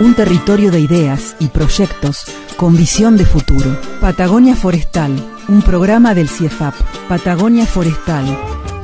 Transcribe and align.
Un 0.00 0.14
territorio 0.14 0.70
de 0.70 0.78
ideas 0.78 1.34
y 1.40 1.48
proyectos 1.48 2.24
con 2.56 2.76
visión 2.76 3.16
de 3.16 3.24
futuro. 3.24 3.76
Patagonia 4.00 4.54
Forestal, 4.54 5.12
un 5.48 5.60
programa 5.60 6.14
del 6.14 6.28
CIEFAP. 6.28 6.74
Patagonia 7.08 7.66
Forestal, 7.66 8.24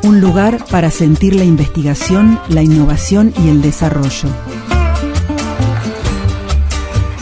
un 0.02 0.20
lugar 0.20 0.64
para 0.72 0.90
sentir 0.90 1.36
la 1.36 1.44
investigación, 1.44 2.40
la 2.48 2.62
innovación 2.62 3.32
y 3.44 3.48
el 3.48 3.62
desarrollo. 3.62 4.28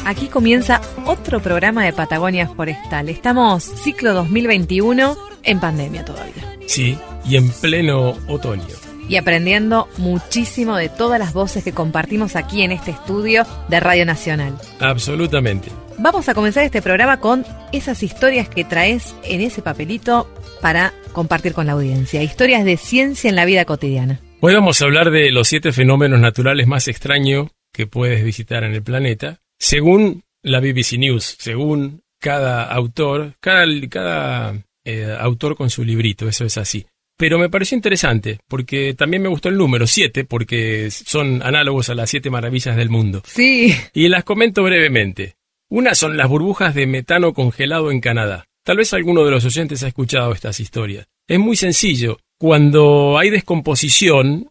Aquí 0.06 0.28
comienza 0.28 0.80
otro 1.04 1.40
programa 1.40 1.84
de 1.84 1.92
Patagonia 1.92 2.48
Forestal. 2.48 3.10
Estamos 3.10 3.62
ciclo 3.62 4.14
2021 4.14 5.16
en 5.42 5.60
pandemia 5.60 6.02
todavía. 6.04 6.56
Sí, 6.66 6.96
y 7.26 7.36
en 7.36 7.50
pleno 7.50 8.14
otoño. 8.26 8.81
Y 9.12 9.16
aprendiendo 9.16 9.90
muchísimo 9.98 10.74
de 10.74 10.88
todas 10.88 11.18
las 11.18 11.34
voces 11.34 11.62
que 11.62 11.72
compartimos 11.72 12.34
aquí 12.34 12.62
en 12.62 12.72
este 12.72 12.92
estudio 12.92 13.44
de 13.68 13.78
Radio 13.78 14.06
Nacional. 14.06 14.58
Absolutamente. 14.80 15.68
Vamos 15.98 16.30
a 16.30 16.34
comenzar 16.34 16.64
este 16.64 16.80
programa 16.80 17.20
con 17.20 17.44
esas 17.72 18.02
historias 18.02 18.48
que 18.48 18.64
traes 18.64 19.14
en 19.24 19.42
ese 19.42 19.60
papelito 19.60 20.32
para 20.62 20.94
compartir 21.12 21.52
con 21.52 21.66
la 21.66 21.72
audiencia. 21.72 22.22
Historias 22.22 22.64
de 22.64 22.78
ciencia 22.78 23.28
en 23.28 23.36
la 23.36 23.44
vida 23.44 23.66
cotidiana. 23.66 24.18
Hoy 24.40 24.54
vamos 24.54 24.80
a 24.80 24.86
hablar 24.86 25.10
de 25.10 25.30
los 25.30 25.46
siete 25.46 25.72
fenómenos 25.72 26.18
naturales 26.18 26.66
más 26.66 26.88
extraños 26.88 27.48
que 27.70 27.86
puedes 27.86 28.24
visitar 28.24 28.64
en 28.64 28.72
el 28.72 28.82
planeta, 28.82 29.40
según 29.58 30.22
la 30.42 30.60
BBC 30.60 30.96
News, 30.96 31.36
según 31.38 32.02
cada 32.18 32.64
autor, 32.64 33.34
cada, 33.40 33.66
cada 33.90 34.54
eh, 34.86 35.14
autor 35.20 35.54
con 35.54 35.68
su 35.68 35.84
librito, 35.84 36.26
eso 36.30 36.46
es 36.46 36.56
así. 36.56 36.86
Pero 37.22 37.38
me 37.38 37.48
pareció 37.48 37.76
interesante, 37.76 38.40
porque 38.48 38.94
también 38.94 39.22
me 39.22 39.28
gustó 39.28 39.48
el 39.48 39.56
número, 39.56 39.86
siete, 39.86 40.24
porque 40.24 40.90
son 40.90 41.40
análogos 41.44 41.88
a 41.88 41.94
las 41.94 42.10
siete 42.10 42.30
maravillas 42.30 42.74
del 42.76 42.90
mundo. 42.90 43.22
Sí. 43.24 43.72
Y 43.94 44.08
las 44.08 44.24
comento 44.24 44.64
brevemente. 44.64 45.36
Una 45.70 45.94
son 45.94 46.16
las 46.16 46.26
burbujas 46.28 46.74
de 46.74 46.88
metano 46.88 47.32
congelado 47.32 47.92
en 47.92 48.00
Canadá. 48.00 48.46
Tal 48.64 48.78
vez 48.78 48.92
alguno 48.92 49.24
de 49.24 49.30
los 49.30 49.44
oyentes 49.44 49.84
ha 49.84 49.86
escuchado 49.86 50.32
estas 50.32 50.58
historias. 50.58 51.06
Es 51.28 51.38
muy 51.38 51.54
sencillo. 51.54 52.18
Cuando 52.40 53.16
hay 53.16 53.30
descomposición 53.30 54.50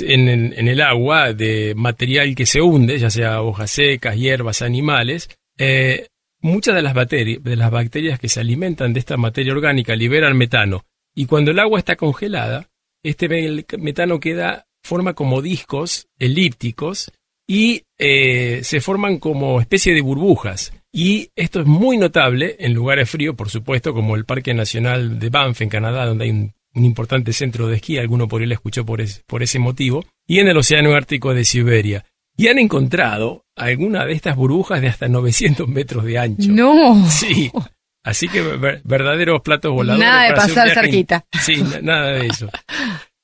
en, 0.00 0.28
en- 0.28 0.54
en 0.56 0.66
el 0.66 0.80
agua 0.80 1.32
de 1.32 1.74
material 1.76 2.34
que 2.34 2.46
se 2.46 2.60
hunde, 2.60 2.98
ya 2.98 3.10
sea 3.10 3.42
hojas 3.42 3.70
secas, 3.70 4.16
hierbas, 4.16 4.60
animales, 4.62 5.30
eh, 5.56 6.08
muchas 6.40 6.74
de 6.74 6.82
las, 6.82 6.94
de 6.96 7.56
las 7.56 7.70
bacterias 7.70 8.18
que 8.18 8.28
se 8.28 8.40
alimentan 8.40 8.92
de 8.92 8.98
esta 8.98 9.16
materia 9.16 9.52
orgánica 9.52 9.94
liberan 9.94 10.36
metano. 10.36 10.84
Y 11.18 11.26
cuando 11.26 11.50
el 11.50 11.58
agua 11.58 11.78
está 11.80 11.96
congelada, 11.96 12.68
este 13.02 13.28
me- 13.28 13.64
metano 13.78 14.20
queda, 14.20 14.66
forma 14.84 15.14
como 15.14 15.42
discos 15.42 16.06
elípticos 16.18 17.10
y 17.46 17.82
eh, 17.98 18.60
se 18.62 18.80
forman 18.80 19.18
como 19.18 19.60
especie 19.60 19.94
de 19.94 20.00
burbujas. 20.00 20.72
Y 20.92 21.30
esto 21.34 21.60
es 21.60 21.66
muy 21.66 21.96
notable 21.98 22.56
en 22.60 22.72
lugares 22.74 23.10
fríos, 23.10 23.34
por 23.34 23.50
supuesto, 23.50 23.92
como 23.92 24.14
el 24.14 24.24
Parque 24.24 24.54
Nacional 24.54 25.18
de 25.18 25.28
Banff 25.30 25.60
en 25.60 25.68
Canadá, 25.68 26.06
donde 26.06 26.24
hay 26.24 26.30
un, 26.30 26.52
un 26.74 26.84
importante 26.84 27.32
centro 27.32 27.66
de 27.66 27.76
esquí, 27.76 27.98
alguno 27.98 28.28
por 28.28 28.40
lo 28.46 28.54
escuchó 28.54 28.84
por, 28.86 29.00
es- 29.00 29.22
por 29.26 29.42
ese 29.42 29.58
motivo, 29.58 30.04
y 30.26 30.38
en 30.38 30.48
el 30.48 30.56
Océano 30.56 30.94
Ártico 30.94 31.34
de 31.34 31.44
Siberia. 31.44 32.04
Y 32.36 32.46
han 32.46 32.58
encontrado 32.60 33.44
alguna 33.56 34.04
de 34.06 34.12
estas 34.12 34.36
burbujas 34.36 34.80
de 34.80 34.86
hasta 34.88 35.08
900 35.08 35.66
metros 35.68 36.04
de 36.04 36.18
ancho. 36.18 36.48
No. 36.52 37.04
Sí. 37.10 37.50
Así 38.08 38.26
que 38.28 38.40
ver- 38.40 38.80
verdaderos 38.84 39.42
platos 39.42 39.72
voladores. 39.72 40.06
Nada 40.08 40.28
de 40.28 40.34
pasar 40.34 40.68
in- 40.68 40.74
cerquita. 40.74 41.26
Sí, 41.42 41.62
na- 41.62 41.80
nada 41.82 42.12
de 42.12 42.26
eso. 42.26 42.48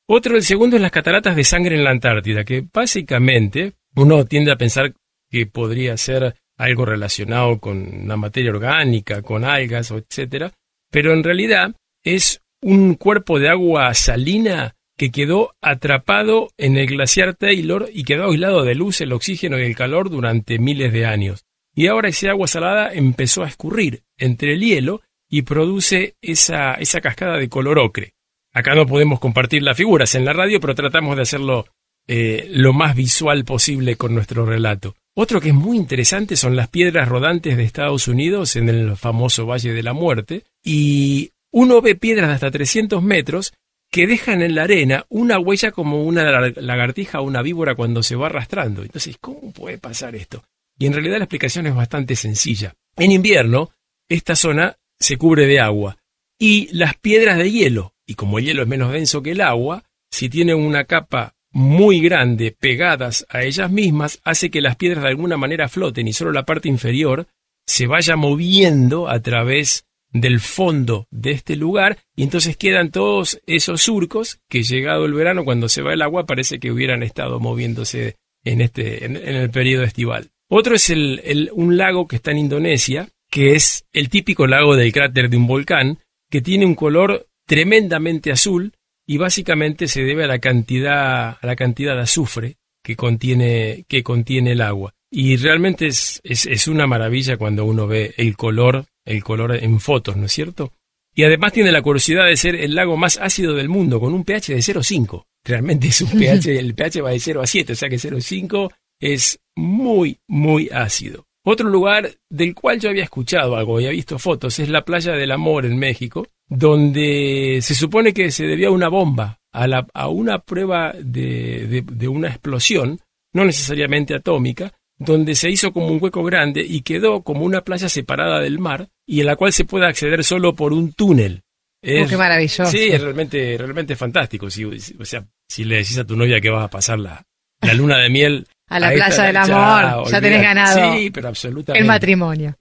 Otro, 0.06 0.36
el 0.36 0.42
segundo 0.42 0.76
es 0.76 0.82
las 0.82 0.90
cataratas 0.92 1.34
de 1.34 1.44
sangre 1.44 1.76
en 1.76 1.84
la 1.84 1.90
Antártida, 1.90 2.44
que 2.44 2.62
básicamente 2.72 3.72
uno 3.96 4.24
tiende 4.26 4.52
a 4.52 4.56
pensar 4.56 4.92
que 5.30 5.46
podría 5.46 5.96
ser 5.96 6.36
algo 6.58 6.84
relacionado 6.84 7.58
con 7.58 8.06
la 8.06 8.16
materia 8.16 8.50
orgánica, 8.50 9.22
con 9.22 9.44
algas, 9.44 9.90
etcétera, 9.90 10.52
pero 10.90 11.12
en 11.14 11.24
realidad 11.24 11.74
es 12.04 12.42
un 12.62 12.94
cuerpo 12.94 13.38
de 13.40 13.48
agua 13.48 13.92
salina 13.94 14.74
que 14.96 15.10
quedó 15.10 15.54
atrapado 15.60 16.50
en 16.56 16.76
el 16.76 16.86
glaciar 16.86 17.34
Taylor 17.34 17.88
y 17.92 18.04
quedó 18.04 18.30
aislado 18.30 18.62
de 18.62 18.74
luz, 18.76 19.00
el 19.00 19.12
oxígeno 19.12 19.58
y 19.58 19.62
el 19.62 19.74
calor 19.74 20.08
durante 20.10 20.58
miles 20.58 20.92
de 20.92 21.06
años. 21.06 21.44
Y 21.74 21.88
ahora 21.88 22.10
ese 22.10 22.28
agua 22.28 22.46
salada 22.46 22.92
empezó 22.92 23.42
a 23.42 23.48
escurrir 23.48 24.02
entre 24.18 24.54
el 24.54 24.60
hielo 24.60 25.02
y 25.28 25.42
produce 25.42 26.14
esa, 26.20 26.74
esa 26.74 27.00
cascada 27.00 27.36
de 27.36 27.48
color 27.48 27.78
ocre. 27.78 28.14
Acá 28.52 28.74
no 28.74 28.86
podemos 28.86 29.18
compartir 29.18 29.62
las 29.62 29.76
figuras 29.76 30.14
en 30.14 30.24
la 30.24 30.32
radio, 30.32 30.60
pero 30.60 30.74
tratamos 30.74 31.16
de 31.16 31.22
hacerlo 31.22 31.66
eh, 32.06 32.46
lo 32.50 32.72
más 32.72 32.94
visual 32.94 33.44
posible 33.44 33.96
con 33.96 34.14
nuestro 34.14 34.46
relato. 34.46 34.94
Otro 35.16 35.40
que 35.40 35.48
es 35.48 35.54
muy 35.54 35.76
interesante 35.76 36.36
son 36.36 36.56
las 36.56 36.68
piedras 36.68 37.08
rodantes 37.08 37.56
de 37.56 37.64
Estados 37.64 38.08
Unidos 38.08 38.56
en 38.56 38.68
el 38.68 38.96
famoso 38.96 39.46
Valle 39.46 39.72
de 39.72 39.82
la 39.82 39.92
Muerte. 39.92 40.44
Y 40.62 41.30
uno 41.52 41.80
ve 41.80 41.94
piedras 41.94 42.28
de 42.28 42.34
hasta 42.34 42.50
300 42.50 43.02
metros 43.02 43.54
que 43.90 44.06
dejan 44.06 44.42
en 44.42 44.56
la 44.56 44.64
arena 44.64 45.06
una 45.08 45.38
huella 45.38 45.70
como 45.70 46.04
una 46.04 46.24
lagartija 46.40 47.20
o 47.20 47.24
una 47.24 47.42
víbora 47.42 47.76
cuando 47.76 48.02
se 48.02 48.16
va 48.16 48.26
arrastrando. 48.26 48.82
Entonces, 48.82 49.16
¿cómo 49.20 49.52
puede 49.52 49.78
pasar 49.78 50.16
esto? 50.16 50.42
Y 50.76 50.86
en 50.86 50.92
realidad 50.92 51.18
la 51.18 51.24
explicación 51.24 51.68
es 51.68 51.74
bastante 51.74 52.16
sencilla. 52.16 52.74
En 52.96 53.12
invierno, 53.12 53.70
esta 54.08 54.36
zona 54.36 54.76
se 54.98 55.16
cubre 55.16 55.46
de 55.46 55.60
agua 55.60 55.98
y 56.38 56.68
las 56.72 56.96
piedras 56.96 57.38
de 57.38 57.50
hielo, 57.50 57.94
y 58.06 58.14
como 58.14 58.38
el 58.38 58.44
hielo 58.46 58.62
es 58.62 58.68
menos 58.68 58.92
denso 58.92 59.22
que 59.22 59.32
el 59.32 59.40
agua, 59.40 59.84
si 60.10 60.28
tienen 60.28 60.56
una 60.56 60.84
capa 60.84 61.34
muy 61.52 62.00
grande 62.00 62.50
pegadas 62.58 63.24
a 63.28 63.44
ellas 63.44 63.70
mismas, 63.70 64.20
hace 64.24 64.50
que 64.50 64.60
las 64.60 64.76
piedras 64.76 65.02
de 65.04 65.10
alguna 65.10 65.36
manera 65.36 65.68
floten 65.68 66.08
y 66.08 66.12
solo 66.12 66.32
la 66.32 66.44
parte 66.44 66.68
inferior 66.68 67.28
se 67.66 67.86
vaya 67.86 68.16
moviendo 68.16 69.08
a 69.08 69.20
través 69.20 69.86
del 70.10 70.40
fondo 70.40 71.06
de 71.10 71.30
este 71.32 71.56
lugar 71.56 71.98
y 72.16 72.22
entonces 72.24 72.56
quedan 72.56 72.90
todos 72.90 73.40
esos 73.46 73.82
surcos 73.82 74.38
que 74.48 74.62
llegado 74.62 75.06
el 75.06 75.14
verano 75.14 75.44
cuando 75.44 75.68
se 75.68 75.82
va 75.82 75.92
el 75.92 76.02
agua 76.02 76.26
parece 76.26 76.58
que 76.60 76.70
hubieran 76.70 77.02
estado 77.02 77.40
moviéndose 77.40 78.16
en 78.44 78.60
este 78.60 79.04
en, 79.06 79.16
el 79.16 79.50
periodo 79.50 79.82
estival. 79.84 80.30
Otro 80.48 80.74
es 80.74 80.90
el- 80.90 81.50
un 81.54 81.76
lago 81.76 82.06
que 82.06 82.16
está 82.16 82.30
en 82.32 82.38
Indonesia, 82.38 83.08
que 83.34 83.56
es 83.56 83.84
el 83.92 84.10
típico 84.10 84.46
lago 84.46 84.76
del 84.76 84.92
cráter 84.92 85.28
de 85.28 85.36
un 85.36 85.48
volcán, 85.48 85.98
que 86.30 86.40
tiene 86.40 86.66
un 86.66 86.76
color 86.76 87.26
tremendamente 87.48 88.30
azul 88.30 88.72
y 89.08 89.16
básicamente 89.16 89.88
se 89.88 90.04
debe 90.04 90.22
a 90.22 90.28
la 90.28 90.38
cantidad 90.38 91.30
a 91.30 91.38
la 91.42 91.56
cantidad 91.56 91.96
de 91.96 92.02
azufre 92.02 92.58
que 92.84 92.94
contiene 92.94 93.86
que 93.88 94.04
contiene 94.04 94.52
el 94.52 94.60
agua. 94.60 94.94
Y 95.10 95.34
realmente 95.36 95.88
es, 95.88 96.20
es, 96.22 96.46
es 96.46 96.68
una 96.68 96.86
maravilla 96.86 97.36
cuando 97.36 97.64
uno 97.64 97.88
ve 97.88 98.14
el 98.18 98.36
color, 98.36 98.84
el 99.04 99.24
color 99.24 99.56
en 99.56 99.80
fotos, 99.80 100.16
¿no 100.16 100.26
es 100.26 100.32
cierto? 100.32 100.72
Y 101.12 101.24
además 101.24 101.52
tiene 101.52 101.72
la 101.72 101.82
curiosidad 101.82 102.26
de 102.26 102.36
ser 102.36 102.54
el 102.54 102.76
lago 102.76 102.96
más 102.96 103.18
ácido 103.18 103.54
del 103.54 103.68
mundo, 103.68 103.98
con 103.98 104.14
un 104.14 104.22
pH 104.22 104.54
de 104.54 104.60
0,5. 104.60 105.24
Realmente 105.42 105.88
es 105.88 106.00
un 106.02 106.10
pH, 106.20 106.56
el 106.56 106.74
pH 106.76 107.02
va 107.02 107.10
de 107.10 107.18
0 107.18 107.42
a 107.42 107.48
7, 107.48 107.72
o 107.72 107.76
sea 107.76 107.88
que 107.88 107.96
0,5 107.96 108.72
es 109.00 109.40
muy, 109.56 110.20
muy 110.28 110.70
ácido. 110.72 111.26
Otro 111.44 111.68
lugar 111.68 112.10
del 112.30 112.54
cual 112.54 112.80
yo 112.80 112.88
había 112.90 113.04
escuchado 113.04 113.56
algo, 113.56 113.76
había 113.76 113.90
visto 113.90 114.18
fotos, 114.18 114.58
es 114.58 114.68
la 114.70 114.84
playa 114.84 115.12
del 115.12 115.30
Amor 115.30 115.66
en 115.66 115.76
México, 115.78 116.26
donde 116.48 117.58
se 117.62 117.74
supone 117.74 118.12
que 118.12 118.30
se 118.30 118.46
debía 118.46 118.68
a 118.68 118.72
una 118.72 118.88
bomba, 118.88 119.38
a, 119.52 119.66
la, 119.66 119.86
a 119.94 120.08
una 120.08 120.38
prueba 120.38 120.94
de, 120.98 121.66
de, 121.66 121.82
de 121.86 122.08
una 122.08 122.28
explosión, 122.28 122.98
no 123.32 123.44
necesariamente 123.44 124.14
atómica, 124.14 124.72
donde 124.98 125.34
se 125.34 125.50
hizo 125.50 125.72
como 125.72 125.88
un 125.88 125.98
hueco 126.02 126.22
grande 126.24 126.64
y 126.66 126.80
quedó 126.82 127.22
como 127.22 127.44
una 127.44 127.60
playa 127.62 127.88
separada 127.88 128.40
del 128.40 128.58
mar 128.58 128.88
y 129.06 129.20
en 129.20 129.26
la 129.26 129.36
cual 129.36 129.52
se 129.52 129.64
puede 129.64 129.86
acceder 129.86 130.24
solo 130.24 130.54
por 130.54 130.72
un 130.72 130.92
túnel. 130.92 131.42
Oh, 131.82 132.06
qué 132.08 132.16
maravilloso. 132.16 132.66
Sí, 132.66 132.88
es 132.90 133.00
realmente, 133.02 133.58
realmente 133.58 133.94
fantástico. 133.96 134.48
Si, 134.48 134.80
si- 134.80 134.96
o 134.98 135.04
sea, 135.04 135.26
si 135.48 135.64
le 135.64 135.76
decís 135.76 135.98
a 135.98 136.06
tu 136.06 136.16
novia 136.16 136.40
que 136.40 136.48
vas 136.48 136.64
a 136.64 136.70
pasar 136.70 136.98
la, 136.98 137.22
la 137.60 137.74
luna 137.74 137.98
de 137.98 138.08
miel 138.08 138.46
A 138.68 138.80
la 138.80 138.88
ahí 138.88 138.96
playa 138.96 139.24
del 139.24 139.36
amor, 139.36 140.10
ya 140.10 140.20
tenés 140.20 140.42
ganado 140.42 140.94
Sí, 140.94 141.10
pero 141.10 141.28
absolutamente. 141.28 141.80
el 141.80 141.86
matrimonio. 141.86 142.56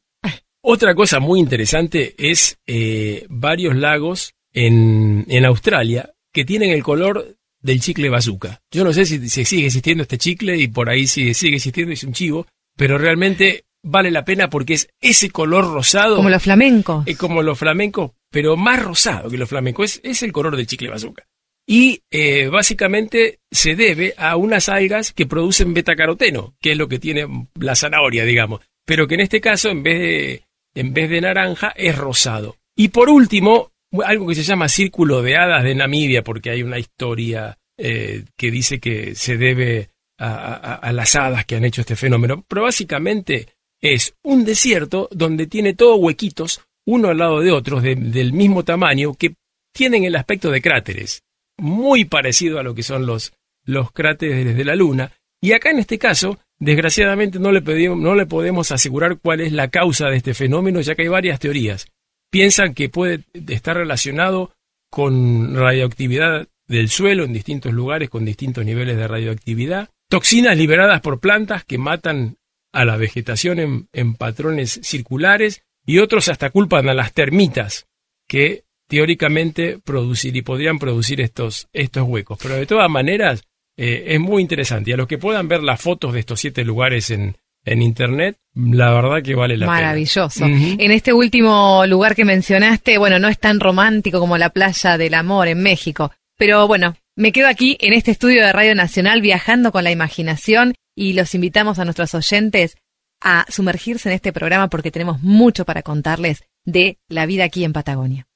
Otra 0.62 0.96
cosa 0.96 1.20
muy 1.20 1.40
interesante 1.40 2.16
es 2.18 2.58
eh, 2.66 3.26
varios 3.30 3.76
lagos 3.76 4.34
en, 4.54 5.26
en 5.28 5.46
Australia 5.46 6.12
que 6.32 6.46
tienen 6.46 6.72
el 6.72 6.84
color 6.84 7.36
del 7.62 7.82
chicle 7.82 8.10
bazooka. 8.10 8.62
Yo 8.72 8.84
no 8.84 8.94
sé 8.94 9.06
si, 9.06 9.30
si 9.30 9.46
sigue 9.46 9.66
existiendo 9.66 10.04
este 10.04 10.18
chicle 10.18 10.58
y 10.58 10.68
por 10.68 10.90
ahí 10.90 11.08
sigue, 11.08 11.34
sigue 11.34 11.58
existiendo, 11.58 11.94
es 11.94 12.04
un 12.04 12.14
chivo, 12.14 12.48
pero 12.78 12.98
realmente 12.98 13.66
vale 13.82 14.10
la 14.12 14.26
pena 14.26 14.50
porque 14.50 14.74
es 14.76 14.88
ese 15.02 15.30
color 15.30 15.66
rosado. 15.66 16.16
Como 16.16 16.30
los 16.30 16.44
flamencos. 16.44 17.04
Es 17.08 17.18
como 17.18 17.42
los 17.42 17.60
flamencos, 17.60 18.12
pero 18.32 18.56
más 18.56 18.82
rosado 18.82 19.30
que 19.30 19.38
los 19.38 19.50
flamencos. 19.50 19.96
Es, 19.96 20.02
es 20.04 20.24
el 20.24 20.32
color 20.32 20.56
del 20.56 20.68
chicle 20.68 20.90
bazooka. 20.90 21.26
Y 21.65 22.01
eh, 22.12 22.48
básicamente 22.48 23.39
se 23.50 23.75
debe 23.75 24.13
a 24.18 24.36
unas 24.36 24.68
algas 24.68 25.13
que 25.13 25.25
producen 25.25 25.74
betacaroteno, 25.74 26.56
que 26.62 26.74
es 26.74 26.77
lo 26.77 26.88
que 26.88 27.00
tiene 27.00 27.25
la 27.60 27.75
zanahoria, 27.75 28.25
digamos. 28.25 28.62
Pero 28.86 29.07
que 29.07 29.15
en 29.15 29.21
este 29.21 29.39
caso, 29.39 29.69
en 29.69 29.81
vez 29.81 30.00
de, 30.00 30.44
en 30.75 30.94
vez 30.94 31.10
de 31.10 31.21
naranja, 31.21 31.74
es 31.75 31.98
rosado. 31.98 32.57
Y 32.75 32.89
por 32.89 33.10
último, 33.10 33.71
algo 34.04 34.27
que 34.27 34.36
se 34.36 34.44
llama 34.44 34.68
Círculo 34.68 35.21
de 35.21 35.38
Hadas 35.38 35.63
de 35.63 35.75
Namibia, 35.75 36.24
porque 36.24 36.50
hay 36.50 36.63
una 36.63 36.80
historia 36.80 37.57
eh, 37.77 38.25
que 38.36 38.51
dice 38.51 38.80
que 38.80 39.16
se 39.16 39.38
debe 39.38 39.89
a, 40.19 40.75
a, 40.75 40.92
las 40.92 41.16
hadas 41.16 41.45
que 41.45 41.56
han 41.56 41.66
hecho 41.66 41.81
este 41.81 41.95
fenómeno. 41.95 42.44
Pero 42.48 42.63
básicamente 42.63 43.48
es 43.81 44.16
un 44.24 44.45
desierto 44.45 45.09
donde 45.12 45.48
tiene 45.48 45.74
todos 45.74 46.00
huequitos, 46.00 46.62
uno 46.86 47.09
al 47.09 47.18
lado 47.18 47.39
de 47.42 47.51
otros, 47.51 47.83
del 47.83 48.33
mismo 48.33 48.63
tamaño, 48.63 49.13
que 49.13 49.36
tienen 49.74 50.04
el 50.04 50.16
aspecto 50.16 50.51
de 50.51 50.62
cráteres, 50.62 51.24
muy 51.58 52.06
parecido 52.06 52.60
a 52.60 52.64
lo 52.64 52.76
que 52.76 52.84
son 52.84 53.06
los, 53.06 53.34
los 53.66 53.92
cráteres 53.92 54.56
de 54.56 54.66
la 54.66 54.76
Luna. 54.76 55.12
Y 55.42 55.52
acá 55.52 55.72
en 55.72 55.80
este 55.80 55.98
caso, 55.98 56.40
desgraciadamente 56.60 57.40
no 57.40 57.52
le, 57.52 57.62
pedimos, 57.62 57.98
no 58.00 58.16
le 58.16 58.26
podemos 58.26 58.72
asegurar 58.72 59.18
cuál 59.18 59.42
es 59.42 59.52
la 59.52 59.70
causa 59.70 60.10
de 60.10 60.18
este 60.18 60.34
fenómeno, 60.34 60.82
ya 60.82 60.96
que 60.96 61.04
hay 61.04 61.08
varias 61.10 61.40
teorías. 61.40 61.88
Piensan 62.32 62.74
que 62.74 62.90
puede 62.90 63.24
estar 63.48 63.78
relacionado 63.78 64.52
con 64.90 65.56
radioactividad 65.56 66.48
del 66.68 66.90
suelo 66.90 67.24
en 67.24 67.34
distintos 67.34 67.74
lugares 67.74 68.10
con 68.10 68.26
distintos 68.26 68.66
niveles 68.66 68.98
de 68.98 69.08
radioactividad, 69.08 69.90
toxinas 70.10 70.58
liberadas 70.58 71.02
por 71.02 71.20
plantas 71.20 71.66
que 71.66 71.78
matan 71.78 72.38
a 72.72 72.86
la 72.86 72.98
vegetación 72.98 73.88
en, 73.92 74.16
patrones 74.16 74.80
circulares 74.84 75.64
y 75.86 76.00
otros 76.00 76.30
hasta 76.30 76.50
culpan 76.50 76.90
a 76.90 76.94
las 76.94 77.14
termitas 77.14 77.88
que 78.28 78.64
teóricamente 78.94 79.80
producir 79.84 80.36
y 80.36 80.44
podrían 80.44 80.78
producir 80.78 81.19
estos, 81.19 81.68
estos 81.74 82.07
huecos. 82.07 82.38
Pero 82.40 82.57
de 82.57 82.68
todas 82.68 82.88
maneras 82.92 83.44
eh, 83.75 84.04
es 84.10 84.19
muy 84.19 84.44
interesante. 84.44 84.92
Y 84.92 84.94
a 84.94 84.98
los 84.98 85.07
que 85.07 85.18
puedan 85.18 85.48
ver 85.48 85.63
las 85.63 85.81
fotos 85.81 86.13
de 86.13 86.19
estos 86.19 86.40
siete 86.40 86.63
lugares 86.63 87.10
en, 87.10 87.36
en 87.66 87.81
internet, 87.81 88.38
la 88.54 88.94
verdad 88.94 89.24
que 89.24 89.34
vale 89.34 89.57
la 89.57 89.66
pena. 89.66 89.80
Maravilloso. 89.80 90.45
En 90.45 90.92
este 90.92 91.12
último 91.12 91.88
lugar 91.88 92.13
que 92.13 92.24
mencionaste, 92.24 93.00
bueno, 93.00 93.18
no 93.18 93.30
es 93.30 93.40
tan 93.40 93.60
romántico 93.60 94.19
como 94.19 94.38
la 94.38 94.51
playa 94.51 94.95
del 95.00 95.16
amor 95.16 95.48
en 95.48 95.63
México, 95.63 96.12
pero 96.38 96.68
bueno, 96.68 96.95
me 97.16 97.31
quedo 97.31 97.48
aquí 97.48 97.78
en 97.81 97.94
este 97.94 98.12
estudio 98.12 98.45
de 98.45 98.54
Radio 98.54 98.75
Nacional 98.75 99.22
viajando 99.22 99.72
con 99.72 99.84
la 99.84 99.92
imaginación 99.92 100.75
y 100.95 101.13
los 101.13 101.34
invitamos 101.34 101.80
a 101.80 101.86
nuestros 101.86 102.13
oyentes 102.13 102.78
a 103.22 103.48
sumergirse 103.50 104.07
en 104.10 104.13
este 104.13 104.31
programa 104.31 104.68
porque 104.68 104.92
tenemos 104.92 105.19
mucho 105.24 105.66
para 105.66 105.81
contarles 105.81 106.44
de 106.63 107.00
la 107.10 107.25
vida 107.25 107.45
aquí 107.45 107.63
en 107.63 107.74
Patagonia. 107.74 108.28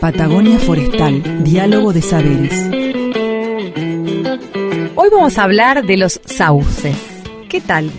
Patagonia 0.00 0.58
Forestal, 0.58 1.44
diálogo 1.44 1.92
de 1.92 2.02
saberes. 2.02 2.68
Hoy 4.96 5.08
vamos 5.12 5.38
a 5.38 5.44
hablar 5.44 5.84
de 5.84 5.96
los 5.96 6.20
sauces. 6.24 6.96
¿Qué 7.48 7.60
tal? 7.60 7.90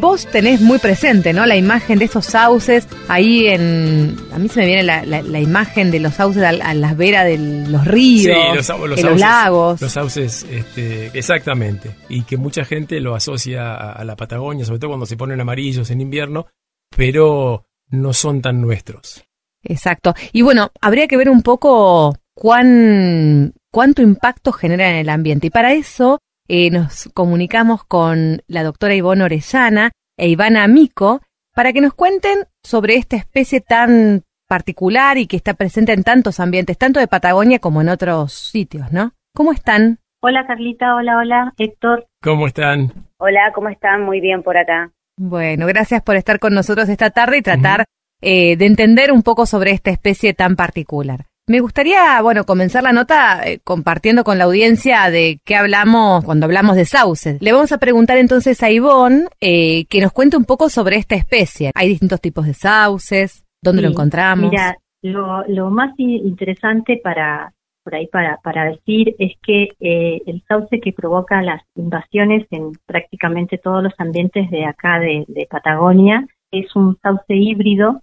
Vos 0.00 0.26
tenés 0.26 0.60
muy 0.60 0.78
presente, 0.78 1.32
¿no? 1.32 1.46
La 1.46 1.56
imagen 1.56 1.98
de 1.98 2.04
esos 2.04 2.26
sauces 2.26 2.86
ahí 3.08 3.46
en... 3.46 4.16
A 4.32 4.38
mí 4.38 4.48
se 4.48 4.60
me 4.60 4.66
viene 4.66 4.82
la, 4.82 5.40
imagen 5.40 5.90
de 5.90 5.98
los 5.98 6.14
sauces 6.14 6.42
a, 6.42 6.74
las 6.74 6.96
veras 6.96 7.24
de 7.24 7.38
los 7.38 7.84
ríos, 7.86 8.36
de 8.36 9.02
los, 9.02 9.18
lagos. 9.18 9.80
Los 9.80 9.92
sauces, 9.92 10.46
este, 10.50 11.06
exactamente. 11.18 11.96
Y 12.08 12.22
que 12.22 12.36
mucha 12.36 12.64
gente 12.64 13.00
lo 13.00 13.14
asocia 13.14 13.74
a, 13.74 14.04
la 14.04 14.14
Patagonia, 14.14 14.64
sobre 14.64 14.78
todo 14.78 14.90
cuando 14.90 15.06
se 15.06 15.16
ponen 15.16 15.40
amarillos 15.40 15.90
en 15.90 16.00
invierno, 16.00 16.46
pero 16.94 17.64
no 17.88 18.12
son 18.12 18.42
tan 18.42 18.60
nuestros. 18.60 19.27
Exacto. 19.68 20.14
Y 20.32 20.42
bueno, 20.42 20.70
habría 20.80 21.06
que 21.06 21.16
ver 21.16 21.30
un 21.30 21.42
poco 21.42 22.16
cuán, 22.34 23.52
cuánto 23.70 24.02
impacto 24.02 24.52
genera 24.52 24.88
en 24.90 24.96
el 24.96 25.08
ambiente. 25.10 25.48
Y 25.48 25.50
para 25.50 25.72
eso 25.72 26.18
eh, 26.48 26.70
nos 26.70 27.10
comunicamos 27.14 27.84
con 27.84 28.42
la 28.48 28.64
doctora 28.64 28.94
Ivonne 28.94 29.24
Orellana 29.24 29.92
e 30.16 30.28
Ivana 30.28 30.64
Amico 30.64 31.20
para 31.54 31.72
que 31.72 31.80
nos 31.80 31.92
cuenten 31.94 32.46
sobre 32.64 32.96
esta 32.96 33.16
especie 33.16 33.60
tan 33.60 34.22
particular 34.48 35.18
y 35.18 35.26
que 35.26 35.36
está 35.36 35.54
presente 35.54 35.92
en 35.92 36.02
tantos 36.02 36.40
ambientes, 36.40 36.78
tanto 36.78 37.00
de 37.00 37.06
Patagonia 37.06 37.58
como 37.58 37.82
en 37.82 37.90
otros 37.90 38.32
sitios, 38.32 38.90
¿no? 38.92 39.12
¿Cómo 39.34 39.52
están? 39.52 39.98
Hola 40.20 40.46
Carlita, 40.46 40.94
hola, 40.94 41.18
hola, 41.18 41.52
Héctor. 41.58 42.06
¿Cómo 42.22 42.46
están? 42.46 42.92
Hola, 43.18 43.52
¿cómo 43.54 43.68
están? 43.68 44.02
Muy 44.02 44.20
bien 44.20 44.42
por 44.42 44.56
acá. 44.56 44.90
Bueno, 45.18 45.66
gracias 45.66 46.00
por 46.02 46.16
estar 46.16 46.38
con 46.38 46.54
nosotros 46.54 46.88
esta 46.88 47.10
tarde 47.10 47.38
y 47.38 47.42
tratar 47.42 47.84
eh, 48.20 48.56
de 48.56 48.66
entender 48.66 49.12
un 49.12 49.22
poco 49.22 49.46
sobre 49.46 49.72
esta 49.72 49.90
especie 49.90 50.34
tan 50.34 50.56
particular. 50.56 51.26
Me 51.48 51.60
gustaría, 51.60 52.20
bueno, 52.20 52.44
comenzar 52.44 52.82
la 52.82 52.92
nota 52.92 53.40
eh, 53.42 53.58
compartiendo 53.64 54.22
con 54.22 54.36
la 54.36 54.44
audiencia 54.44 55.10
de 55.10 55.40
qué 55.44 55.56
hablamos 55.56 56.22
cuando 56.22 56.44
hablamos 56.44 56.76
de 56.76 56.84
sauces. 56.84 57.40
Le 57.40 57.52
vamos 57.52 57.72
a 57.72 57.78
preguntar 57.78 58.18
entonces 58.18 58.62
a 58.62 58.70
Ivonne 58.70 59.24
eh, 59.40 59.86
que 59.86 60.02
nos 60.02 60.12
cuente 60.12 60.36
un 60.36 60.44
poco 60.44 60.68
sobre 60.68 60.96
esta 60.96 61.14
especie. 61.14 61.70
Hay 61.74 61.88
distintos 61.88 62.20
tipos 62.20 62.44
de 62.44 62.52
sauces, 62.52 63.46
¿dónde 63.62 63.80
lo 63.80 63.88
encontramos? 63.88 64.50
Mira, 64.50 64.76
lo, 65.02 65.70
más 65.70 65.94
interesante 65.98 67.00
para 67.02 67.52
por 67.82 67.94
ahí 67.94 68.06
para, 68.08 68.38
para 68.42 68.66
decir 68.66 69.16
es 69.18 69.32
que 69.42 69.68
eh, 69.80 70.20
el 70.26 70.42
sauce 70.46 70.78
que 70.80 70.92
provoca 70.92 71.40
las 71.40 71.62
invasiones 71.74 72.46
en 72.50 72.72
prácticamente 72.84 73.56
todos 73.56 73.82
los 73.82 73.94
ambientes 73.96 74.50
de 74.50 74.66
acá 74.66 75.00
de, 75.00 75.24
Patagonia 75.48 76.26
es 76.50 76.76
un 76.76 76.98
sauce 77.02 77.34
híbrido, 77.34 78.02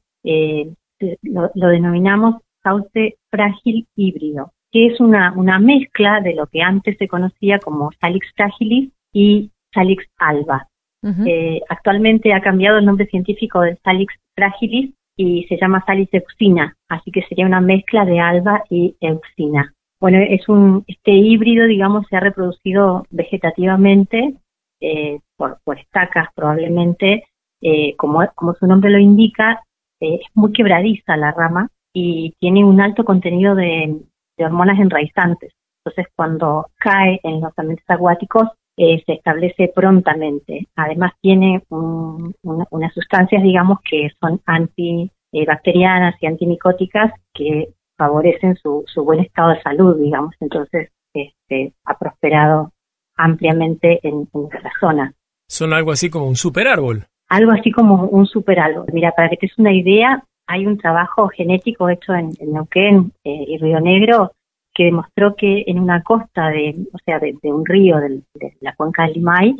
lo 1.23 1.67
denominamos 1.67 2.35
sauce 2.63 3.15
frágil 3.29 3.87
híbrido, 3.95 4.51
que 4.71 4.87
es 4.87 4.99
una, 4.99 5.33
una 5.37 5.59
mezcla 5.59 6.19
de 6.21 6.33
lo 6.33 6.47
que 6.47 6.61
antes 6.61 6.97
se 6.97 7.07
conocía 7.07 7.59
como 7.59 7.91
Salix 8.01 8.27
fragilis 8.35 8.91
y 9.13 9.51
Salix 9.73 10.03
alba. 10.17 10.67
Eh, 11.23 11.61
actualmente 11.69 12.33
ha 12.33 12.41
cambiado 12.41 12.79
el 12.79 12.85
nombre 12.85 13.05
científico 13.05 13.61
de 13.61 13.77
Salix 13.83 14.11
fragilis 14.35 14.91
y 15.15 15.43
se 15.43 15.57
llama 15.57 15.83
Salix 15.85 16.11
euxina, 16.11 16.75
así 16.89 17.11
que 17.11 17.21
sería 17.29 17.45
una 17.45 17.61
mezcla 17.61 18.05
de 18.05 18.19
alba 18.19 18.63
y 18.71 18.95
euxina. 18.99 19.71
Bueno, 20.01 20.17
es 20.17 20.49
un, 20.49 20.83
este 20.87 21.11
híbrido, 21.11 21.67
digamos, 21.67 22.07
se 22.09 22.17
ha 22.17 22.21
reproducido 22.21 23.05
vegetativamente 23.11 24.33
eh, 24.81 25.19
por, 25.37 25.59
por, 25.63 25.77
estacas 25.77 26.29
probablemente, 26.35 27.25
eh, 27.61 27.95
como, 27.97 28.27
como 28.33 28.55
su 28.55 28.65
nombre 28.65 28.89
lo 28.89 28.97
indica, 28.97 29.61
es 29.99 30.21
muy 30.33 30.51
quebradiza 30.51 31.17
la 31.17 31.31
rama 31.31 31.69
y 31.93 32.33
tiene 32.39 32.63
un 32.63 32.81
alto 32.81 33.05
contenido 33.05 33.55
de, 33.55 34.01
hormonas 34.37 34.79
enraizantes. 34.79 35.53
Entonces, 35.83 36.11
cuando 36.15 36.67
cae 36.77 37.19
en 37.23 37.41
los 37.41 37.53
ambientes 37.57 37.89
acuáticos, 37.89 38.49
eh, 38.77 39.01
se 39.05 39.13
establece 39.13 39.71
prontamente. 39.73 40.67
Además, 40.75 41.13
tiene 41.21 41.63
unas 41.69 42.93
sustancias, 42.93 43.41
digamos, 43.41 43.79
que 43.89 44.09
son 44.19 44.41
antibacterianas 44.45 46.15
y 46.21 46.25
antimicóticas 46.25 47.13
que 47.33 47.69
favorecen 47.97 48.57
su, 48.57 48.83
buen 48.97 49.21
estado 49.21 49.51
de 49.51 49.61
salud, 49.61 49.97
digamos. 49.97 50.35
Entonces, 50.41 50.89
este, 51.13 51.73
ha 51.85 51.97
prosperado 51.97 52.73
ampliamente 53.15 53.99
en, 54.03 54.27
en 54.33 54.49
zona. 54.81 55.13
Son 55.47 55.71
algo 55.71 55.91
así 55.91 56.09
como 56.09 56.27
un 56.27 56.35
super 56.35 56.67
árbol. 56.67 57.07
Algo 57.29 57.51
así 57.51 57.71
como 57.71 58.05
un 58.05 58.25
super 58.25 58.59
árbol. 58.59 58.85
Mira, 58.93 59.11
para 59.11 59.29
que 59.29 59.37
te 59.37 59.47
des 59.47 59.57
una 59.57 59.73
idea, 59.73 60.23
hay 60.47 60.67
un 60.67 60.77
trabajo 60.77 61.27
genético 61.29 61.89
hecho 61.89 62.13
en, 62.13 62.31
Neuquén 62.39 63.11
eh, 63.23 63.45
y 63.47 63.57
Río 63.57 63.79
Negro 63.79 64.31
que 64.75 64.83
demostró 64.83 65.35
que 65.35 65.63
en 65.67 65.79
una 65.79 66.03
costa 66.03 66.49
de, 66.49 66.75
o 66.91 66.97
sea, 67.05 67.17
de, 67.19 67.33
un 67.43 67.65
río 67.65 67.97
de 67.97 68.21
la 68.59 68.75
cuenca 68.75 69.03
del 69.03 69.13
Limay, 69.13 69.55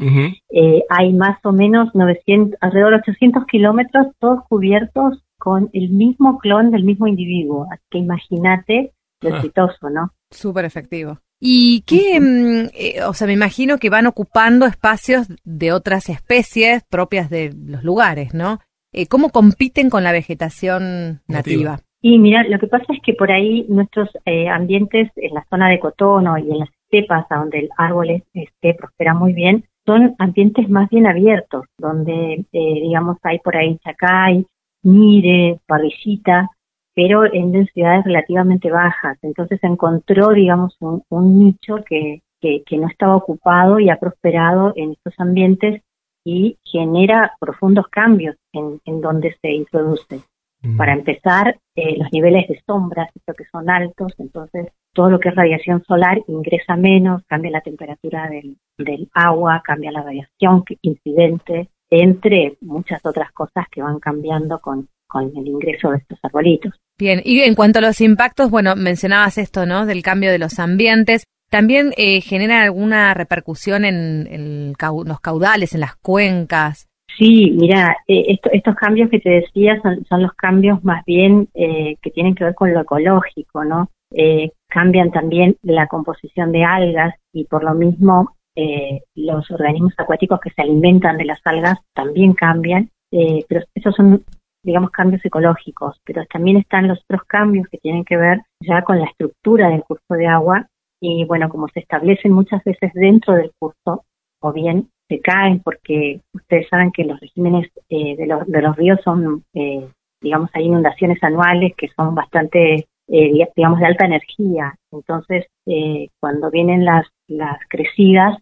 eh, 0.50 0.84
hay 0.90 1.14
más 1.14 1.40
o 1.46 1.54
menos 1.54 1.96
900, 1.96 2.60
alrededor 2.62 2.92
de 2.92 2.98
800 2.98 3.46
kilómetros, 3.46 4.08
todos 4.20 4.44
cubiertos 4.50 5.24
con 5.40 5.70
el 5.72 5.90
mismo 5.90 6.38
clon 6.38 6.70
del 6.70 6.84
mismo 6.84 7.08
individuo. 7.08 7.66
Así 7.72 7.84
que 7.90 7.98
imagínate 8.00 8.92
lo 9.22 9.34
ah. 9.34 9.38
exitoso, 9.38 9.90
¿no? 9.90 10.12
Súper 10.30 10.66
efectivo. 10.66 11.18
¿Y 11.48 11.84
qué, 11.86 12.20
mm, 12.20 12.70
eh, 12.74 13.04
o 13.08 13.14
sea, 13.14 13.28
me 13.28 13.34
imagino 13.34 13.78
que 13.78 13.92
van 13.92 14.08
ocupando 14.08 14.66
espacios 14.66 15.28
de 15.44 15.72
otras 15.74 16.10
especies 16.10 16.84
propias 16.90 17.30
de 17.30 17.54
los 17.56 17.84
lugares, 17.84 18.34
¿no? 18.34 18.58
Eh, 18.92 19.06
¿Cómo 19.06 19.30
compiten 19.30 19.92
con 19.92 20.04
la 20.04 20.12
vegetación 20.12 21.22
nativa? 21.28 21.82
Y 22.02 22.18
mira, 22.18 22.44
lo 22.48 22.58
que 22.58 22.66
pasa 22.66 22.86
es 22.90 23.00
que 23.04 23.14
por 23.14 23.32
ahí 23.32 23.64
nuestros 23.70 24.10
eh, 24.25 24.50
ambientes 24.50 25.12
en 25.18 25.36
la 25.36 25.46
zona 25.48 25.70
de 25.70 25.80
Cotono 25.80 26.36
y 26.40 26.50
en 26.50 26.60
las 26.60 26.70
estepas, 26.84 27.28
donde 27.30 27.60
el 27.60 27.70
árbol 27.78 28.24
este, 28.34 28.74
prospera 28.74 29.14
muy 29.14 29.34
bien, 29.34 29.66
son 29.86 30.16
ambientes 30.18 30.68
más 30.68 30.90
bien 30.90 31.06
abiertos, 31.06 31.66
donde, 31.78 32.44
eh, 32.54 32.74
digamos, 32.82 33.18
hay 33.22 33.38
por 33.38 33.56
ahí 33.56 33.78
chacay, 33.84 34.48
mire, 34.82 35.60
parrillita, 35.68 36.50
pero 36.96 37.32
en 37.32 37.52
densidades 37.52 38.06
relativamente 38.06 38.72
bajas. 38.72 39.18
Entonces 39.22 39.60
encontró, 39.64 40.30
digamos, 40.30 40.75
un, 40.80 41.40
nicho 41.40 41.84
que, 41.88 42.22
que, 42.40 42.78
no 42.78 42.88
estaba 42.88 43.18
ocupado 43.18 43.80
y 43.80 43.90
ha 43.90 43.98
prosperado 43.98 44.74
en 44.75 44.94
estos 44.94 45.14
ambientes 45.20 45.82
y 46.24 46.58
genera 46.64 47.34
profundos 47.40 47.88
cambios 47.90 48.36
en, 48.54 48.80
en 48.86 49.02
donde 49.02 49.36
se 49.42 49.52
introduce. 49.52 50.22
Mm. 50.62 50.78
Para 50.78 50.94
empezar, 50.94 51.60
eh, 51.75 51.98
los 51.98 52.12
niveles 52.14 52.48
de 52.48 52.62
sombras, 52.66 53.10
esto 53.14 53.34
que 53.34 53.46
son 53.52 53.70
altos, 53.70 54.14
entonces 54.18 54.70
todo 54.94 55.10
lo 55.10 55.20
que 55.20 55.30
es 55.30 55.36
radiación 55.36 55.84
solar 55.84 56.22
ingresa 56.28 56.78
menos, 56.78 57.24
cambia 57.28 57.52
la 57.52 57.62
temperatura 57.62 58.30
del, 58.30 58.58
del 58.78 59.10
agua, 59.14 59.62
cambia 59.64 59.92
la 59.92 60.02
radiación 60.02 60.64
incidente, 60.82 61.70
entre 61.90 62.58
muchas 62.62 63.06
otras 63.06 63.32
cosas 63.34 63.66
que 63.70 63.82
van 63.82 64.00
cambiando 64.00 64.60
con, 64.60 64.88
con 65.08 65.32
el 65.36 65.48
ingreso 65.48 65.92
de 65.92 65.98
estos 65.98 66.20
arbolitos. 66.24 66.74
Bien, 66.98 67.22
y 67.24 67.42
en 67.42 67.56
cuanto 67.56 67.80
a 67.80 67.82
los 67.82 68.00
impactos, 68.02 68.50
bueno, 68.50 68.76
mencionabas 68.76 69.38
esto, 69.38 69.66
¿no? 69.66 69.86
Del 69.86 70.02
cambio 70.02 70.32
de 70.32 70.40
los 70.40 70.60
ambientes. 70.60 71.26
¿También 71.50 71.92
eh, 71.98 72.22
genera 72.22 72.64
alguna 72.64 73.14
repercusión 73.14 73.86
en, 73.86 74.28
en 74.30 74.74
los 75.06 75.20
caudales, 75.20 75.74
en 75.74 75.82
las 75.82 75.96
cuencas? 75.98 76.88
Sí, 77.18 77.52
mira, 77.52 77.96
eh, 78.08 78.26
esto- 78.30 78.50
estos 78.52 78.76
cambios 78.76 79.10
que 79.10 79.20
te 79.20 79.30
decía 79.30 79.80
son, 79.82 80.04
son 80.06 80.22
los 80.24 80.34
cambios 80.34 80.84
más 80.84 81.04
bien 81.06 81.48
eh, 81.54 81.96
que 82.02 82.12
tienen 82.12 82.36
que 82.36 82.44
ver 82.44 82.56
con 82.56 82.74
lo 82.74 82.82
ecológico, 82.82 83.64
¿no? 83.64 83.90
Eh, 84.12 84.52
cambian 84.68 85.12
también 85.12 85.56
la 85.62 85.88
composición 85.88 86.52
de 86.52 86.64
algas 86.64 87.14
y 87.34 87.46
por 87.46 87.64
lo 87.64 87.74
mismo 87.74 88.36
eh, 88.56 89.02
los 89.16 89.50
organismos 89.52 89.94
acuáticos 89.98 90.40
que 90.42 90.50
se 90.50 90.62
alimentan 90.62 91.18
de 91.18 91.26
las 91.26 91.40
algas 91.46 91.80
también 91.94 92.34
cambian, 92.34 92.90
eh, 93.12 93.46
pero 93.48 93.62
esos 93.76 93.96
son, 93.96 94.24
digamos, 94.66 94.90
cambios 94.90 95.24
ecológicos, 95.24 96.02
pero 96.04 96.26
también 96.26 96.58
están 96.58 96.88
los 96.88 97.00
otros 97.04 97.24
cambios 97.28 97.68
que 97.70 97.78
tienen 97.78 98.04
que 98.04 98.18
ver 98.18 98.42
ya 98.60 98.82
con 98.82 99.00
la 99.00 99.06
estructura 99.06 99.70
del 99.70 99.84
curso 99.84 100.16
de 100.16 100.28
agua 100.28 100.68
y 101.00 101.24
bueno, 101.26 101.50
como 101.50 101.68
se 101.68 101.82
establecen 101.82 102.32
muchas 102.32 102.64
veces 102.64 102.92
dentro 102.94 103.36
del 103.36 103.52
curso, 103.60 104.06
o 104.42 104.54
bien 104.54 104.90
se 105.08 105.20
caen 105.22 105.60
porque 105.60 106.22
ustedes 106.34 106.68
saben 106.70 106.92
que 106.92 107.04
los 107.04 107.20
regímenes 107.20 107.70
eh, 107.90 108.16
de, 108.18 108.26
los, 108.26 108.48
de 108.48 108.62
los 108.62 108.76
ríos 108.76 109.00
son, 109.04 109.44
eh, 109.54 109.88
digamos, 110.20 110.50
hay 110.54 110.66
inundaciones 110.66 111.22
anuales 111.24 111.74
que 111.78 111.90
son 111.96 112.16
bastante, 112.16 112.88
eh, 113.08 113.48
digamos, 113.56 113.80
de 113.80 113.86
alta 113.86 114.06
energía. 114.06 114.74
Entonces, 114.92 115.46
eh, 115.68 116.08
cuando 116.20 116.50
vienen 116.50 116.86
las, 116.86 117.06
las 117.28 117.60
crecidas, 117.70 118.40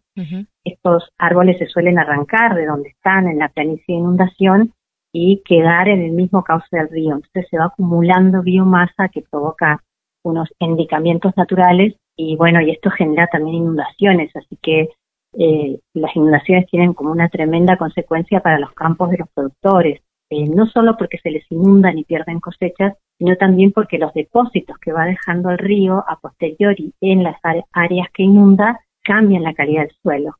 estos 0.64 1.10
árboles 1.18 1.58
se 1.58 1.66
suelen 1.66 2.00
arrancar 2.00 2.56
de 2.56 2.68
donde 2.68 2.90
están 2.90 3.28
en 3.28 3.40
la 3.40 3.50
planicie 3.50 3.96
de 3.96 4.00
inundación 4.00 4.74
y 5.14 5.42
quedar 5.46 5.88
en 5.88 6.02
el 6.02 6.12
mismo 6.12 6.44
cauce 6.44 6.68
del 6.72 6.90
río. 6.90 7.16
Entonces 7.16 7.48
se 7.50 7.58
va 7.58 7.66
acumulando 7.66 8.42
biomasa 8.42 9.08
que 9.10 9.22
provoca 9.22 9.82
unos 10.24 10.50
endicamientos 10.60 11.38
naturales 11.38 11.96
y 12.18 12.36
bueno, 12.36 12.62
y 12.62 12.72
esto 12.72 12.90
genera 12.90 13.28
también 13.28 13.58
inundaciones, 13.58 14.36
así 14.36 14.58
que 14.62 14.90
eh, 15.38 15.80
las 15.94 16.16
inundaciones 16.16 16.68
tienen 16.68 16.94
como 16.94 17.12
una 17.12 17.30
tremenda 17.30 17.78
consecuencia 17.78 18.40
para 18.40 18.60
los 18.60 18.72
campos 18.74 19.10
de 19.10 19.18
los 19.18 19.30
productores, 19.34 20.02
eh, 20.30 20.48
no 20.48 20.68
solo 20.68 20.96
porque 20.98 21.18
se 21.20 21.32
les 21.32 21.44
inundan 21.52 21.98
y 21.98 22.04
pierden 22.04 22.40
cosechas, 22.40 22.96
sino 23.18 23.36
también 23.36 23.72
porque 23.72 23.98
los 23.98 24.14
depósitos 24.14 24.78
que 24.80 24.92
va 24.92 25.06
dejando 25.06 25.50
el 25.50 25.58
río 25.58 26.04
a 26.08 26.20
posteriori 26.20 26.94
en 27.02 27.24
las 27.24 27.38
áreas 27.72 28.08
que 28.14 28.24
inunda 28.24 28.80
cambian 29.04 29.44
la 29.44 29.54
calidad 29.54 29.84
del 29.84 29.96
suelo. 30.02 30.38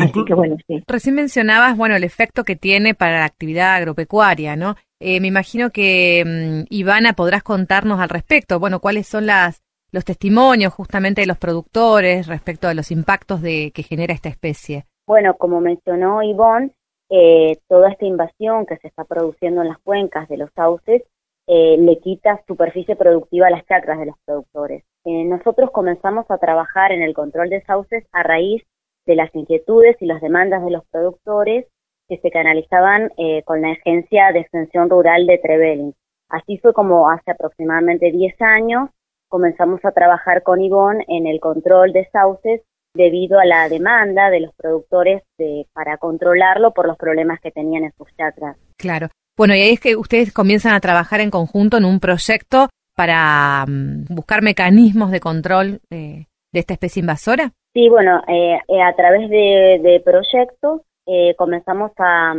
Así 0.00 0.24
que 0.24 0.34
bueno, 0.34 0.56
sí. 0.66 0.82
Recién 0.86 1.14
mencionabas, 1.14 1.76
bueno, 1.76 1.96
el 1.96 2.04
efecto 2.04 2.44
que 2.44 2.56
tiene 2.56 2.94
para 2.94 3.20
la 3.20 3.24
actividad 3.24 3.74
agropecuaria, 3.74 4.56
¿no? 4.56 4.76
Eh, 5.00 5.20
me 5.20 5.28
imagino 5.28 5.70
que, 5.70 6.24
mm, 6.24 6.66
Ivana, 6.70 7.12
podrás 7.14 7.42
contarnos 7.42 8.00
al 8.00 8.08
respecto, 8.08 8.58
bueno, 8.58 8.80
cuáles 8.80 9.06
son 9.06 9.26
las, 9.26 9.62
los 9.92 10.04
testimonios 10.04 10.72
justamente 10.72 11.20
de 11.20 11.26
los 11.26 11.38
productores 11.38 12.26
respecto 12.26 12.68
a 12.68 12.74
los 12.74 12.90
impactos 12.90 13.42
de, 13.42 13.70
que 13.74 13.82
genera 13.82 14.14
esta 14.14 14.28
especie. 14.28 14.86
Bueno, 15.06 15.36
como 15.36 15.60
mencionó 15.60 16.22
Ivonne, 16.22 16.70
eh, 17.10 17.58
toda 17.68 17.90
esta 17.90 18.06
invasión 18.06 18.66
que 18.66 18.78
se 18.78 18.88
está 18.88 19.04
produciendo 19.04 19.62
en 19.62 19.68
las 19.68 19.78
cuencas 19.78 20.28
de 20.28 20.38
los 20.38 20.50
sauces 20.54 21.02
eh, 21.46 21.76
le 21.78 21.98
quita 21.98 22.42
superficie 22.46 22.96
productiva 22.96 23.48
a 23.48 23.50
las 23.50 23.66
chacras 23.66 23.98
de 23.98 24.06
los 24.06 24.16
productores. 24.24 24.82
Eh, 25.04 25.24
nosotros 25.24 25.70
comenzamos 25.70 26.24
a 26.30 26.38
trabajar 26.38 26.90
en 26.90 27.02
el 27.02 27.12
control 27.12 27.50
de 27.50 27.62
sauces 27.64 28.04
a 28.12 28.22
raíz 28.22 28.62
de 29.06 29.16
las 29.16 29.34
inquietudes 29.34 29.96
y 30.00 30.06
las 30.06 30.20
demandas 30.20 30.64
de 30.64 30.70
los 30.70 30.84
productores 30.90 31.66
que 32.08 32.18
se 32.18 32.30
canalizaban 32.30 33.10
eh, 33.16 33.42
con 33.44 33.62
la 33.62 33.72
Agencia 33.72 34.32
de 34.32 34.40
Extensión 34.40 34.90
Rural 34.90 35.26
de 35.26 35.38
Trevelin. 35.38 35.94
Así 36.28 36.58
fue 36.58 36.72
como 36.72 37.08
hace 37.10 37.30
aproximadamente 37.30 38.10
10 38.10 38.40
años 38.40 38.90
comenzamos 39.34 39.84
a 39.84 39.90
trabajar 39.90 40.44
con 40.44 40.60
Ivonne 40.60 41.04
en 41.08 41.26
el 41.26 41.40
control 41.40 41.92
de 41.92 42.08
sauces 42.12 42.60
debido 42.94 43.40
a 43.40 43.44
la 43.44 43.68
demanda 43.68 44.30
de 44.30 44.38
los 44.38 44.54
productores 44.54 45.24
de, 45.38 45.66
para 45.72 45.96
controlarlo 45.96 46.72
por 46.72 46.86
los 46.86 46.96
problemas 46.96 47.40
que 47.40 47.50
tenían 47.50 47.82
en 47.82 47.92
sus 47.98 48.06
chacras. 48.16 48.56
Claro. 48.76 49.08
Bueno, 49.36 49.56
y 49.56 49.60
ahí 49.60 49.72
es 49.72 49.80
que 49.80 49.96
ustedes 49.96 50.32
comienzan 50.32 50.74
a 50.74 50.80
trabajar 50.80 51.20
en 51.20 51.30
conjunto 51.30 51.76
en 51.76 51.84
un 51.84 51.98
proyecto 51.98 52.68
para 52.94 53.64
mm, 53.66 54.04
buscar 54.14 54.42
mecanismos 54.42 55.10
de 55.10 55.18
control 55.18 55.80
eh, 55.90 56.26
de 56.52 56.60
esta 56.60 56.74
especie 56.74 57.00
invasora. 57.00 57.50
Sí, 57.74 57.88
bueno, 57.88 58.22
eh, 58.28 58.56
a 58.82 58.94
través 58.94 59.28
de, 59.28 60.00
proyectos 60.04 60.82
eh, 61.06 61.34
comenzamos 61.36 61.90
a, 61.98 62.32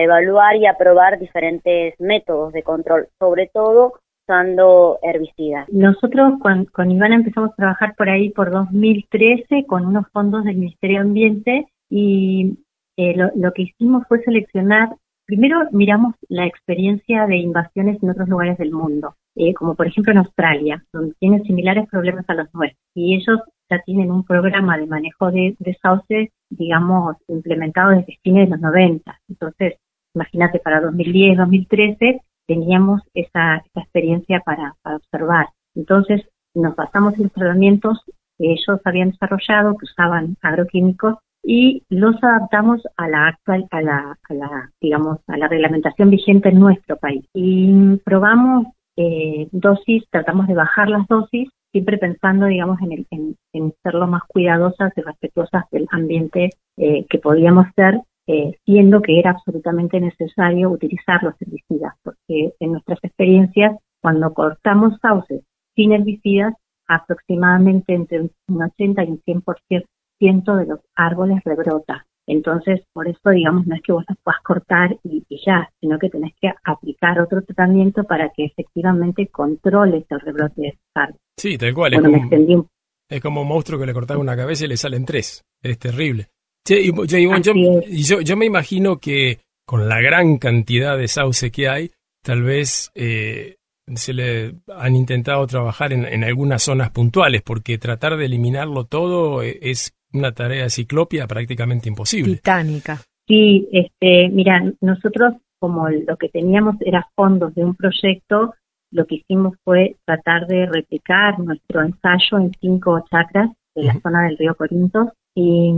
evaluar 0.00 0.54
y 0.56 0.66
a 0.66 0.78
probar 0.78 1.18
diferentes 1.18 1.94
métodos 1.98 2.52
de 2.52 2.62
control, 2.62 3.08
sobre 3.18 3.50
todo 3.52 3.94
usando 4.24 5.00
herbicidas. 5.02 5.68
Nosotros 5.70 6.34
con, 6.40 6.66
con 6.66 6.88
Ivana 6.92 7.16
empezamos 7.16 7.50
a 7.50 7.56
trabajar 7.56 7.96
por 7.96 8.08
ahí 8.08 8.30
por 8.30 8.52
2013 8.52 9.66
con 9.66 9.86
unos 9.86 10.06
fondos 10.12 10.44
del 10.44 10.56
Ministerio 10.56 10.98
de 10.98 11.02
Ambiente 11.02 11.66
y 11.90 12.58
eh, 12.96 13.16
lo, 13.16 13.32
lo 13.34 13.52
que 13.52 13.62
hicimos 13.62 14.06
fue 14.06 14.22
seleccionar, 14.22 14.90
primero 15.26 15.66
miramos 15.72 16.14
la 16.28 16.46
experiencia 16.46 17.26
de 17.26 17.38
invasiones 17.38 18.00
en 18.00 18.10
otros 18.10 18.28
lugares 18.28 18.56
del 18.58 18.70
mundo, 18.70 19.16
eh, 19.34 19.52
como 19.52 19.74
por 19.74 19.88
ejemplo 19.88 20.12
en 20.12 20.18
Australia, 20.18 20.84
donde 20.92 21.14
tienen 21.18 21.42
similares 21.42 21.88
problemas 21.88 22.24
a 22.28 22.34
los 22.34 22.54
nuestros 22.54 22.80
y 22.94 23.16
ellos 23.16 23.40
ya 23.70 23.80
tienen 23.82 24.10
un 24.10 24.24
programa 24.24 24.76
de 24.76 24.86
manejo 24.86 25.30
de, 25.30 25.56
de 25.58 25.78
sauces, 25.80 26.30
digamos, 26.48 27.16
implementado 27.28 27.90
desde 27.90 28.18
fines 28.22 28.48
de 28.48 28.56
los 28.56 28.60
90. 28.60 29.20
Entonces, 29.28 29.74
imagínate, 30.14 30.58
para 30.58 30.80
2010, 30.80 31.38
2013 31.38 32.20
teníamos 32.46 33.02
esa, 33.14 33.56
esa 33.56 33.80
experiencia 33.80 34.40
para, 34.40 34.74
para 34.82 34.96
observar. 34.96 35.48
Entonces, 35.74 36.22
nos 36.54 36.74
basamos 36.74 37.14
en 37.14 37.24
los 37.24 37.32
tratamientos 37.32 38.02
que 38.38 38.52
ellos 38.52 38.80
habían 38.84 39.10
desarrollado, 39.10 39.76
que 39.76 39.84
usaban 39.84 40.36
agroquímicos, 40.42 41.18
y 41.42 41.84
los 41.88 42.22
adaptamos 42.22 42.82
a 42.96 43.08
la 43.08 43.28
actual, 43.28 43.66
a 43.70 43.80
la, 43.80 44.18
a 44.28 44.34
la, 44.34 44.72
digamos, 44.80 45.18
a 45.26 45.36
la 45.36 45.48
reglamentación 45.48 46.10
vigente 46.10 46.50
en 46.50 46.58
nuestro 46.58 46.96
país. 46.96 47.24
Y 47.32 47.96
probamos 48.04 48.66
eh, 48.96 49.48
dosis, 49.52 50.04
tratamos 50.10 50.46
de 50.48 50.54
bajar 50.54 50.88
las 50.88 51.06
dosis, 51.06 51.48
siempre 51.72 51.98
pensando, 51.98 52.46
digamos, 52.46 52.80
en, 52.82 52.92
el, 52.92 53.06
en, 53.10 53.74
ser 53.82 53.94
lo 53.94 54.06
más 54.06 54.22
cuidadosas 54.24 54.92
y 54.96 55.00
respetuosas 55.00 55.64
del 55.70 55.86
ambiente 55.90 56.50
eh, 56.76 57.06
que 57.08 57.18
podíamos 57.18 57.66
ser, 57.74 58.00
eh, 58.26 58.56
siendo 58.64 59.02
que 59.02 59.18
era 59.18 59.30
absolutamente 59.30 60.00
necesario 60.00 60.70
utilizar 60.70 61.22
los 61.22 61.34
herbicidas, 61.40 61.94
porque 62.02 62.54
en 62.60 62.72
nuestras 62.72 62.98
experiencias, 63.02 63.76
cuando 64.00 64.32
cortamos 64.32 64.98
sauces 65.00 65.42
sin 65.74 65.92
herbicidas, 65.92 66.54
aproximadamente 66.86 67.94
entre 67.94 68.20
un 68.20 68.62
80 68.62 69.04
y 69.04 69.10
un 69.10 69.22
100% 69.22 70.56
de 70.56 70.66
los 70.66 70.80
árboles 70.96 71.40
rebrota. 71.44 72.06
Entonces, 72.30 72.80
por 72.92 73.08
eso, 73.08 73.30
digamos, 73.30 73.66
no 73.66 73.74
es 73.74 73.82
que 73.82 73.92
vos 73.92 74.04
las 74.08 74.16
puedas 74.22 74.40
cortar 74.42 74.96
y, 75.02 75.24
y, 75.28 75.40
ya, 75.44 75.68
sino 75.80 75.98
que 75.98 76.08
tenés 76.08 76.32
que 76.40 76.52
aplicar 76.64 77.18
otro 77.18 77.42
tratamiento 77.42 78.04
para 78.04 78.30
que 78.30 78.44
efectivamente 78.44 79.26
controles 79.26 80.04
el 80.10 80.20
rebrote 80.20 80.62
de 80.62 80.78
árboles. 80.94 81.20
Sí, 81.36 81.58
tal 81.58 81.74
cual. 81.74 81.92
Bueno, 81.94 82.06
es, 82.06 82.12
me 82.12 82.18
como, 82.18 82.24
extendí 82.24 82.54
un 82.54 82.68
es 83.08 83.20
como 83.20 83.42
un 83.42 83.48
monstruo 83.48 83.80
que 83.80 83.86
le 83.86 83.92
cortaba 83.92 84.20
una 84.20 84.36
cabeza 84.36 84.64
y 84.64 84.68
le 84.68 84.76
salen 84.76 85.04
tres. 85.04 85.42
Es 85.60 85.78
terrible. 85.80 86.28
Che, 86.64 86.80
y, 86.80 86.90
Ivonne, 86.90 87.42
yo, 87.42 87.52
yo, 87.88 88.20
yo 88.20 88.36
me 88.36 88.46
imagino 88.46 88.98
que 88.98 89.40
con 89.66 89.88
la 89.88 90.00
gran 90.00 90.38
cantidad 90.38 90.96
de 90.96 91.08
sauce 91.08 91.50
que 91.50 91.68
hay, 91.68 91.90
tal 92.22 92.42
vez 92.42 92.92
eh, 92.94 93.56
se 93.96 94.12
le 94.12 94.54
han 94.72 94.94
intentado 94.94 95.44
trabajar 95.48 95.92
en, 95.92 96.04
en 96.04 96.22
algunas 96.22 96.62
zonas 96.62 96.90
puntuales, 96.90 97.42
porque 97.42 97.78
tratar 97.78 98.16
de 98.16 98.26
eliminarlo 98.26 98.84
todo 98.84 99.42
eh, 99.42 99.58
es 99.62 99.92
una 100.12 100.32
tarea 100.32 100.68
ciclopia 100.68 101.26
prácticamente 101.26 101.88
imposible. 101.88 102.36
Titánica. 102.36 103.00
Sí, 103.26 103.68
este, 103.72 104.28
mira, 104.28 104.72
nosotros 104.80 105.34
como 105.60 105.88
lo 105.88 106.16
que 106.16 106.28
teníamos 106.30 106.76
era 106.80 107.06
fondos 107.14 107.54
de 107.54 107.64
un 107.64 107.76
proyecto, 107.76 108.54
lo 108.90 109.06
que 109.06 109.16
hicimos 109.16 109.54
fue 109.62 109.96
tratar 110.04 110.46
de 110.46 110.66
replicar 110.66 111.38
nuestro 111.38 111.82
ensayo 111.82 112.38
en 112.38 112.50
cinco 112.60 113.04
chacras 113.10 113.50
de 113.74 113.84
la 113.84 114.00
zona 114.00 114.24
del 114.24 114.38
río 114.38 114.56
Corinto 114.56 115.12
y, 115.34 115.72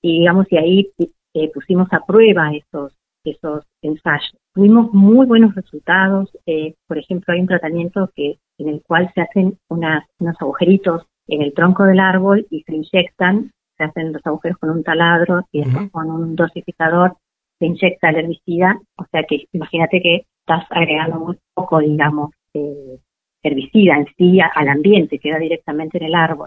y 0.00 0.20
digamos, 0.20 0.46
y 0.50 0.56
ahí 0.56 0.92
eh, 1.34 1.50
pusimos 1.52 1.92
a 1.92 2.06
prueba 2.06 2.52
esos, 2.54 2.94
esos 3.24 3.64
ensayos. 3.82 4.34
Tuvimos 4.54 4.94
muy 4.94 5.26
buenos 5.26 5.54
resultados, 5.54 6.30
eh, 6.46 6.74
por 6.86 6.96
ejemplo, 6.96 7.34
hay 7.34 7.40
un 7.40 7.48
tratamiento 7.48 8.10
que 8.14 8.38
en 8.58 8.68
el 8.68 8.82
cual 8.82 9.10
se 9.14 9.20
hacen 9.20 9.58
unas, 9.68 10.04
unos 10.18 10.36
agujeritos 10.40 11.02
en 11.26 11.42
el 11.42 11.52
tronco 11.52 11.84
del 11.84 12.00
árbol 12.00 12.46
y 12.50 12.62
se 12.62 12.74
inyectan 12.74 13.50
se 13.78 13.84
hacen 13.84 14.12
los 14.12 14.26
agujeros 14.26 14.58
con 14.58 14.70
un 14.70 14.82
taladro 14.82 15.46
y 15.52 15.64
después 15.64 15.90
con 15.90 16.10
un 16.10 16.36
dosificador 16.36 17.16
se 17.58 17.66
inyecta 17.66 18.10
el 18.10 18.16
herbicida, 18.16 18.78
o 18.96 19.04
sea 19.10 19.22
que 19.28 19.46
imagínate 19.52 20.02
que 20.02 20.26
estás 20.40 20.64
agregando 20.70 21.18
muy 21.20 21.38
poco, 21.54 21.78
digamos, 21.78 22.30
eh, 22.54 22.98
herbicida 23.42 23.96
en 23.96 24.06
sí 24.16 24.38
al 24.40 24.68
ambiente, 24.68 25.18
queda 25.18 25.38
directamente 25.38 25.98
en 25.98 26.04
el 26.04 26.14
árbol. 26.14 26.46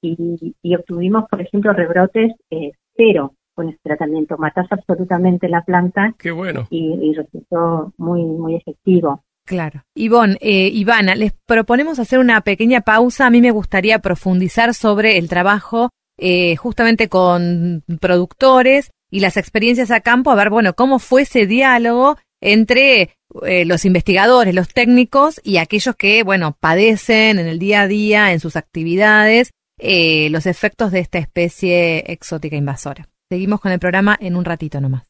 Y, 0.00 0.54
y 0.62 0.74
obtuvimos, 0.76 1.24
por 1.28 1.40
ejemplo, 1.40 1.72
rebrotes 1.72 2.32
eh, 2.50 2.70
cero 2.96 3.32
con 3.54 3.68
este 3.68 3.80
tratamiento. 3.82 4.38
Matás 4.38 4.68
absolutamente 4.70 5.48
la 5.48 5.62
planta 5.62 6.14
Qué 6.16 6.30
bueno. 6.30 6.68
y, 6.70 6.94
y 7.02 7.14
resultó 7.14 7.92
muy, 7.96 8.22
muy 8.24 8.54
efectivo. 8.54 9.24
Claro. 9.44 9.82
Ivonne, 9.94 10.36
eh, 10.40 10.68
Ivana, 10.68 11.14
les 11.14 11.32
proponemos 11.32 11.98
hacer 11.98 12.18
una 12.18 12.42
pequeña 12.42 12.82
pausa. 12.82 13.26
A 13.26 13.30
mí 13.30 13.40
me 13.40 13.50
gustaría 13.50 13.98
profundizar 13.98 14.74
sobre 14.74 15.16
el 15.18 15.28
trabajo 15.28 15.88
eh, 16.18 16.56
justamente 16.56 17.08
con 17.08 17.84
productores 18.00 18.90
y 19.10 19.20
las 19.20 19.36
experiencias 19.36 19.90
a 19.90 20.00
campo, 20.00 20.30
a 20.30 20.34
ver, 20.34 20.50
bueno, 20.50 20.74
cómo 20.74 20.98
fue 20.98 21.22
ese 21.22 21.46
diálogo 21.46 22.18
entre 22.40 23.16
eh, 23.46 23.64
los 23.64 23.84
investigadores, 23.84 24.54
los 24.54 24.68
técnicos 24.68 25.40
y 25.42 25.58
aquellos 25.58 25.96
que, 25.96 26.22
bueno, 26.22 26.56
padecen 26.58 27.38
en 27.38 27.46
el 27.46 27.58
día 27.58 27.82
a 27.82 27.88
día, 27.88 28.32
en 28.32 28.40
sus 28.40 28.56
actividades, 28.56 29.50
eh, 29.78 30.28
los 30.30 30.46
efectos 30.46 30.92
de 30.92 31.00
esta 31.00 31.18
especie 31.18 32.12
exótica 32.12 32.56
invasora. 32.56 33.08
Seguimos 33.30 33.60
con 33.60 33.72
el 33.72 33.78
programa 33.78 34.16
en 34.20 34.36
un 34.36 34.44
ratito 34.44 34.80
nomás. 34.80 35.04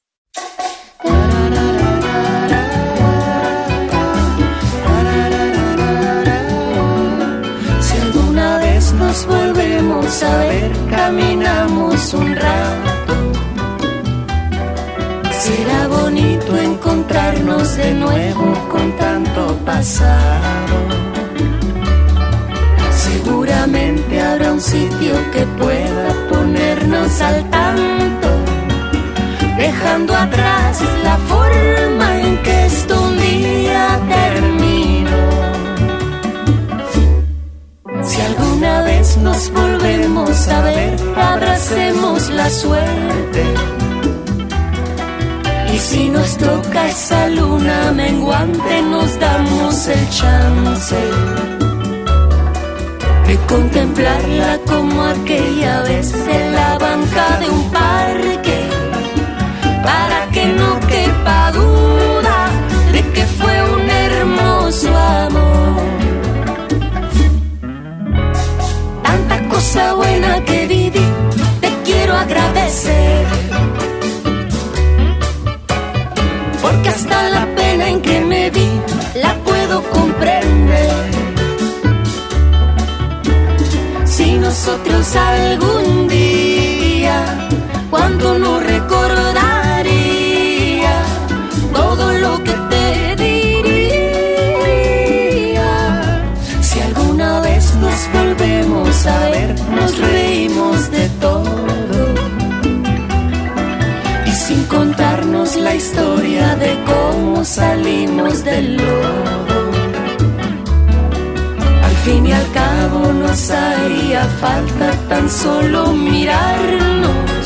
Nos 8.98 9.26
volvemos 9.26 10.22
a 10.22 10.36
ver, 10.38 10.72
caminamos 10.90 12.14
un 12.14 12.34
rato. 12.34 13.14
Será 15.30 15.88
bonito 15.88 16.56
encontrarnos 16.56 17.76
de 17.76 17.94
nuevo 17.94 18.52
con 18.70 18.92
tanto 18.96 19.56
pasado. 19.64 20.76
Seguramente 22.90 24.20
habrá 24.20 24.52
un 24.52 24.60
sitio 24.60 25.14
que 25.32 25.46
pueda 25.60 26.08
ponernos 26.28 27.20
al 27.20 27.48
tanto, 27.50 28.28
dejando 29.56 30.14
atrás 30.14 30.82
la 31.04 31.16
forma 31.28 31.47
volvemos 39.52 40.48
a 40.48 40.62
ver, 40.62 40.96
abracemos 41.16 42.28
la 42.30 42.50
suerte. 42.50 43.44
Y 45.72 45.78
si 45.78 46.08
nos 46.08 46.36
toca 46.36 46.88
esa 46.88 47.28
luna 47.28 47.92
menguante, 47.92 48.82
nos 48.82 49.18
damos 49.20 49.86
el 49.86 50.08
chance 50.10 50.96
de 53.28 53.36
contemplarla 53.46 54.58
como 54.66 55.02
aquella 55.02 55.82
vez 55.82 56.12
en 56.14 56.54
la 56.54 56.78
banca 56.78 57.38
de 57.40 57.50
un 57.50 57.70
parque, 57.70 58.47
buena 69.94 70.44
que 70.44 70.66
viví, 70.66 71.06
te 71.60 71.70
quiero 71.84 72.16
agradecer. 72.16 73.26
Porque 76.62 76.88
hasta 76.88 77.28
la 77.30 77.46
pena 77.54 77.88
en 77.88 78.00
que 78.02 78.20
me 78.20 78.50
vi, 78.50 78.68
la 79.22 79.34
puedo 79.44 79.82
comprender. 79.90 80.90
Si 84.04 84.32
nosotros 84.38 85.16
algún 85.16 86.08
día, 86.08 87.48
cuando 87.90 88.38
no 88.38 88.60
recordaría 88.60 89.57
nos 99.74 99.98
reímos 99.98 100.90
de 100.90 101.08
todo. 101.20 102.14
Y 104.26 104.30
sin 104.30 104.64
contarnos 104.64 105.56
la 105.56 105.74
historia 105.74 106.56
de 106.56 106.76
cómo 106.84 107.44
salimos 107.44 108.44
del 108.44 108.76
lodo. 108.76 109.60
Al 111.84 111.96
fin 112.04 112.26
y 112.26 112.32
al 112.32 112.50
cabo 112.52 113.12
nos 113.12 113.50
haría 113.50 114.24
falta 114.40 114.90
tan 115.08 115.28
solo 115.28 115.92
mirarnos 115.92 117.44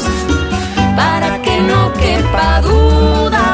para 0.97 1.41
que 1.43 1.61
no 1.61 1.93
quepa 1.95 2.61
duda 2.61 3.52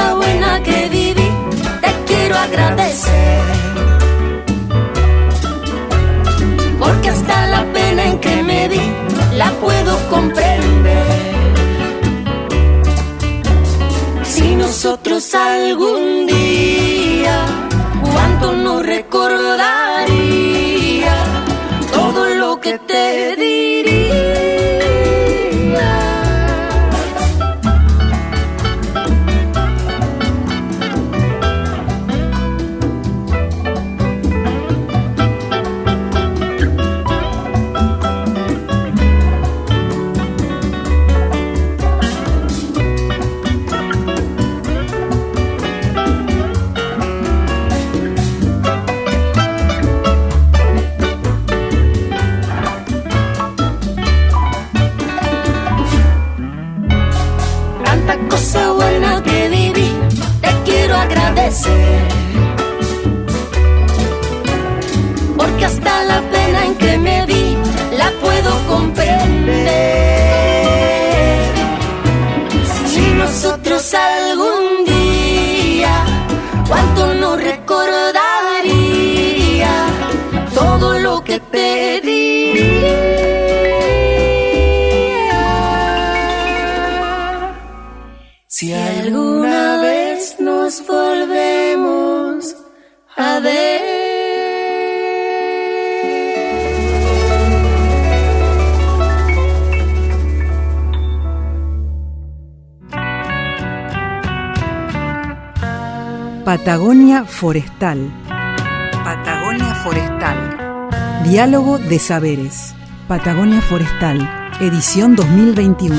cosa 0.00 0.14
buena 0.14 0.62
que 0.62 0.88
viví, 0.88 1.30
te 1.82 1.92
quiero 2.06 2.36
agradecer. 2.36 3.42
Porque 6.78 7.08
hasta 7.10 7.46
la 7.46 7.64
pena 7.72 8.06
en 8.06 8.18
que 8.18 8.42
me 8.42 8.68
vi, 8.68 8.80
la 9.36 9.50
puedo 9.64 9.98
comprender. 10.08 11.04
Si 14.24 14.54
nosotros 14.56 15.34
algún 15.34 16.26
día, 16.26 17.36
cuánto 18.12 18.52
no 18.52 18.82
recordaría 18.82 20.29
Patagonia 106.70 107.24
Forestal. 107.24 108.12
Patagonia 109.02 109.74
Forestal. 109.82 111.24
Diálogo 111.24 111.78
de 111.78 111.98
Saberes. 111.98 112.76
Patagonia 113.08 113.60
Forestal. 113.60 114.20
Edición 114.60 115.16
2021. 115.16 115.96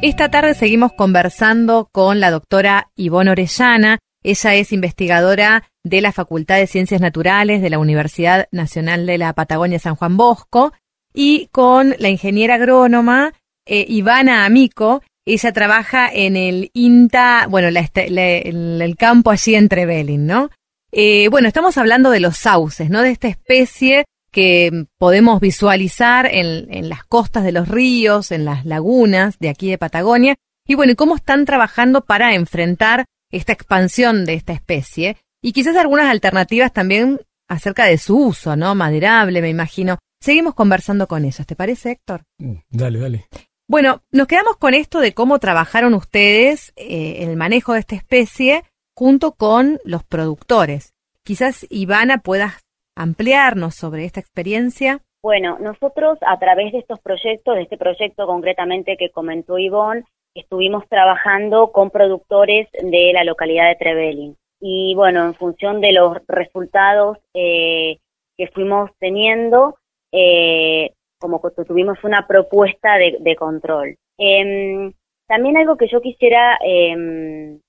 Esta 0.00 0.30
tarde 0.30 0.54
seguimos 0.54 0.92
conversando 0.94 1.90
con 1.92 2.18
la 2.18 2.30
doctora 2.30 2.90
Ivonne 2.96 3.32
Orellana. 3.32 3.98
Ella 4.22 4.54
es 4.54 4.72
investigadora 4.72 5.64
de 5.84 6.00
la 6.00 6.12
Facultad 6.12 6.56
de 6.56 6.66
Ciencias 6.66 7.02
Naturales 7.02 7.60
de 7.60 7.68
la 7.68 7.78
Universidad 7.78 8.48
Nacional 8.52 9.04
de 9.04 9.18
la 9.18 9.34
Patagonia 9.34 9.78
San 9.78 9.96
Juan 9.96 10.16
Bosco 10.16 10.72
y 11.12 11.48
con 11.52 11.94
la 11.98 12.08
ingeniera 12.08 12.54
agrónoma 12.54 13.34
eh, 13.66 13.84
Ivana 13.86 14.46
Amico. 14.46 15.02
Ella 15.34 15.52
trabaja 15.52 16.08
en 16.10 16.36
el 16.36 16.70
INTA, 16.72 17.46
bueno, 17.50 17.70
la, 17.70 17.80
este, 17.80 18.08
el, 18.48 18.96
campo 18.96 19.30
allí 19.30 19.54
en 19.54 19.68
Trevelin, 19.68 20.26
¿no? 20.26 20.48
Eh, 20.90 21.28
bueno, 21.28 21.48
estamos 21.48 21.76
hablando 21.76 22.10
de 22.10 22.20
los 22.20 22.38
sauces, 22.38 22.88
¿no? 22.88 23.02
De 23.02 23.10
esta 23.10 23.28
especie 23.28 24.06
que 24.30 24.86
podemos 24.96 25.38
visualizar 25.38 26.26
en, 26.32 26.88
las 26.88 27.04
costas 27.04 27.44
de 27.44 27.52
los 27.52 27.68
ríos, 27.68 28.32
en 28.32 28.46
las 28.46 28.64
lagunas 28.64 29.38
de 29.38 29.50
aquí 29.50 29.68
de 29.68 29.76
Patagonia. 29.76 30.34
Y 30.66 30.76
bueno, 30.76 30.94
¿cómo 30.96 31.16
están 31.16 31.44
trabajando 31.44 32.06
para 32.06 32.34
enfrentar 32.34 33.04
esta 33.30 33.52
expansión 33.52 34.24
de 34.24 34.32
esta 34.32 34.54
especie? 34.54 35.18
Y 35.42 35.52
quizás 35.52 35.76
algunas 35.76 36.06
alternativas 36.06 36.72
también 36.72 37.20
acerca 37.48 37.84
de 37.84 37.98
su 37.98 38.16
uso, 38.16 38.56
¿no? 38.56 38.74
Maderable, 38.74 39.42
me 39.42 39.50
imagino. 39.50 39.98
Seguimos 40.22 40.54
conversando 40.54 41.06
con 41.06 41.26
ellos, 41.26 41.46
¿te 41.46 41.54
parece, 41.54 41.90
Héctor? 41.90 42.22
Dale, 42.70 42.98
dale. 42.98 43.28
Bueno, 43.70 44.00
nos 44.10 44.26
quedamos 44.28 44.56
con 44.56 44.72
esto 44.72 44.98
de 44.98 45.12
cómo 45.12 45.38
trabajaron 45.38 45.92
ustedes 45.92 46.72
eh, 46.76 47.18
el 47.20 47.36
manejo 47.36 47.74
de 47.74 47.80
esta 47.80 47.96
especie 47.96 48.62
junto 48.94 49.32
con 49.32 49.78
los 49.84 50.02
productores. 50.04 50.94
Quizás 51.22 51.66
Ivana 51.68 52.22
puedas 52.22 52.64
ampliarnos 52.96 53.74
sobre 53.74 54.06
esta 54.06 54.20
experiencia. 54.20 55.00
Bueno, 55.22 55.58
nosotros 55.60 56.18
a 56.26 56.38
través 56.38 56.72
de 56.72 56.78
estos 56.78 56.98
proyectos, 57.00 57.56
de 57.56 57.62
este 57.62 57.76
proyecto 57.76 58.26
concretamente 58.26 58.96
que 58.96 59.10
comentó 59.10 59.58
Ivonne, 59.58 60.04
estuvimos 60.34 60.88
trabajando 60.88 61.70
con 61.70 61.90
productores 61.90 62.68
de 62.72 63.12
la 63.12 63.24
localidad 63.24 63.68
de 63.68 63.76
Trevelin. 63.76 64.36
Y 64.60 64.94
bueno, 64.94 65.26
en 65.26 65.34
función 65.34 65.82
de 65.82 65.92
los 65.92 66.16
resultados 66.26 67.18
eh, 67.34 67.98
que 68.38 68.48
fuimos 68.48 68.90
teniendo, 68.98 69.76
eh, 70.10 70.94
como 71.18 71.40
que 71.40 71.64
tuvimos 71.64 72.02
una 72.04 72.26
propuesta 72.26 72.96
de, 72.96 73.36
control. 73.36 73.96
Eh, 74.18 74.92
también 75.28 75.58
algo 75.58 75.76
que 75.76 75.88
yo 75.88 76.00
quisiera 76.00 76.58
em, 76.64 77.60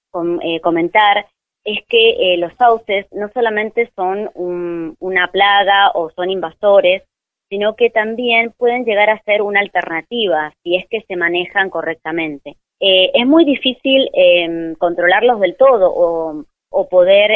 eh, 0.41 0.59
comentar 0.61 1.27
es 1.65 1.79
que 1.87 2.33
eh, 2.33 2.37
los 2.37 2.53
sauces 2.55 3.05
no 3.11 3.29
solamente 3.33 3.91
son 3.95 4.31
un, 4.33 4.95
una 4.99 5.27
plaga 5.27 5.91
o 5.93 6.09
son 6.11 6.29
invasores, 6.29 7.03
sino 7.49 7.75
que 7.75 7.89
también 7.89 8.53
pueden 8.57 8.85
llegar 8.85 9.09
a 9.09 9.21
ser 9.23 9.41
una 9.41 9.59
alternativa 9.59 10.53
si 10.63 10.77
es 10.77 10.87
que 10.89 11.01
se 11.01 11.17
manejan 11.17 11.69
correctamente. 11.69 12.55
Eh, 12.79 13.11
es 13.13 13.27
muy 13.27 13.43
difícil 13.43 14.09
em, 14.13 14.75
controlarlos 14.75 15.41
del 15.41 15.57
todo 15.57 15.91
o, 15.93 16.45
o 16.71 16.87
poder 16.87 17.31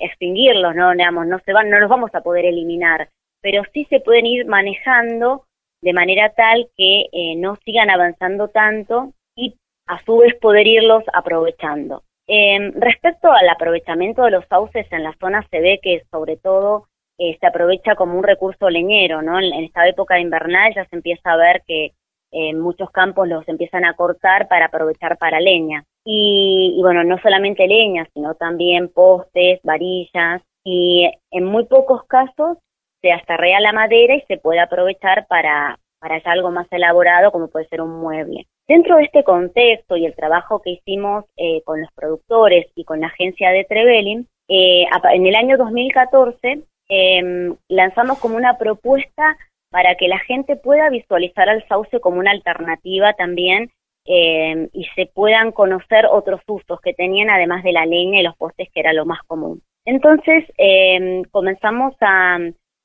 extinguirlos, 0.00 0.74
no, 0.74 0.90
digamos, 0.92 1.26
no 1.28 1.38
se 1.44 1.52
van, 1.52 1.70
no 1.70 1.78
los 1.78 1.88
vamos 1.88 2.12
a 2.14 2.22
poder 2.22 2.46
eliminar, 2.46 3.08
pero 3.40 3.62
sí 3.72 3.86
se 3.90 4.00
pueden 4.00 4.26
ir 4.26 4.46
manejando 4.46 5.44
de 5.80 5.92
manera 5.92 6.32
tal 6.36 6.68
que 6.76 7.06
eh, 7.12 7.36
no 7.36 7.56
sigan 7.64 7.90
avanzando 7.90 8.48
tanto 8.48 9.12
y 9.36 9.54
a 9.86 10.02
su 10.04 10.18
vez 10.18 10.34
poder 10.36 10.66
irlos 10.66 11.04
aprovechando. 11.12 12.02
Eh, 12.26 12.72
respecto 12.74 13.32
al 13.32 13.48
aprovechamiento 13.48 14.22
de 14.22 14.32
los 14.32 14.44
sauces 14.46 14.86
en 14.92 15.02
la 15.02 15.14
zona 15.18 15.46
se 15.50 15.60
ve 15.60 15.80
que 15.82 16.02
sobre 16.10 16.36
todo 16.36 16.86
eh, 17.18 17.36
se 17.40 17.46
aprovecha 17.46 17.94
como 17.94 18.18
un 18.18 18.24
recurso 18.24 18.68
leñero, 18.68 19.22
¿no? 19.22 19.38
En, 19.38 19.52
en, 19.52 19.64
esta 19.64 19.88
época 19.88 20.20
invernal 20.20 20.74
ya 20.74 20.84
se 20.86 20.96
empieza 20.96 21.32
a 21.32 21.36
ver 21.36 21.62
que 21.66 21.92
en 22.30 22.60
muchos 22.60 22.90
campos 22.90 23.26
los 23.26 23.48
empiezan 23.48 23.86
a 23.86 23.94
cortar 23.94 24.48
para 24.48 24.66
aprovechar 24.66 25.16
para 25.16 25.40
leña. 25.40 25.84
Y, 26.04 26.74
y 26.76 26.82
bueno, 26.82 27.02
no 27.02 27.18
solamente 27.18 27.66
leña, 27.66 28.06
sino 28.12 28.34
también 28.34 28.88
postes, 28.88 29.60
varillas 29.62 30.42
y 30.62 31.10
en 31.30 31.44
muy 31.44 31.64
pocos 31.64 32.04
casos 32.04 32.58
se 33.00 33.12
astarrea 33.12 33.60
la 33.60 33.72
madera 33.72 34.14
y 34.14 34.22
se 34.22 34.38
puede 34.38 34.60
aprovechar 34.60 35.26
para, 35.26 35.78
para 36.00 36.20
algo 36.24 36.50
más 36.50 36.66
elaborado 36.70 37.32
como 37.32 37.48
puede 37.48 37.68
ser 37.68 37.80
un 37.80 38.00
mueble. 38.00 38.46
Dentro 38.66 38.96
de 38.96 39.04
este 39.04 39.24
contexto 39.24 39.96
y 39.96 40.06
el 40.06 40.14
trabajo 40.14 40.60
que 40.60 40.70
hicimos 40.70 41.24
eh, 41.36 41.62
con 41.64 41.80
los 41.80 41.90
productores 41.92 42.66
y 42.74 42.84
con 42.84 43.00
la 43.00 43.06
agencia 43.06 43.50
de 43.50 43.64
Trevelin, 43.64 44.28
eh, 44.48 44.84
en 45.12 45.26
el 45.26 45.34
año 45.34 45.56
2014 45.56 46.62
eh, 46.90 47.54
lanzamos 47.68 48.18
como 48.18 48.36
una 48.36 48.58
propuesta 48.58 49.36
para 49.70 49.94
que 49.96 50.08
la 50.08 50.18
gente 50.18 50.56
pueda 50.56 50.88
visualizar 50.88 51.48
al 51.48 51.66
sauce 51.68 52.00
como 52.00 52.18
una 52.18 52.30
alternativa 52.30 53.12
también 53.12 53.70
eh, 54.06 54.68
y 54.72 54.84
se 54.94 55.06
puedan 55.06 55.52
conocer 55.52 56.06
otros 56.06 56.40
usos 56.46 56.80
que 56.80 56.94
tenían 56.94 57.28
además 57.28 57.62
de 57.62 57.72
la 57.72 57.84
leña 57.84 58.20
y 58.20 58.22
los 58.22 58.36
postes 58.36 58.68
que 58.72 58.80
era 58.80 58.94
lo 58.94 59.04
más 59.04 59.20
común. 59.26 59.62
Entonces 59.84 60.44
eh, 60.56 61.22
comenzamos 61.30 61.94
a, 62.00 62.38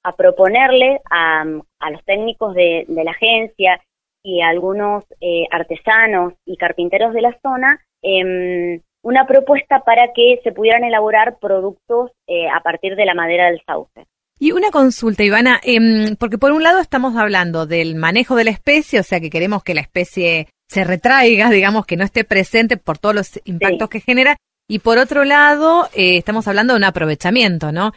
a 0.04 0.16
proponerle 0.16 1.02
a, 1.10 1.44
a 1.80 1.92
los 1.92 2.04
técnicos 2.04 2.54
de, 2.56 2.86
de, 2.88 3.04
la 3.04 3.12
agencia 3.12 3.82
y 4.24 4.42
a 4.42 4.50
algunos 4.50 5.06
eh, 5.22 5.46
artesanos 5.52 6.34
y 6.46 6.58
carpinteros 6.58 7.13
de 7.13 7.22
la 7.22 7.38
zona 7.42 7.80
eh, 8.02 8.82
una 9.04 9.28
propuesta 9.28 9.82
para 9.86 10.13
que 10.13 10.39
se 10.44 10.52
pudieran 10.52 10.84
elaborar 10.84 11.38
productos 11.39 12.12
eh, 12.28 12.48
a 12.50 12.62
partir 12.62 12.96
de 12.96 13.06
la 13.06 13.13
madera 13.13 13.48
del 13.48 13.62
sauce. 13.66 14.08
Y 14.39 14.52
una 14.52 14.72
consulta, 14.72 15.24
Ivana, 15.24 15.60
eh, 15.63 16.16
porque 16.18 16.38
por 16.38 16.52
un 16.52 16.63
lado 16.63 16.80
estamos 16.80 17.16
hablando 17.16 17.66
del 17.66 17.96
manejo 17.96 18.36
de 18.36 18.46
la 18.46 18.52
especie, 18.52 19.00
o 19.00 19.04
sea 19.04 19.20
que 19.20 19.30
queremos 19.30 19.63
que 19.63 19.76
la 19.76 19.82
especie 19.82 20.48
se 20.68 20.84
retraiga, 20.84 21.50
digamos, 21.52 21.86
que 21.86 21.98
no 21.98 22.04
esté 22.04 22.24
presente 22.24 22.78
por 22.78 22.98
todos 22.98 23.16
los 23.16 23.42
impactos 23.46 23.89
sí. 23.92 24.00
que 24.00 24.00
genera, 24.00 24.38
y 24.68 24.80
por 24.80 24.98
otro 24.98 25.26
lado 25.26 25.88
eh, 25.94 26.18
estamos 26.18 26.48
hablando 26.48 26.74
de 26.74 26.78
un 26.78 26.86
aprovechamiento, 26.86 27.72
¿no? 27.72 27.92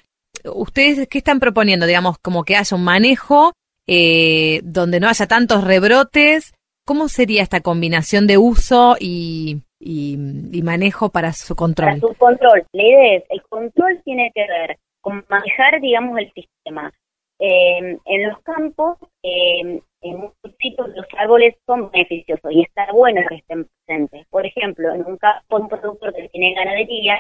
¿Ustedes 0.55 1.09
qué 1.09 1.19
están 1.19 1.41
proponiendo? 1.41 1.87
Digamos, 1.87 2.19
como 2.19 2.45
que 2.45 2.57
haya 2.57 2.77
un 2.77 2.85
manejo 2.85 3.53
eh, 3.87 4.61
donde 4.65 5.01
no 5.01 5.09
haya 5.09 5.27
tantos 5.27 5.65
rebrotes. 5.65 6.55
¿Cómo 6.85 7.09
sería 7.09 7.43
esta 7.43 7.61
combinación 7.61 8.27
de 8.27 8.39
uso 8.39 8.97
y, 9.01 9.63
y, 9.81 10.17
manejo 10.63 11.11
para 11.11 11.33
su 11.33 11.57
control? 11.57 12.01
Para 12.01 12.13
su 12.13 12.15
control. 12.15 12.65
La 12.73 12.83
idea 12.83 13.17
es, 13.17 13.25
el 13.31 13.43
control 13.43 14.01
tiene 14.05 14.31
que 14.35 14.47
ver 14.47 14.79
con 15.01 15.25
manejar, 15.29 15.81
digamos, 15.81 16.19
el 16.19 16.33
sistema. 16.33 16.93
Eh, 17.39 17.99
en 18.05 18.29
los 18.29 18.41
campos, 18.43 18.99
eh, 19.23 19.81
en 20.01 20.17
muchos 20.17 20.57
sitios 20.59 20.89
los 20.95 21.07
árboles 21.19 21.55
son 21.67 21.91
beneficiosos 21.91 22.51
y 22.53 22.63
está 22.63 22.91
bueno 22.93 23.21
que 23.29 23.37
estén 23.37 23.69
presentes. 23.85 24.27
Por 24.29 24.47
ejemplo, 24.47 24.95
en 24.95 25.05
un 25.05 25.19
un 25.51 25.69
productor 25.69 26.15
que 26.15 26.29
tiene 26.29 26.55
ganadería, 26.55 27.19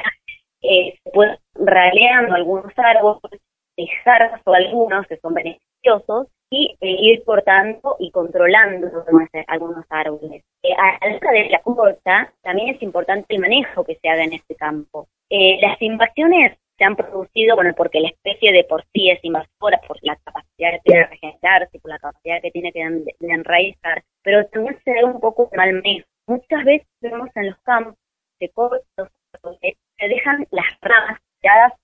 eh, 0.62 0.98
se 1.02 1.10
pueden 1.10 1.36
raleando 1.58 2.34
algunos 2.34 2.72
árboles, 2.76 3.40
dejar 3.76 4.40
o 4.44 4.54
algunos 4.54 5.06
que 5.06 5.16
son 5.18 5.34
beneficiosos 5.34 6.28
y 6.50 6.76
eh, 6.80 6.96
ir 7.00 7.24
cortando 7.24 7.96
y 7.98 8.10
controlando 8.10 8.88
algunos 9.48 9.84
árboles. 9.90 10.44
Eh, 10.62 10.72
a 10.72 11.08
la 11.08 11.32
de 11.32 11.50
la 11.50 11.60
corta, 11.62 12.32
también 12.42 12.74
es 12.74 12.82
importante 12.82 13.34
el 13.34 13.40
manejo 13.40 13.84
que 13.84 13.96
se 13.96 14.08
haga 14.08 14.24
en 14.24 14.34
este 14.34 14.54
campo. 14.54 15.08
Eh, 15.28 15.58
las 15.60 15.80
invasiones 15.82 16.56
se 16.78 16.84
han 16.84 16.94
producido, 16.94 17.56
bueno, 17.56 17.72
porque 17.76 18.00
la 18.00 18.08
especie 18.08 18.52
de 18.52 18.64
por 18.64 18.84
sí 18.92 19.10
es 19.10 19.18
invasora, 19.24 19.80
por 19.88 19.98
la 20.02 20.16
capacidad 20.16 20.72
que 20.72 20.80
tiene 20.84 21.00
de 21.00 21.06
regenerarse, 21.06 21.78
por 21.80 21.90
la 21.90 21.98
capacidad 21.98 22.42
que 22.42 22.50
tiene 22.50 22.70
de, 22.72 23.14
de 23.18 23.34
enraizar, 23.34 24.04
pero 24.22 24.46
también 24.46 24.78
se 24.84 24.92
da 24.94 25.06
un 25.06 25.20
poco 25.20 25.50
mal 25.56 25.72
manejo. 25.72 26.06
Muchas 26.26 26.64
veces 26.64 26.86
vemos 27.00 27.30
en 27.34 27.46
los 27.46 27.58
campos 27.62 27.94
de 28.38 28.50
cortos 28.50 29.08
se 29.98 30.08
dejan 30.08 30.46
las 30.50 30.66
ramas 30.80 31.20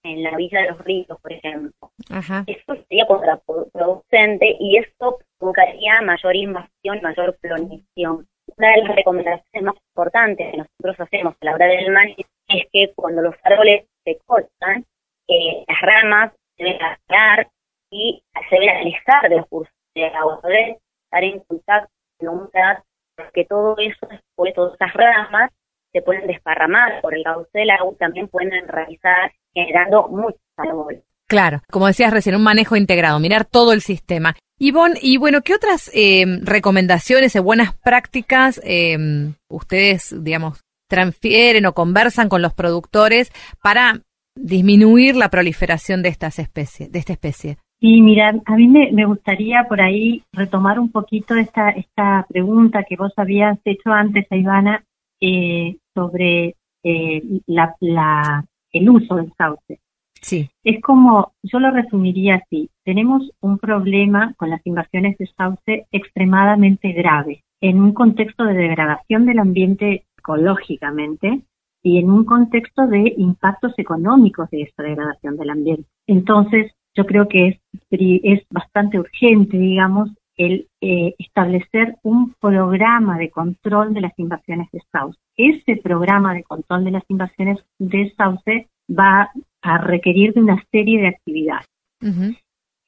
en 0.02 0.22
la 0.22 0.36
villa 0.36 0.62
de 0.62 0.70
los 0.70 0.78
ríos, 0.84 1.18
por 1.20 1.32
ejemplo. 1.32 1.90
Ajá. 2.10 2.44
Eso 2.46 2.74
sería 2.88 3.06
contraproducente 3.06 4.56
y 4.58 4.78
eso 4.78 5.18
provocaría 5.38 6.00
mayor 6.02 6.36
invasión, 6.36 7.00
mayor 7.02 7.36
clonización. 7.40 8.26
Una 8.56 8.70
de 8.70 8.82
las 8.82 8.96
recomendaciones 8.96 9.62
más 9.62 9.74
importantes 9.90 10.50
que 10.50 10.56
nosotros 10.58 11.00
hacemos 11.00 11.34
a 11.40 11.44
la 11.44 11.54
hora 11.54 11.66
del 11.66 11.90
manejo 11.90 12.28
es 12.48 12.64
que 12.72 12.92
cuando 12.94 13.22
los 13.22 13.34
árboles 13.44 13.86
se 14.04 14.18
cortan, 14.26 14.84
eh, 15.28 15.64
las 15.66 15.80
ramas 15.80 16.32
se 16.56 16.64
deben 16.64 16.82
apagar 16.82 17.48
y 17.90 18.22
se 18.50 18.56
deben 18.56 18.76
alejar 18.76 19.28
de 19.28 19.36
los 19.36 19.46
cursos 19.46 19.74
de 19.94 20.06
agua, 20.06 20.40
deben 20.42 20.76
estar 21.04 21.24
en 21.24 21.40
contacto 21.40 21.92
con 22.18 22.26
la 22.26 22.32
humedad, 22.32 22.82
porque 23.16 23.44
todo 23.44 23.76
eso, 23.78 24.06
después, 24.08 24.54
todas 24.54 24.74
esas 24.74 24.92
ramas 24.94 25.50
se 25.92 26.02
pueden 26.02 26.26
desparramar 26.26 27.00
por 27.02 27.14
el 27.14 27.22
cauce 27.22 27.50
del 27.52 27.70
agua, 27.70 27.94
también 27.98 28.28
pueden 28.28 28.50
realizar 28.66 29.32
generando 29.54 30.08
muchos 30.08 30.40
árboles. 30.56 31.02
Claro, 31.28 31.62
como 31.70 31.86
decías 31.86 32.12
recién, 32.12 32.36
un 32.36 32.42
manejo 32.42 32.76
integrado, 32.76 33.18
mirar 33.18 33.44
todo 33.44 33.72
el 33.72 33.80
sistema. 33.80 34.34
Ivonne, 34.58 34.98
y 35.00 35.16
bueno, 35.16 35.40
¿qué 35.42 35.54
otras 35.54 35.90
eh, 35.94 36.24
recomendaciones 36.42 37.34
o 37.36 37.42
buenas 37.42 37.74
prácticas 37.78 38.60
eh, 38.64 39.32
ustedes, 39.48 40.14
digamos, 40.22 40.60
transfieren 40.88 41.64
o 41.66 41.72
conversan 41.72 42.28
con 42.28 42.42
los 42.42 42.52
productores 42.52 43.32
para 43.62 44.00
disminuir 44.34 45.16
la 45.16 45.30
proliferación 45.30 46.02
de 46.02 46.10
estas 46.10 46.38
especies, 46.38 46.92
de 46.92 46.98
esta 46.98 47.14
especie? 47.14 47.56
Sí, 47.80 48.00
mira, 48.00 48.32
a 48.44 48.56
mí 48.56 48.68
me, 48.68 48.92
me, 48.92 49.06
gustaría 49.06 49.64
por 49.68 49.80
ahí 49.80 50.22
retomar 50.32 50.78
un 50.78 50.92
poquito 50.92 51.34
esta, 51.34 51.70
esta 51.70 52.24
pregunta 52.28 52.84
que 52.88 52.96
vos 52.96 53.12
habías 53.16 53.58
hecho 53.64 53.90
antes 53.90 54.24
a 54.30 54.36
Ivana 54.36 54.84
eh, 55.20 55.78
sobre 55.94 56.56
eh, 56.82 57.22
la, 57.46 57.74
la, 57.80 58.44
el 58.72 58.90
uso 58.90 59.16
del 59.16 59.32
sauce. 59.36 59.80
Sí. 60.20 60.48
Es 60.62 60.80
como, 60.82 61.32
yo 61.42 61.58
lo 61.58 61.70
resumiría 61.72 62.36
así, 62.36 62.70
tenemos 62.84 63.30
un 63.40 63.58
problema 63.58 64.34
con 64.36 64.50
las 64.50 64.64
invasiones 64.64 65.18
de 65.18 65.26
sauce 65.36 65.86
extremadamente 65.90 66.92
grave, 66.92 67.42
en 67.60 67.80
un 67.80 67.92
contexto 67.92 68.44
de 68.44 68.54
degradación 68.54 69.26
del 69.26 69.40
ambiente 69.40 70.04
ecológicamente 70.16 71.42
y 71.82 71.98
en 71.98 72.10
un 72.10 72.24
contexto 72.24 72.86
de 72.86 73.14
impactos 73.16 73.72
económicos 73.76 74.48
de 74.50 74.62
esta 74.62 74.84
degradación 74.84 75.36
del 75.36 75.50
ambiente. 75.50 75.88
Entonces, 76.06 76.72
yo 76.94 77.04
creo 77.06 77.26
que 77.28 77.48
es, 77.48 77.58
es 77.90 78.42
bastante 78.50 79.00
urgente, 79.00 79.58
digamos, 79.58 80.10
el 80.36 80.68
eh, 80.80 81.14
establecer 81.18 81.96
un 82.02 82.34
programa 82.40 83.18
de 83.18 83.30
control 83.30 83.94
de 83.94 84.00
las 84.00 84.18
invasiones 84.18 84.68
de 84.72 84.82
sauce. 84.90 85.18
Ese 85.36 85.76
programa 85.76 86.34
de 86.34 86.44
control 86.44 86.84
de 86.84 86.90
las 86.90 87.04
invasiones 87.08 87.58
de 87.78 88.12
sauce 88.16 88.68
va 88.90 89.30
a 89.62 89.78
requerir 89.78 90.34
de 90.34 90.40
una 90.40 90.62
serie 90.70 91.00
de 91.00 91.08
actividades. 91.08 91.66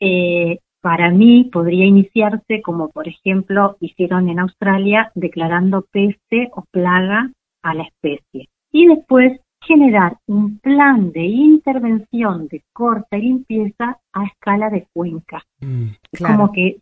eh, 0.01 0.59
para 0.81 1.11
mí 1.11 1.49
podría 1.53 1.87
iniciarse 1.87 2.61
como 2.61 2.91
por 2.91 3.09
ejemplo 3.09 3.77
hicieron 3.81 4.29
en 4.29 4.41
Australia 4.41 5.11
declarando 5.15 5.87
peste 5.91 6.51
o 6.53 6.65
plaga 6.71 7.31
a 7.63 7.75
la 7.75 7.85
especie 7.85 8.49
y 8.71 8.87
después 8.89 9.41
generar 9.63 10.19
un 10.27 10.59
plan 10.59 11.11
de 11.13 11.25
intervención 11.25 12.49
de 12.49 12.63
corta 12.73 13.17
y 13.17 13.23
limpieza 13.23 13.99
a 14.13 14.25
escala 14.27 14.69
de 14.69 14.87
cuenca. 14.93 15.43
Mm, 15.61 15.87
Claro. 16.13 16.37
Como 16.37 16.53
que 16.53 16.79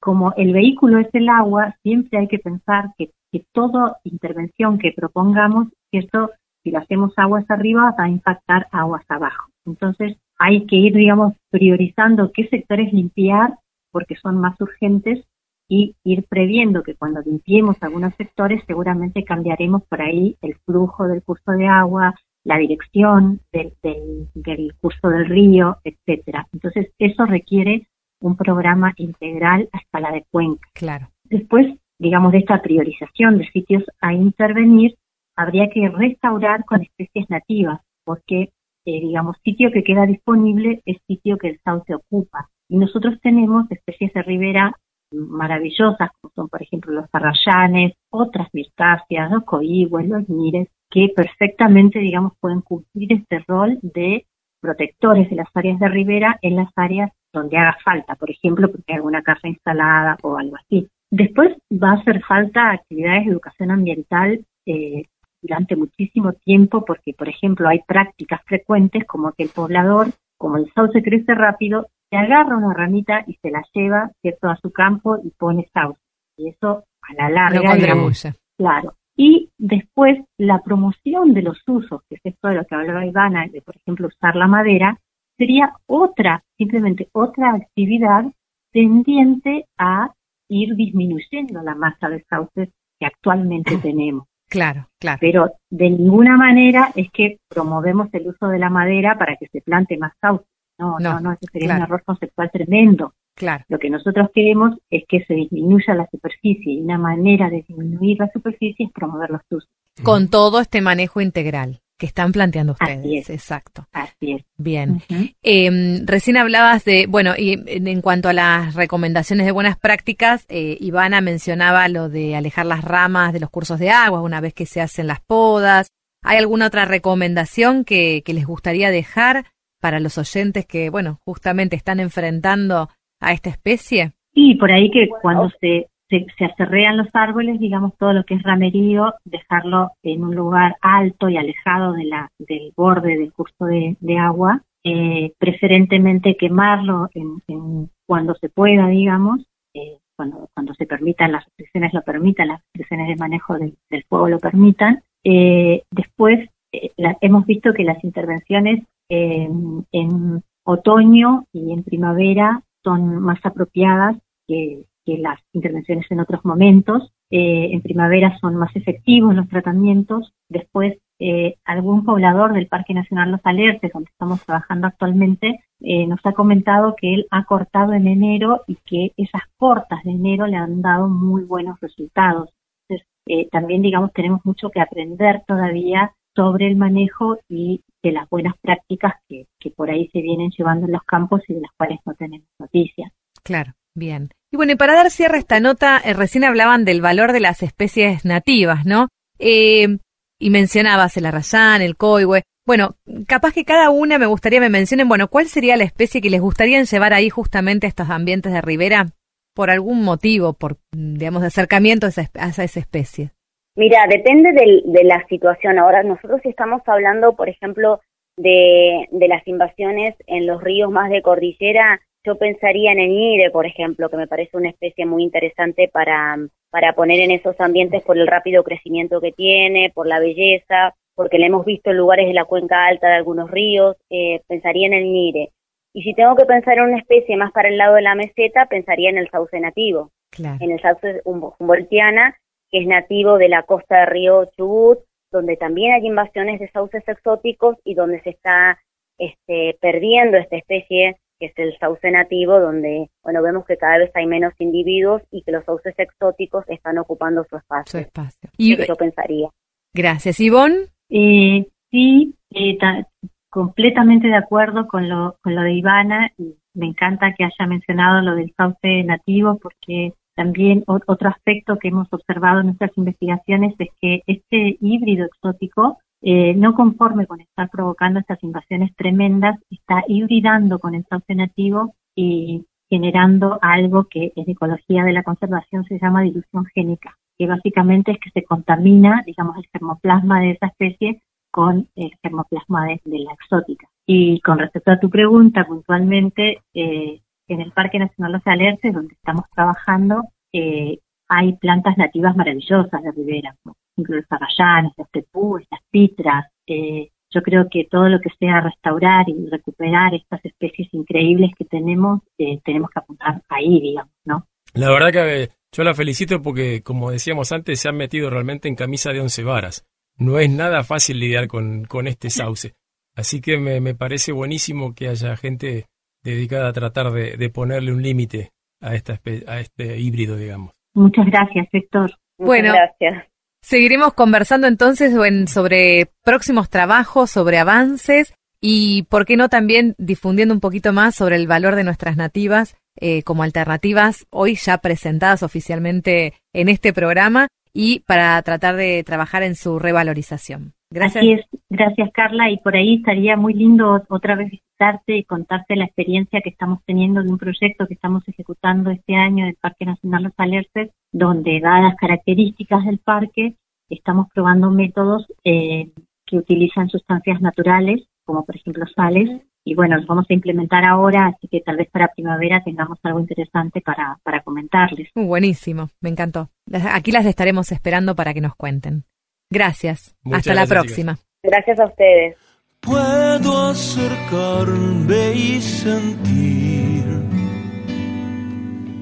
como 0.00 0.32
el 0.36 0.52
vehículo 0.52 0.98
es 0.98 1.08
el 1.12 1.28
agua, 1.28 1.76
siempre 1.82 2.18
hay 2.18 2.28
que 2.28 2.38
pensar 2.38 2.90
que, 2.96 3.10
que 3.30 3.44
toda 3.52 3.98
intervención 4.04 4.78
que 4.78 4.92
propongamos, 4.92 5.68
si 5.90 6.70
lo 6.70 6.78
hacemos 6.78 7.12
aguas 7.16 7.44
arriba 7.50 7.94
va 7.98 8.04
a 8.04 8.08
impactar 8.08 8.66
aguas 8.72 9.04
abajo. 9.08 9.48
Entonces 9.66 10.16
hay 10.38 10.66
que 10.66 10.76
ir, 10.76 10.94
digamos, 10.94 11.34
priorizando 11.50 12.32
qué 12.32 12.48
sectores 12.48 12.92
limpiar 12.92 13.58
porque 13.90 14.16
son 14.16 14.38
más 14.38 14.58
urgentes 14.60 15.24
y 15.68 15.96
ir 16.04 16.24
previendo 16.28 16.82
que 16.82 16.94
cuando 16.94 17.20
limpiemos 17.20 17.76
algunos 17.82 18.14
sectores 18.14 18.62
seguramente 18.66 19.24
cambiaremos 19.24 19.82
por 19.84 20.00
ahí 20.00 20.36
el 20.40 20.54
flujo 20.64 21.06
del 21.06 21.22
curso 21.22 21.52
de 21.52 21.66
agua, 21.66 22.14
la 22.44 22.56
dirección 22.56 23.40
del, 23.52 23.74
del, 23.82 24.28
del 24.34 24.74
curso 24.80 25.08
del 25.08 25.26
río, 25.26 25.76
etcétera. 25.84 26.46
Entonces 26.52 26.90
eso 26.98 27.26
requiere 27.26 27.86
un 28.20 28.36
programa 28.36 28.92
integral 28.96 29.68
a 29.72 29.78
escala 29.78 30.12
de 30.12 30.24
cuenca. 30.30 30.68
Claro. 30.74 31.08
Después, 31.24 31.66
digamos, 31.98 32.32
de 32.32 32.38
esta 32.38 32.60
priorización 32.62 33.38
de 33.38 33.48
sitios 33.50 33.84
a 34.00 34.12
intervenir, 34.12 34.96
habría 35.36 35.68
que 35.70 35.88
restaurar 35.88 36.64
con 36.64 36.82
especies 36.82 37.28
nativas, 37.30 37.80
porque, 38.04 38.50
eh, 38.84 39.00
digamos, 39.00 39.36
sitio 39.44 39.70
que 39.70 39.84
queda 39.84 40.06
disponible 40.06 40.82
es 40.84 40.98
sitio 41.06 41.38
que 41.38 41.48
el 41.50 41.60
sauce 41.64 41.94
ocupa. 41.94 42.48
Y 42.68 42.76
nosotros 42.76 43.18
tenemos 43.22 43.70
especies 43.70 44.12
de 44.12 44.22
ribera 44.22 44.74
maravillosas, 45.10 46.10
como 46.20 46.32
son, 46.34 46.48
por 46.48 46.62
ejemplo, 46.62 46.92
los 46.92 47.06
arrayanes, 47.12 47.92
otras 48.10 48.48
mirtáceas, 48.52 49.30
los 49.30 49.44
coigües, 49.44 50.08
los 50.08 50.28
mires, 50.28 50.68
que 50.90 51.08
perfectamente, 51.14 51.98
digamos, 51.98 52.32
pueden 52.40 52.60
cumplir 52.60 53.12
este 53.12 53.42
rol 53.46 53.78
de 53.82 54.26
protectores 54.60 55.30
de 55.30 55.36
las 55.36 55.48
áreas 55.54 55.78
de 55.78 55.88
ribera 55.88 56.38
en 56.42 56.56
las 56.56 56.70
áreas 56.76 57.10
donde 57.32 57.56
haga 57.56 57.76
falta, 57.84 58.14
por 58.14 58.30
ejemplo, 58.30 58.70
porque 58.70 58.92
hay 58.92 58.96
alguna 58.96 59.22
casa 59.22 59.48
instalada 59.48 60.16
o 60.22 60.36
algo 60.36 60.56
así. 60.56 60.88
Después 61.10 61.56
va 61.72 61.90
a 61.90 62.00
hacer 62.00 62.22
falta 62.22 62.70
actividades 62.70 63.24
de 63.24 63.32
educación 63.32 63.70
ambiental 63.70 64.44
eh, 64.66 65.04
durante 65.40 65.76
muchísimo 65.76 66.32
tiempo 66.32 66.84
porque, 66.84 67.14
por 67.14 67.28
ejemplo, 67.28 67.68
hay 67.68 67.80
prácticas 67.86 68.40
frecuentes 68.44 69.06
como 69.06 69.32
que 69.32 69.44
el 69.44 69.50
poblador, 69.50 70.08
como 70.36 70.56
el 70.56 70.70
sauce 70.74 71.02
crece 71.02 71.34
rápido, 71.34 71.86
se 72.10 72.16
agarra 72.16 72.56
una 72.56 72.74
ramita 72.74 73.24
y 73.26 73.34
se 73.34 73.50
la 73.50 73.62
lleva, 73.72 74.10
¿cierto?, 74.20 74.48
a 74.48 74.56
su 74.56 74.72
campo 74.72 75.18
y 75.22 75.30
pone 75.30 75.68
sauce. 75.72 76.00
Y 76.36 76.48
eso 76.48 76.84
a 77.02 77.14
la 77.14 77.30
larga, 77.30 77.62
contribuye. 77.62 78.34
Claro. 78.56 78.94
Y 79.16 79.50
después 79.58 80.18
la 80.36 80.62
promoción 80.62 81.34
de 81.34 81.42
los 81.42 81.60
usos, 81.66 82.02
que 82.08 82.16
es 82.16 82.20
esto 82.24 82.48
de 82.48 82.54
lo 82.54 82.64
que 82.64 82.74
hablaba 82.74 83.04
Ivana, 83.04 83.46
de 83.50 83.62
por 83.62 83.76
ejemplo 83.76 84.06
usar 84.06 84.36
la 84.36 84.46
madera, 84.46 84.96
sería 85.38 85.72
otra, 85.86 86.42
simplemente 86.58 87.08
otra 87.12 87.54
actividad 87.54 88.24
tendiente 88.72 89.64
a 89.78 90.12
ir 90.48 90.74
disminuyendo 90.74 91.62
la 91.62 91.74
masa 91.74 92.08
de 92.08 92.24
sauces 92.28 92.68
que 92.98 93.06
actualmente 93.06 93.78
tenemos. 93.78 94.26
Claro, 94.48 94.88
claro. 94.98 95.18
Pero 95.20 95.50
de 95.70 95.90
ninguna 95.90 96.36
manera 96.36 96.90
es 96.94 97.10
que 97.12 97.38
promovemos 97.48 98.08
el 98.12 98.28
uso 98.28 98.48
de 98.48 98.58
la 98.58 98.70
madera 98.70 99.16
para 99.18 99.36
que 99.36 99.46
se 99.48 99.60
plante 99.60 99.98
más 99.98 100.12
sauce. 100.20 100.44
No, 100.78 100.98
No, 100.98 101.14
no, 101.14 101.20
no, 101.20 101.32
eso 101.32 101.46
sería 101.52 101.68
claro. 101.68 101.80
un 101.80 101.84
error 101.84 102.02
conceptual 102.04 102.50
tremendo. 102.50 103.12
Claro. 103.34 103.64
Lo 103.68 103.78
que 103.78 103.90
nosotros 103.90 104.30
queremos 104.34 104.78
es 104.90 105.04
que 105.06 105.24
se 105.24 105.34
disminuya 105.34 105.94
la 105.94 106.08
superficie 106.10 106.72
y 106.72 106.80
una 106.80 106.98
manera 106.98 107.50
de 107.50 107.64
disminuir 107.68 108.18
la 108.18 108.30
superficie 108.32 108.86
es 108.86 108.92
promover 108.92 109.30
los 109.30 109.42
usos. 109.50 109.68
Con 110.02 110.28
todo 110.28 110.60
este 110.60 110.80
manejo 110.80 111.20
integral 111.20 111.80
que 111.98 112.06
están 112.06 112.32
planteando 112.32 112.76
Así 112.78 112.92
ustedes. 112.92 113.28
es. 113.28 113.30
Exacto. 113.30 113.86
Así 113.92 114.32
es. 114.32 114.44
Bien. 114.56 115.02
Eh, 115.42 116.00
recién 116.04 116.36
hablabas 116.36 116.84
de, 116.84 117.06
bueno, 117.06 117.34
y 117.36 117.60
en 117.66 117.88
en 117.88 118.00
cuanto 118.00 118.28
a 118.28 118.32
las 118.32 118.74
recomendaciones 118.74 119.44
de 119.44 119.52
buenas 119.52 119.76
prácticas, 119.76 120.46
eh, 120.48 120.76
Ivana 120.80 121.20
mencionaba 121.20 121.88
lo 121.88 122.08
de 122.08 122.36
alejar 122.36 122.66
las 122.66 122.84
ramas 122.84 123.32
de 123.32 123.40
los 123.40 123.50
cursos 123.50 123.78
de 123.78 123.90
agua 123.90 124.22
una 124.22 124.40
vez 124.40 124.54
que 124.54 124.66
se 124.66 124.80
hacen 124.80 125.08
las 125.08 125.20
podas. 125.20 125.90
¿Hay 126.22 126.38
alguna 126.38 126.66
otra 126.68 126.84
recomendación 126.84 127.84
que, 127.84 128.22
que 128.24 128.34
les 128.34 128.46
gustaría 128.46 128.90
dejar 128.90 129.46
para 129.80 130.00
los 130.00 130.18
oyentes 130.18 130.66
que, 130.66 130.90
bueno, 130.90 131.20
justamente 131.24 131.76
están 131.76 132.00
enfrentando 132.00 132.88
a 133.20 133.32
esta 133.32 133.50
especie? 133.50 134.12
Y 134.32 134.54
por 134.56 134.70
ahí 134.70 134.90
que 134.90 135.08
cuando 135.20 135.50
se, 135.60 135.88
se, 136.08 136.26
se 136.36 136.44
acerrean 136.46 136.96
los 136.96 137.08
árboles, 137.12 137.60
digamos, 137.60 137.96
todo 137.98 138.12
lo 138.12 138.24
que 138.24 138.34
es 138.34 138.42
ramerío, 138.42 139.14
dejarlo 139.24 139.92
en 140.02 140.24
un 140.24 140.34
lugar 140.34 140.76
alto 140.80 141.28
y 141.28 141.36
alejado 141.36 141.92
de 141.92 142.04
la, 142.04 142.30
del 142.38 142.72
borde 142.76 143.16
del 143.18 143.32
curso 143.32 143.66
de, 143.66 144.18
agua, 144.18 144.62
eh, 144.84 145.32
preferentemente 145.38 146.36
quemarlo 146.36 147.08
en, 147.14 147.90
cuando 148.06 148.34
se 148.36 148.48
pueda, 148.48 148.88
digamos, 148.88 149.46
eh, 149.74 149.98
cuando, 150.16 150.48
cuando 150.54 150.74
se 150.74 150.86
permitan, 150.86 151.32
las 151.32 151.44
restricciones 151.44 151.92
lo 151.92 152.02
permitan, 152.02 152.48
las 152.48 152.60
restricciones 152.62 153.08
de 153.08 153.16
manejo 153.16 153.58
del, 153.58 153.76
fuego 154.08 154.28
lo 154.28 154.38
permitan. 154.38 155.02
Eh, 155.24 155.82
después, 155.90 156.48
eh, 156.72 156.90
la- 156.96 157.18
hemos 157.20 157.44
visto 157.46 157.72
que 157.74 157.84
las 157.84 158.02
intervenciones 158.02 158.84
en, 159.10 159.86
en 159.92 160.42
otoño 160.64 161.44
y 161.52 161.72
en 161.72 161.82
primavera 161.82 162.62
son 162.82 163.20
más 163.20 163.38
apropiadas 163.44 164.16
que, 164.46 164.84
que 165.08 165.16
las 165.16 165.40
intervenciones 165.54 166.04
en 166.10 166.20
otros 166.20 166.44
momentos. 166.44 167.10
Eh, 167.30 167.70
en 167.72 167.80
primavera 167.80 168.38
son 168.40 168.56
más 168.56 168.76
efectivos 168.76 169.34
los 169.34 169.48
tratamientos. 169.48 170.34
Después, 170.50 170.98
eh, 171.18 171.54
algún 171.64 172.04
poblador 172.04 172.52
del 172.52 172.66
Parque 172.66 172.92
Nacional 172.92 173.30
Los 173.30 173.40
Alerces, 173.44 173.90
donde 173.90 174.10
estamos 174.10 174.44
trabajando 174.44 174.86
actualmente, 174.86 175.60
eh, 175.80 176.06
nos 176.06 176.20
ha 176.24 176.32
comentado 176.32 176.94
que 176.94 177.14
él 177.14 177.26
ha 177.30 177.44
cortado 177.44 177.94
en 177.94 178.06
enero 178.06 178.64
y 178.66 178.76
que 178.84 179.12
esas 179.16 179.42
cortas 179.56 180.04
de 180.04 180.10
enero 180.10 180.46
le 180.46 180.56
han 180.56 180.82
dado 180.82 181.08
muy 181.08 181.42
buenos 181.44 181.80
resultados. 181.80 182.50
Entonces, 182.86 183.08
eh, 183.26 183.48
también, 183.50 183.80
digamos, 183.80 184.12
tenemos 184.12 184.44
mucho 184.44 184.68
que 184.68 184.82
aprender 184.82 185.42
todavía 185.46 186.12
sobre 186.36 186.66
el 186.66 186.76
manejo 186.76 187.38
y 187.48 187.80
de 188.02 188.12
las 188.12 188.28
buenas 188.28 188.54
prácticas 188.60 189.14
que, 189.26 189.46
que 189.58 189.70
por 189.70 189.90
ahí 189.90 190.08
se 190.12 190.20
vienen 190.20 190.50
llevando 190.50 190.84
en 190.84 190.92
los 190.92 191.02
campos 191.04 191.40
y 191.48 191.54
de 191.54 191.62
las 191.62 191.72
cuales 191.78 191.98
no 192.04 192.14
tenemos 192.14 192.46
noticias. 192.58 193.10
Claro, 193.42 193.72
bien. 193.94 194.28
Y 194.50 194.56
bueno, 194.56 194.72
y 194.72 194.76
para 194.76 194.94
dar 194.94 195.10
cierre 195.10 195.36
a 195.36 195.40
esta 195.40 195.60
nota, 195.60 196.00
eh, 196.04 196.14
recién 196.14 196.44
hablaban 196.44 196.84
del 196.84 197.00
valor 197.02 197.32
de 197.32 197.40
las 197.40 197.62
especies 197.62 198.24
nativas, 198.24 198.86
¿no? 198.86 199.08
Eh, 199.38 199.98
y 200.40 200.50
mencionabas 200.50 201.16
el 201.16 201.26
arrayán, 201.26 201.82
el 201.82 201.96
coihue. 201.96 202.42
Bueno, 202.66 202.96
capaz 203.26 203.52
que 203.52 203.64
cada 203.64 203.90
una 203.90 204.18
me 204.18 204.26
gustaría 204.26 204.60
me 204.60 204.68
mencionen, 204.70 205.08
bueno, 205.08 205.28
¿cuál 205.28 205.46
sería 205.46 205.76
la 205.76 205.84
especie 205.84 206.20
que 206.20 206.30
les 206.30 206.40
gustaría 206.40 206.82
llevar 206.82 207.12
ahí 207.12 207.28
justamente 207.30 207.86
a 207.86 207.88
estos 207.88 208.10
ambientes 208.10 208.52
de 208.52 208.60
ribera 208.60 209.06
por 209.54 209.70
algún 209.70 210.02
motivo, 210.02 210.52
por, 210.52 210.76
digamos, 210.92 211.40
de 211.42 211.48
acercamiento 211.48 212.06
a 212.06 212.10
esa, 212.10 212.30
a 212.38 212.48
esa 212.48 212.62
especie? 212.80 213.30
Mira, 213.76 214.06
depende 214.08 214.52
del- 214.52 214.82
de 214.86 215.04
la 215.04 215.24
situación. 215.28 215.78
Ahora, 215.78 216.02
nosotros 216.02 216.40
estamos 216.44 216.82
hablando, 216.86 217.36
por 217.36 217.48
ejemplo, 217.48 218.00
de 218.36 219.28
las 219.28 219.46
invasiones 219.46 220.14
en 220.26 220.46
los 220.46 220.62
ríos 220.62 220.90
más 220.90 221.10
de 221.10 221.22
cordillera. 221.22 222.00
Yo 222.24 222.36
pensaría 222.36 222.92
en 222.92 222.98
el 223.00 223.10
ñire, 223.10 223.50
por 223.50 223.66
ejemplo, 223.66 224.08
que 224.10 224.16
me 224.16 224.26
parece 224.26 224.56
una 224.56 224.70
especie 224.70 225.06
muy 225.06 225.22
interesante 225.22 225.88
para, 225.88 226.36
para 226.70 226.92
poner 226.94 227.20
en 227.20 227.30
esos 227.30 227.58
ambientes 227.60 228.02
por 228.02 228.18
el 228.18 228.26
rápido 228.26 228.64
crecimiento 228.64 229.20
que 229.20 229.32
tiene, 229.32 229.90
por 229.94 230.06
la 230.06 230.18
belleza, 230.18 230.94
porque 231.14 231.38
la 231.38 231.46
hemos 231.46 231.64
visto 231.64 231.90
en 231.90 231.96
lugares 231.96 232.26
de 232.26 232.34
la 232.34 232.44
cuenca 232.44 232.86
alta 232.86 233.08
de 233.08 233.14
algunos 233.14 233.50
ríos. 233.50 233.96
Eh, 234.10 234.40
pensaría 234.48 234.86
en 234.88 234.94
el 234.94 235.04
ñire. 235.04 235.50
Y 235.94 236.02
si 236.02 236.14
tengo 236.14 236.36
que 236.36 236.44
pensar 236.44 236.78
en 236.78 236.84
una 236.84 236.98
especie 236.98 237.36
más 237.36 237.50
para 237.52 237.68
el 237.68 237.78
lado 237.78 237.94
de 237.94 238.02
la 238.02 238.14
meseta, 238.14 238.66
pensaría 238.66 239.10
en 239.10 239.18
el 239.18 239.30
sauce 239.30 239.58
nativo 239.60 240.10
Claro. 240.30 240.58
en 240.60 240.72
el 240.72 240.80
sauce 240.80 241.22
hum- 241.24 241.54
humboldtiana, 241.58 242.36
que 242.70 242.80
es 242.80 242.86
nativo 242.86 243.38
de 243.38 243.48
la 243.48 243.62
costa 243.62 244.00
del 244.00 244.08
río 244.08 244.44
Chubut, 244.56 244.98
donde 245.32 245.56
también 245.56 245.92
hay 245.94 246.06
invasiones 246.06 246.60
de 246.60 246.68
sauces 246.70 247.02
exóticos 247.08 247.76
y 247.84 247.94
donde 247.94 248.20
se 248.20 248.30
está 248.30 248.78
este, 249.18 249.76
perdiendo 249.80 250.36
esta 250.36 250.56
especie 250.56 251.16
que 251.38 251.46
es 251.46 251.52
el 251.56 251.76
sauce 251.78 252.10
nativo, 252.10 252.58
donde 252.60 253.10
bueno 253.22 253.42
vemos 253.42 253.64
que 253.66 253.76
cada 253.76 253.98
vez 253.98 254.10
hay 254.14 254.26
menos 254.26 254.52
individuos 254.58 255.22
y 255.30 255.42
que 255.42 255.52
los 255.52 255.64
sauces 255.64 255.94
exóticos 255.98 256.64
están 256.68 256.98
ocupando 256.98 257.44
su 257.48 257.56
espacio. 257.56 257.90
Su 257.90 257.98
espacio. 257.98 258.50
Y 258.56 258.74
Y, 258.74 258.86
yo 258.86 258.96
pensaría. 258.96 259.48
gracias, 259.94 260.40
Ivonne. 260.40 260.86
Eh, 261.10 261.66
sí, 261.90 262.34
eh, 262.50 262.76
ta- 262.78 263.06
completamente 263.50 264.28
de 264.28 264.36
acuerdo 264.36 264.86
con 264.86 265.08
lo, 265.08 265.36
con 265.42 265.54
lo 265.54 265.62
de 265.62 265.72
Ivana 265.72 266.30
y 266.36 266.54
me 266.74 266.86
encanta 266.86 267.32
que 267.36 267.44
haya 267.44 267.66
mencionado 267.66 268.20
lo 268.20 268.34
del 268.34 268.52
sauce 268.56 269.02
nativo 269.04 269.58
porque 269.58 270.12
también 270.36 270.84
otro 270.86 271.28
aspecto 271.30 271.78
que 271.78 271.88
hemos 271.88 272.06
observado 272.12 272.60
en 272.60 272.66
nuestras 272.66 272.92
investigaciones 272.96 273.74
es 273.78 273.88
que 274.00 274.22
este 274.26 274.76
híbrido 274.80 275.26
exótico, 275.26 275.98
eh, 276.20 276.54
no 276.54 276.74
conforme 276.74 277.26
con 277.26 277.40
estar 277.40 277.70
provocando 277.70 278.20
estas 278.20 278.42
invasiones 278.42 278.94
tremendas, 278.96 279.58
está 279.70 280.04
hibridando 280.08 280.78
con 280.78 280.94
el 280.94 281.04
sauce 281.08 281.34
nativo 281.34 281.94
y 282.14 282.66
generando 282.90 283.58
algo 283.62 284.04
que 284.04 284.32
en 284.34 284.50
ecología 284.50 285.04
de 285.04 285.12
la 285.12 285.22
conservación 285.22 285.84
se 285.84 285.98
llama 285.98 286.22
dilución 286.22 286.64
génica, 286.74 287.16
que 287.38 287.46
básicamente 287.46 288.12
es 288.12 288.18
que 288.18 288.30
se 288.30 288.44
contamina, 288.44 289.22
digamos, 289.26 289.56
el 289.56 289.68
germoplasma 289.72 290.40
de 290.40 290.52
esa 290.52 290.66
especie 290.66 291.22
con 291.50 291.88
el 291.94 292.10
germoplasma 292.22 292.86
de, 292.86 293.00
la 293.04 293.32
exótica. 293.32 293.88
Y 294.06 294.40
con 294.40 294.58
respecto 294.58 294.90
a 294.90 295.00
tu 295.00 295.10
pregunta, 295.10 295.66
puntualmente, 295.66 296.62
eh, 296.74 297.20
en 297.48 297.60
el 297.60 297.72
Parque 297.72 297.98
Nacional 297.98 298.32
Los 298.32 298.46
Alerces, 298.46 298.92
donde 298.92 299.14
estamos 299.14 299.44
trabajando, 299.54 300.24
eh, 300.52 300.98
hay 301.28 301.54
plantas 301.56 301.96
nativas 301.98 302.36
maravillosas 302.36 303.02
de 303.02 303.12
ribera, 303.12 303.54
ejemplo, 303.98 304.16
los 304.16 304.26
agallanes, 304.30 304.92
los 304.96 305.10
tepúes, 305.10 305.66
las 305.70 305.80
pitras. 305.90 306.46
eh, 306.66 307.10
yo 307.30 307.42
creo 307.42 307.68
que 307.70 307.84
todo 307.90 308.08
lo 308.08 308.20
que 308.20 308.30
sea 308.38 308.62
restaurar 308.62 309.28
y 309.28 309.34
recuperar 309.50 310.14
estas 310.14 310.42
especies 310.46 310.88
increíbles 310.94 311.50
que 311.58 311.66
tenemos, 311.66 312.20
eh, 312.38 312.58
tenemos 312.64 312.88
que 312.88 313.00
apuntar 313.00 313.42
ahí, 313.50 313.80
digamos, 313.82 314.12
¿no? 314.24 314.46
La 314.72 314.88
verdad 314.90 315.12
que 315.12 315.42
eh, 315.42 315.48
yo 315.72 315.84
la 315.84 315.92
felicito 315.92 316.40
porque, 316.40 316.82
como 316.82 317.10
decíamos 317.10 317.52
antes, 317.52 317.80
se 317.80 317.88
han 317.90 317.98
metido 317.98 318.30
realmente 318.30 318.66
en 318.68 318.76
camisa 318.76 319.12
de 319.12 319.20
once 319.20 319.44
varas. 319.44 319.84
No 320.16 320.38
es 320.38 320.48
nada 320.50 320.82
fácil 320.84 321.20
lidiar 321.20 321.48
con, 321.48 321.84
con 321.84 322.06
este 322.06 322.30
sauce. 322.30 322.72
Así 323.14 323.42
que 323.42 323.58
me, 323.58 323.80
me 323.82 323.94
parece 323.94 324.32
buenísimo 324.32 324.94
que 324.94 325.08
haya 325.08 325.36
gente 325.36 325.84
dedicada 326.22 326.68
a 326.70 326.72
tratar 326.72 327.10
de, 327.12 327.36
de 327.36 327.50
ponerle 327.50 327.92
un 327.92 328.02
límite 328.02 328.52
a, 328.80 328.94
esta 328.94 329.12
espe- 329.14 329.46
a 329.46 329.60
este 329.60 329.98
híbrido, 329.98 330.36
digamos. 330.36 330.72
Muchas 330.94 331.26
gracias, 331.26 331.68
Héctor. 331.72 332.10
Muchas 332.38 332.46
Bueno. 332.46 332.72
gracias. 332.72 333.26
Seguiremos 333.62 334.14
conversando 334.14 334.66
entonces 334.66 335.12
en- 335.14 335.48
sobre 335.48 336.10
próximos 336.24 336.70
trabajos, 336.70 337.30
sobre 337.30 337.58
avances 337.58 338.32
y, 338.60 339.02
¿por 339.04 339.24
qué 339.26 339.36
no 339.36 339.48
también 339.48 339.94
difundiendo 339.98 340.54
un 340.54 340.60
poquito 340.60 340.92
más 340.92 341.14
sobre 341.14 341.36
el 341.36 341.46
valor 341.46 341.74
de 341.76 341.84
nuestras 341.84 342.16
nativas 342.16 342.76
eh, 343.00 343.22
como 343.22 343.42
alternativas 343.44 344.26
hoy 344.30 344.56
ya 344.56 344.78
presentadas 344.78 345.42
oficialmente 345.42 346.34
en 346.52 346.68
este 346.68 346.92
programa 346.92 347.48
y 347.72 348.00
para 348.00 348.40
tratar 348.42 348.74
de 348.76 349.04
trabajar 349.04 349.42
en 349.42 349.54
su 349.54 349.78
revalorización? 349.78 350.74
Gracias. 350.90 351.22
Así 351.22 351.32
es, 351.32 351.46
gracias 351.68 352.10
Carla, 352.12 352.50
y 352.50 352.58
por 352.58 352.74
ahí 352.74 352.96
estaría 352.96 353.36
muy 353.36 353.52
lindo 353.52 354.02
otra 354.08 354.36
vez 354.36 354.50
visitarte 354.50 355.18
y 355.18 355.24
contarte 355.24 355.76
la 355.76 355.84
experiencia 355.84 356.40
que 356.40 356.48
estamos 356.50 356.80
teniendo 356.86 357.22
de 357.22 357.30
un 357.30 357.38
proyecto 357.38 357.86
que 357.86 357.94
estamos 357.94 358.26
ejecutando 358.26 358.90
este 358.90 359.14
año 359.14 359.44
del 359.46 359.56
Parque 359.56 359.84
Nacional 359.84 360.24
Los 360.24 360.32
Alerces, 360.38 360.90
donde 361.12 361.60
dadas 361.60 361.82
las 361.82 361.96
características 361.96 362.84
del 362.86 362.98
parque, 362.98 363.54
estamos 363.90 364.28
probando 364.32 364.70
métodos 364.70 365.26
eh, 365.44 365.90
que 366.24 366.36
utilizan 366.36 366.88
sustancias 366.88 367.40
naturales, 367.40 368.02
como 368.24 368.44
por 368.44 368.56
ejemplo 368.56 368.86
sales, 368.94 369.42
y 369.64 369.74
bueno, 369.74 369.96
los 369.96 370.06
vamos 370.06 370.24
a 370.30 370.32
implementar 370.32 370.84
ahora, 370.84 371.26
así 371.26 371.46
que 371.48 371.60
tal 371.60 371.76
vez 371.76 371.90
para 371.90 372.08
primavera 372.08 372.62
tengamos 372.64 372.98
algo 373.02 373.20
interesante 373.20 373.82
para, 373.82 374.18
para 374.22 374.40
comentarles. 374.42 375.10
Buenísimo, 375.14 375.90
me 376.00 376.08
encantó. 376.08 376.48
Aquí 376.92 377.12
las 377.12 377.26
estaremos 377.26 377.70
esperando 377.72 378.14
para 378.14 378.32
que 378.32 378.40
nos 378.40 378.54
cuenten. 378.54 379.04
Gracias. 379.50 380.14
Muchas 380.22 380.40
Hasta 380.40 380.54
la 380.54 380.66
gracias, 380.66 380.80
próxima. 380.80 381.18
Gracias 381.42 381.80
a 381.80 381.86
ustedes. 381.86 382.36
Puedo 382.80 383.68
acercarme 383.68 385.32
y 385.34 385.60
sentir 385.60 387.04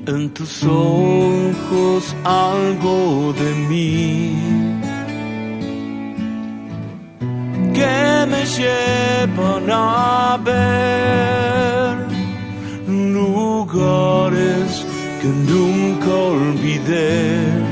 en 0.07 0.33
tus 0.35 0.65
ojos 0.65 2.17
algo 2.25 3.33
de 3.33 3.55
mí 3.69 4.33
que 7.75 8.27
me 8.29 8.45
llevan 8.47 9.71
a 9.71 10.39
ver 10.45 11.97
lugares 13.13 14.87
que 15.21 15.29
nunca 15.29 16.15
olvidé. 16.15 17.66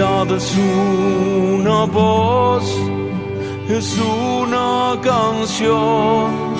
Es 0.00 0.56
una 0.56 1.84
voz, 1.86 2.64
es 3.68 3.98
una 3.98 4.96
canción 5.02 6.54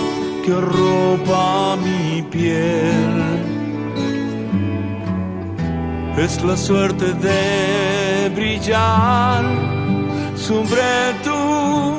que 0.45 0.55
roba 0.61 1.77
mi 1.77 2.23
piel. 2.23 3.45
Es 6.17 6.43
la 6.43 6.57
suerte 6.57 7.13
de 7.13 8.29
brillar 8.35 9.45
sobre 10.35 10.83
tu 11.23 11.98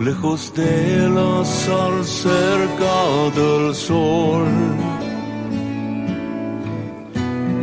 Lejos 0.00 0.52
de 0.54 1.08
la 1.08 1.44
sal, 1.44 2.04
cerca 2.04 3.30
del 3.34 3.74
sol. 3.74 4.46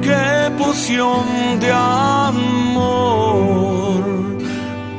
Qué 0.02 0.52
poción 0.58 1.26
de 1.60 1.72
amor 1.72 2.82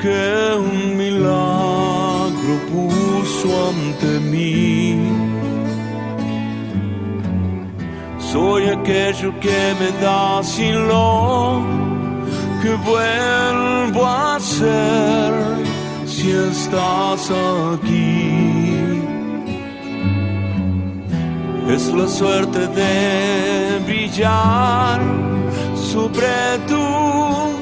que 0.01 0.57
un 0.69 0.97
milagro 0.97 2.55
puso 2.73 3.49
ante 3.71 4.11
mí. 4.31 4.97
Soy 8.19 8.63
aquello 8.69 9.31
que 9.41 9.75
me 9.81 9.91
da 10.01 10.43
sin 10.43 10.89
lo 10.89 11.92
que 12.63 12.75
vuelvo 12.75 14.07
a 14.07 14.39
ser 14.39 15.33
si 16.07 16.31
estás 16.31 17.31
aquí. 17.75 19.01
Es 21.69 21.93
la 21.93 22.07
suerte 22.07 22.69
de 22.69 23.81
brillar 23.87 25.01
sobre 25.75 26.59
tu 26.69 27.62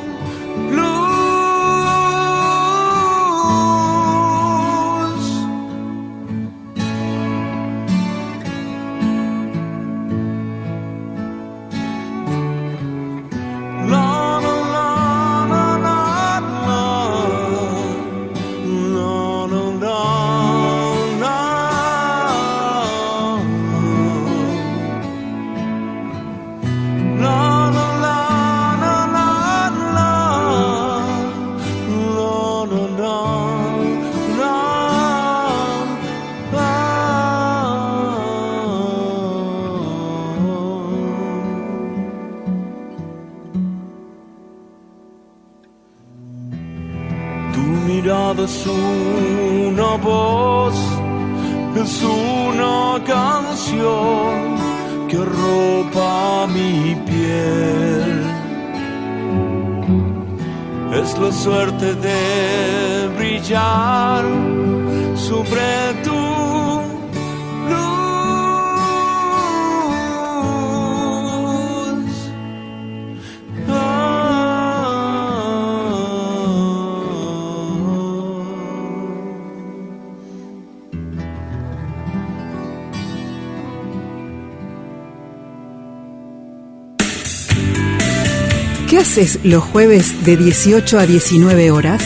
¿Qué 89.20 89.24
haces 89.24 89.44
los 89.44 89.62
jueves 89.62 90.24
de 90.24 90.38
18 90.38 90.98
a 90.98 91.04
19 91.04 91.70
horas? 91.72 92.02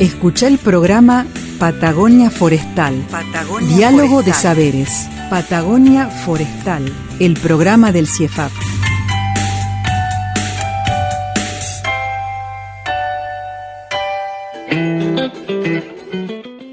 Escucha 0.00 0.48
el 0.48 0.56
programa 0.56 1.26
Patagonia 1.58 2.30
Forestal. 2.30 2.94
Diálogo 3.76 4.22
de 4.22 4.32
saberes. 4.32 5.06
Patagonia 5.28 6.06
Forestal, 6.06 6.90
el 7.20 7.34
programa 7.34 7.92
del 7.92 8.06
CIEFAP. 8.06 8.50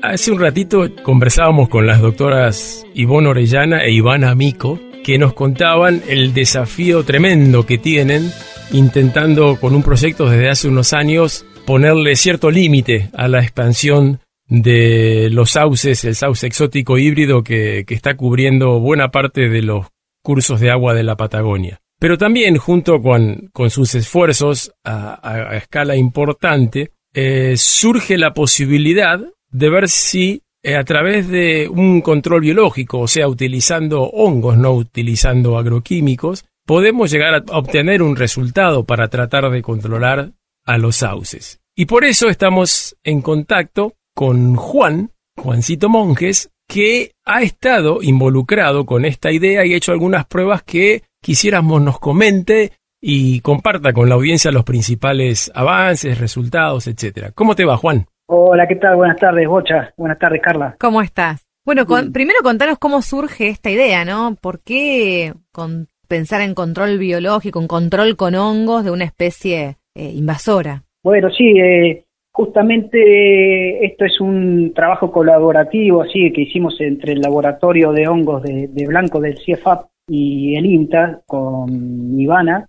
Hace 0.01 0.31
un 0.31 0.39
ratito 0.39 0.95
conversábamos 1.03 1.67
con 1.67 1.87
las 1.87 1.99
doctoras 1.99 2.85
Ivonne 2.93 3.27
Orellana 3.27 3.83
e 3.83 3.91
Ivana 3.91 4.29
Amico, 4.29 4.79
que 5.03 5.17
nos 5.17 5.33
contaban 5.33 6.01
el 6.07 6.33
desafío 6.33 7.03
tremendo 7.03 7.65
que 7.65 7.77
tienen 7.77 8.31
intentando 8.73 9.57
con 9.59 9.75
un 9.75 9.83
proyecto 9.83 10.29
desde 10.29 10.49
hace 10.49 10.67
unos 10.67 10.91
años 10.91 11.45
ponerle 11.65 12.15
cierto 12.15 12.51
límite 12.51 13.09
a 13.13 13.27
la 13.27 13.41
expansión 13.41 14.19
de 14.47 15.29
los 15.31 15.51
sauces, 15.51 16.03
el 16.03 16.15
sauce 16.15 16.45
exótico 16.45 16.97
híbrido 16.97 17.43
que, 17.43 17.85
está 17.87 18.17
cubriendo 18.17 18.79
buena 18.79 19.09
parte 19.09 19.47
de 19.47 19.61
los 19.61 19.87
cursos 20.21 20.59
de 20.59 20.71
agua 20.71 20.93
de 20.93 21.03
la 21.03 21.15
Patagonia. 21.15 21.79
Pero 21.99 22.17
también 22.17 22.57
junto 22.57 23.01
con, 23.01 23.49
sus 23.69 23.95
esfuerzos 23.95 24.73
a 24.83 25.55
escala 25.55 25.95
importante, 25.95 26.91
eh, 27.13 27.53
surge 27.57 28.17
la 28.17 28.33
posibilidad 28.33 29.21
de 29.51 29.69
ver 29.69 29.87
si 29.87 30.41
eh, 30.63 30.75
a 30.75 30.83
través 30.83 31.27
de 31.27 31.67
un 31.69 32.01
control 32.01 32.41
biológico, 32.41 33.01
o 33.01 33.07
sea, 33.07 33.27
utilizando 33.27 34.03
hongos, 34.03 34.57
no 34.57 34.71
utilizando 34.71 35.57
agroquímicos, 35.57 36.45
podemos 36.65 37.11
llegar 37.11 37.33
a 37.35 37.57
obtener 37.57 38.01
un 38.01 38.15
resultado 38.15 38.85
para 38.85 39.07
tratar 39.09 39.49
de 39.49 39.61
controlar 39.61 40.31
a 40.65 40.77
los 40.77 40.97
sauces. 40.97 41.59
Y 41.75 41.85
por 41.85 42.03
eso 42.05 42.29
estamos 42.29 42.95
en 43.03 43.21
contacto 43.21 43.93
con 44.15 44.55
Juan, 44.55 45.11
Juancito 45.37 45.89
Monjes, 45.89 46.49
que 46.67 47.11
ha 47.25 47.41
estado 47.41 48.01
involucrado 48.01 48.85
con 48.85 49.05
esta 49.05 49.31
idea 49.31 49.65
y 49.65 49.73
ha 49.73 49.77
hecho 49.77 49.91
algunas 49.91 50.25
pruebas 50.25 50.63
que 50.63 51.03
quisiéramos 51.21 51.81
nos 51.81 51.99
comente 51.99 52.71
y 53.01 53.41
comparta 53.41 53.91
con 53.91 54.07
la 54.07 54.15
audiencia 54.15 54.51
los 54.51 54.63
principales 54.63 55.51
avances, 55.53 56.17
resultados, 56.19 56.87
etcétera. 56.87 57.31
¿Cómo 57.31 57.55
te 57.55 57.65
va, 57.65 57.75
Juan? 57.75 58.05
Hola, 58.27 58.65
¿qué 58.67 58.75
tal? 58.75 58.95
Buenas 58.95 59.17
tardes, 59.17 59.47
Bocha. 59.47 59.93
Buenas 59.97 60.17
tardes, 60.19 60.41
Carla. 60.41 60.75
¿Cómo 60.79 61.01
estás? 61.01 61.45
Bueno, 61.65 61.85
con- 61.85 62.13
primero 62.13 62.39
contanos 62.43 62.77
cómo 62.79 63.01
surge 63.01 63.49
esta 63.49 63.69
idea, 63.69 64.05
¿no? 64.05 64.35
¿Por 64.39 64.61
qué 64.61 65.33
con 65.51 65.87
pensar 66.13 66.41
en 66.41 66.53
control 66.53 66.99
biológico, 66.99 67.59
en 67.59 67.65
control 67.65 68.15
con 68.15 68.35
hongos 68.35 68.85
de 68.85 68.91
una 68.91 69.03
especie 69.03 69.77
eh, 69.95 70.11
invasora? 70.13 70.83
Bueno, 71.03 71.31
sí, 71.31 71.59
eh, 71.59 72.05
justamente 72.31 73.83
esto 73.83 74.05
es 74.05 74.21
un 74.21 74.73
trabajo 74.75 75.11
colaborativo 75.11 76.03
así 76.03 76.31
que 76.31 76.41
hicimos 76.41 76.79
entre 76.81 77.13
el 77.13 77.21
laboratorio 77.21 77.91
de 77.91 78.07
hongos 78.07 78.43
de, 78.43 78.67
de 78.67 78.85
Blanco 78.85 79.19
del 79.19 79.39
CIEFAP 79.39 79.87
y 80.07 80.55
el 80.55 80.67
INTA 80.67 81.21
con 81.25 82.19
Ivana. 82.19 82.67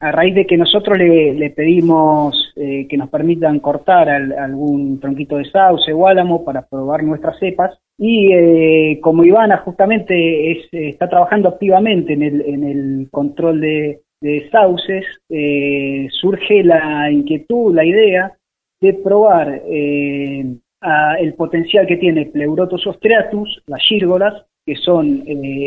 A 0.00 0.12
raíz 0.12 0.34
de 0.34 0.46
que 0.46 0.56
nosotros 0.56 0.96
le, 0.98 1.50
pedimos 1.50 2.52
eh, 2.56 2.86
que 2.88 2.96
nos 2.96 3.08
permitan 3.10 3.58
cortar 3.60 4.08
al- 4.08 4.32
algún 4.32 5.00
tronquito 5.00 5.36
de 5.36 5.44
sauce 5.46 5.92
o 5.92 6.06
álamo 6.06 6.44
para 6.44 6.66
probar 6.66 7.02
nuestras 7.02 7.38
cepas. 7.38 7.78
Y 7.98 8.32
eh, 8.32 8.98
como 9.00 9.24
Ivana 9.24 9.58
justamente 9.58 10.52
es, 10.52 10.68
está 10.72 11.08
trabajando 11.08 11.48
activamente 11.48 12.12
en 12.12 12.22
el, 12.22 13.08
control 13.10 13.60
de, 13.60 14.00
de 14.20 14.48
sauces, 14.50 15.04
eh, 15.28 16.06
surge 16.10 16.62
la 16.64 17.10
inquietud, 17.10 17.74
la 17.74 17.84
idea 17.84 18.32
de 18.80 18.94
probar 18.94 19.62
a- 20.80 21.14
el 21.18 21.34
potencial 21.34 21.86
que 21.86 21.96
tiene 21.96 22.26
Pleurotus 22.26 22.86
ostratus, 22.86 23.62
las 23.66 23.80
gírgolas, 23.82 24.44
que 24.66 24.76
son 24.76 25.22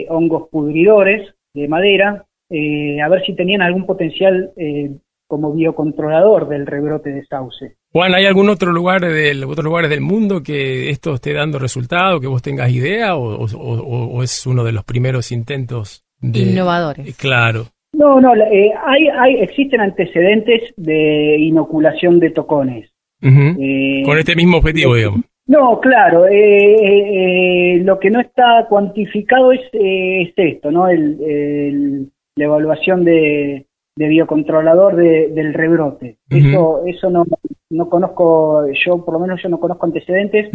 hongos 0.10 0.50
pudridores 0.50 1.34
de 1.54 1.68
madera, 1.68 2.26
eh, 2.50 3.02
a 3.02 3.10
ver 3.10 3.24
si 3.26 3.36
tenían 3.36 3.62
algún 3.62 3.86
potencial 3.86 4.52
eh, 4.58 4.92
como 5.28 5.52
biocontrolador 5.54 6.48
del 6.48 6.66
rebrote 6.66 7.10
de 7.12 7.26
sauce. 7.26 7.76
Juan, 7.92 8.14
¿hay 8.16 8.26
algún 8.26 8.50
otro 8.50 8.72
lugar 8.72 9.02
del 9.02 9.44
otros 9.44 9.66
lugares 9.66 9.90
del 9.90 10.02
mundo 10.02 10.42
que 10.44 10.90
esto 10.90 11.14
esté 11.16 11.34
dando 11.34 11.60
resultado, 11.60 12.20
que 12.22 12.28
vos 12.28 12.42
tengas 12.42 12.72
idea, 12.72 13.16
o, 13.16 13.36
o- 13.36 13.58
o- 13.58 14.06
o 14.18 14.24
es 14.24 14.46
uno 14.48 14.64
de 14.64 14.72
los 14.72 14.84
primeros 14.86 15.32
intentos 15.32 16.06
de 16.22 16.40
Innovadores. 16.40 17.08
Eh, 17.08 17.14
Claro. 17.18 17.66
No, 17.94 18.20
no, 18.22 18.36
eh, 18.36 18.72
hay, 18.86 19.08
hay, 19.08 19.36
existen 19.42 19.82
antecedentes 19.82 20.74
de 20.78 21.38
inoculación 21.40 22.20
de 22.20 22.30
tocones. 22.30 22.90
Eh, 23.22 24.04
Con 24.06 24.18
este 24.20 24.36
mismo 24.36 24.58
objetivo, 24.58 24.94
digamos. 24.96 25.22
No, 25.48 25.80
claro, 25.80 26.28
eh, 26.28 26.76
eh, 26.76 27.76
eh, 27.76 27.82
lo 27.84 27.98
que 28.00 28.10
no 28.12 28.20
está 28.20 28.66
cuantificado 28.70 29.52
es, 29.54 29.62
eh, 29.74 30.22
es 30.24 30.34
esto, 30.36 30.70
¿no? 30.72 30.88
El, 30.90 31.18
el- 31.22 32.12
la 32.38 32.46
evaluación 32.46 33.04
de, 33.04 33.68
de 33.96 34.08
biocontrolador 34.08 34.96
de- 34.96 35.28
del 35.30 35.54
rebrote. 35.54 36.18
Eso, 36.30 36.84
eso 36.86 37.10
no, 37.10 37.26
no 37.70 37.90
conozco, 37.90 38.66
yo 38.86 39.04
por 39.04 39.14
lo 39.16 39.20
menos 39.20 39.42
yo 39.44 39.50
no 39.50 39.60
conozco 39.60 39.86
antecedentes. 39.86 40.50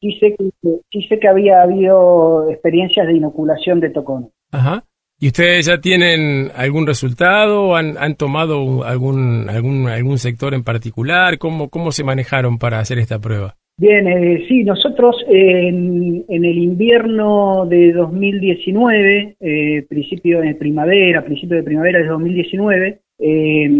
Sí 0.00 0.12
sé 0.20 0.36
que, 0.36 0.50
sí 0.90 1.02
sé 1.08 1.18
que 1.18 1.28
había 1.28 1.62
habido 1.62 2.48
experiencias 2.50 3.06
de 3.06 3.14
inoculación 3.14 3.80
de 3.80 3.90
tocones. 3.90 4.30
Ajá. 4.52 4.84
¿Y 5.20 5.26
ustedes 5.28 5.66
ya 5.66 5.80
tienen 5.80 6.52
algún 6.54 6.86
resultado? 6.86 7.74
¿Han, 7.74 7.98
han 7.98 8.14
tomado 8.14 8.84
algún, 8.84 9.50
algún, 9.50 9.88
algún 9.88 10.18
sector 10.18 10.54
en 10.54 10.62
particular? 10.62 11.38
¿Cómo, 11.38 11.68
¿Cómo 11.70 11.90
se 11.90 12.04
manejaron 12.04 12.58
para 12.58 12.78
hacer 12.78 12.98
esta 13.00 13.18
prueba? 13.18 13.56
Bien, 13.80 14.08
eh, 14.08 14.44
sí, 14.48 14.64
nosotros 14.64 15.24
en, 15.28 16.24
en 16.28 16.44
el 16.44 16.58
invierno 16.58 17.64
de 17.64 17.92
2019, 17.92 19.36
eh, 19.38 19.86
principio 19.88 20.40
de 20.40 20.56
primavera, 20.56 21.22
principio 21.22 21.58
de 21.58 21.62
primavera 21.62 22.00
de 22.00 22.06
2019, 22.06 23.00
eh, 23.20 23.70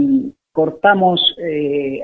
cortamos 0.52 1.36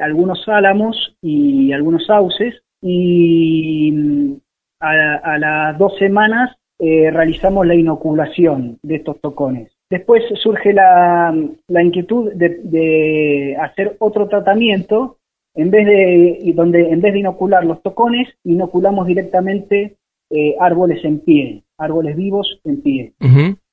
algunos 0.00 0.48
álamos 0.48 1.16
y 1.22 1.72
algunos 1.72 2.06
sauces 2.06 2.62
y 2.82 3.92
mm, 3.92 4.32
a, 4.80 5.14
a 5.16 5.38
las 5.38 5.78
dos 5.78 5.96
semanas 5.96 6.56
eh, 6.80 7.10
realizamos 7.12 7.64
la 7.64 7.76
inoculación 7.76 8.78
de 8.82 8.96
estos 8.96 9.20
tocones. 9.20 9.70
Después 9.88 10.24
surge 10.42 10.72
la, 10.72 11.32
la 11.68 11.82
inquietud 11.82 12.32
de, 12.34 12.60
de 12.64 13.56
hacer 13.60 13.94
otro 14.00 14.26
tratamiento 14.26 15.18
en 15.54 15.70
vez 15.70 15.86
de 15.86 16.52
donde 16.54 16.90
en 16.90 17.00
vez 17.00 17.12
de 17.12 17.20
inocular 17.20 17.64
los 17.64 17.80
tocones 17.82 18.28
inoculamos 18.44 19.06
directamente 19.06 19.96
eh, 20.30 20.56
árboles 20.58 21.04
en 21.04 21.20
pie 21.20 21.62
árboles 21.78 22.16
vivos 22.16 22.60
en 22.64 22.82
pie. 22.82 23.12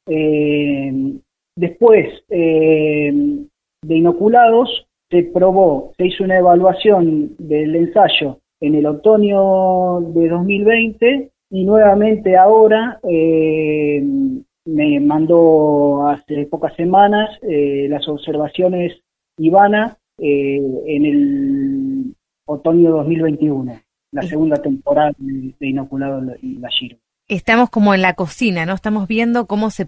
Eh, 0.07 1.13
después 1.55 2.07
eh, 2.29 3.11
de 3.83 3.95
inoculados 3.95 4.87
se 5.09 5.23
probó 5.23 5.93
se 5.97 6.07
hizo 6.07 6.23
una 6.23 6.37
evaluación 6.37 7.35
del 7.37 7.75
ensayo 7.75 8.39
en 8.59 8.75
el 8.75 8.85
otoño 8.85 10.01
de 10.01 10.29
2020 10.29 11.31
y 11.49 11.63
nuevamente 11.65 12.37
ahora 12.37 12.99
me 13.03 14.99
mandó 14.99 16.07
hace 16.07 16.45
pocas 16.45 16.75
semanas 16.75 17.39
las 17.41 18.07
observaciones 18.07 19.01
Ivana 19.37 19.97
en 20.17 21.05
el 21.05 21.70
otoño 22.51 22.91
2021, 22.91 23.81
la 24.11 24.21
segunda 24.23 24.61
temporada 24.61 25.11
de, 25.17 25.53
de 25.59 25.67
Inoculado 25.67 26.21
la, 26.21 26.33
la 26.41 26.69
Giro. 26.69 26.97
Estamos 27.27 27.69
como 27.69 27.93
en 27.93 28.01
la 28.01 28.13
cocina, 28.15 28.65
¿no? 28.65 28.73
Estamos 28.73 29.07
viendo 29.07 29.47
cómo 29.47 29.69
se 29.69 29.87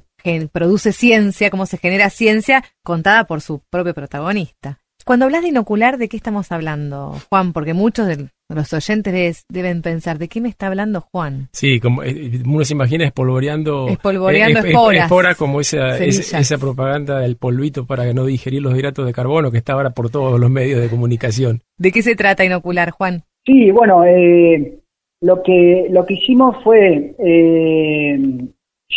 produce 0.51 0.93
ciencia, 0.93 1.49
cómo 1.49 1.66
se 1.66 1.78
genera 1.78 2.09
ciencia 2.09 2.64
contada 2.84 3.26
por 3.26 3.41
su 3.41 3.59
propio 3.70 3.93
protagonista. 3.93 4.80
Cuando 5.05 5.26
hablas 5.26 5.41
de 5.41 5.49
inocular, 5.49 5.97
¿de 5.97 6.07
qué 6.07 6.16
estamos 6.16 6.51
hablando, 6.53 7.18
Juan? 7.30 7.51
Porque 7.51 7.74
muchos 7.74 8.07
del- 8.07 8.30
Los 8.50 8.74
oyentes 8.74 9.46
deben 9.50 9.82
pensar, 9.82 10.20
¿de 10.20 10.28
qué 10.28 10.41
me 10.41 10.50
está 10.50 10.68
hablando 10.68 11.02
Juan? 11.02 11.50
Sí, 11.54 11.80
como 11.80 12.04
eh, 12.04 12.41
uno 12.46 12.64
se 12.66 12.74
imagina 12.74 13.06
espolvoreando, 13.06 13.88
espolvoreando 13.88 14.60
eh, 14.60 14.70
esporas, 14.70 15.04
esporas 15.04 15.38
como 15.38 15.62
esa, 15.62 15.98
esa, 15.98 16.39
esa, 16.39 16.58
propaganda 16.58 17.20
del 17.20 17.38
polvito 17.38 17.86
para 17.86 18.12
no 18.14 18.26
digerir 18.26 18.62
los 18.62 18.78
hidratos 18.78 19.06
de 19.06 19.14
carbono 19.14 19.50
que 19.50 19.58
está 19.58 19.74
ahora 19.74 19.91
por 19.91 20.10
todos 20.10 20.39
los 20.39 20.50
medios 20.52 20.82
de 20.82 20.89
comunicación. 20.89 21.62
¿De 21.78 21.91
qué 21.91 22.02
se 22.02 22.16
trata 22.16 22.46
inocular, 22.46 22.91
Juan? 22.91 23.24
Sí, 23.46 23.72
bueno, 23.72 24.06
eh, 24.06 24.80
lo 25.22 25.41
que 25.41 25.88
lo 25.89 26.06
que 26.06 26.14
hicimos 26.16 26.64
fue 26.64 27.16
eh, 27.18 28.20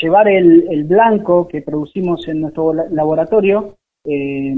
llevar 0.02 0.28
el, 0.28 0.66
el, 0.70 0.84
blanco 0.84 1.48
que 1.48 1.62
producimos 1.62 2.26
en 2.28 2.42
nuestro 2.42 2.72
laboratorio, 2.72 3.76
eh, 4.04 4.54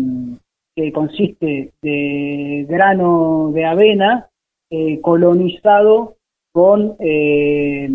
que 0.75 0.93
consiste 0.93 1.73
de 1.83 2.67
grano 2.69 3.51
de 3.55 3.65
avena 3.65 4.29
eh, 4.71 5.01
colonizado 5.01 6.17
con, 6.53 6.97
eh, 6.99 7.89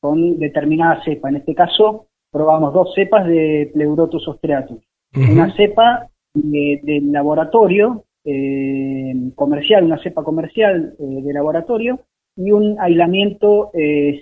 con 0.00 0.38
determinada 0.38 1.02
cepa. 1.04 1.28
En 1.28 1.36
este 1.36 1.54
caso, 1.56 2.06
probamos 2.30 2.72
dos 2.72 2.94
cepas 2.94 3.26
de 3.26 3.70
Pleurotus 3.74 4.28
ostreatus. 4.28 4.80
Una 5.14 5.54
cepa 5.56 6.08
del 6.32 7.12
laboratorio 7.12 8.04
eh, 8.24 9.12
comercial, 9.34 9.84
una 9.84 10.00
cepa 10.02 10.22
comercial 10.22 10.94
de 10.98 11.32
laboratorio, 11.32 12.00
y 12.36 12.50
un 12.52 12.76
aislamiento 12.80 13.70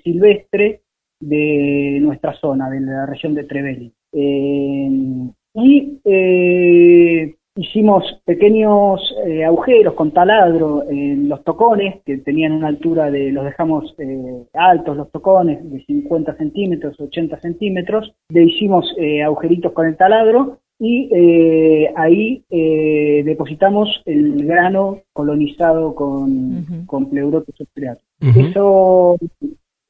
silvestre 0.03 0.81
de 1.21 1.99
nuestra 2.01 2.33
zona, 2.35 2.69
de 2.71 2.81
la 2.81 3.07
región 3.07 3.35
de 3.35 3.45
Trevelin. 3.45 3.93
y 5.55 6.01
Hicimos 7.61 8.05
pequeños 8.25 9.15
eh, 9.27 9.45
agujeros 9.45 9.93
con 9.93 10.13
taladro 10.13 10.83
en 10.89 11.29
los 11.29 11.45
tocones, 11.45 12.01
que 12.07 12.17
tenían 12.17 12.53
una 12.53 12.69
altura 12.69 13.11
de, 13.11 13.31
los 13.33 13.45
dejamos 13.45 13.95
eh, 13.99 14.47
altos 14.55 14.97
los 14.97 15.11
tocones, 15.11 15.59
de 15.71 15.85
50 15.85 16.39
centímetros, 16.39 16.99
80 16.99 17.39
centímetros. 17.41 18.15
Le 18.31 18.45
hicimos 18.45 18.91
eh, 18.97 19.23
agujeritos 19.23 19.73
con 19.73 19.87
el 19.87 19.99
taladro 19.99 20.61
y 20.79 21.11
ahí 21.97 22.43
depositamos 22.49 24.03
el 24.07 24.47
grano 24.47 25.01
colonizado 25.13 25.95
con, 25.95 26.87
con 26.87 27.11
pleurotus 27.11 27.55
Eso, 28.35 29.19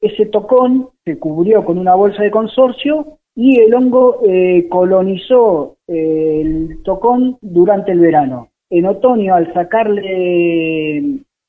ese 0.01 0.25
tocón 0.25 0.89
se 1.05 1.17
cubrió 1.17 1.63
con 1.63 1.77
una 1.77 1.95
bolsa 1.95 2.21
de 2.21 2.31
consorcio 2.31 3.19
y 3.35 3.59
el 3.59 3.73
hongo 3.73 4.19
eh, 4.27 4.67
colonizó 4.69 5.77
eh, 5.87 6.41
el 6.41 6.83
tocón 6.83 7.37
durante 7.41 7.91
el 7.91 7.99
verano. 7.99 8.49
En 8.69 8.85
otoño, 8.85 9.35
al 9.35 9.53
sacarle 9.53 10.99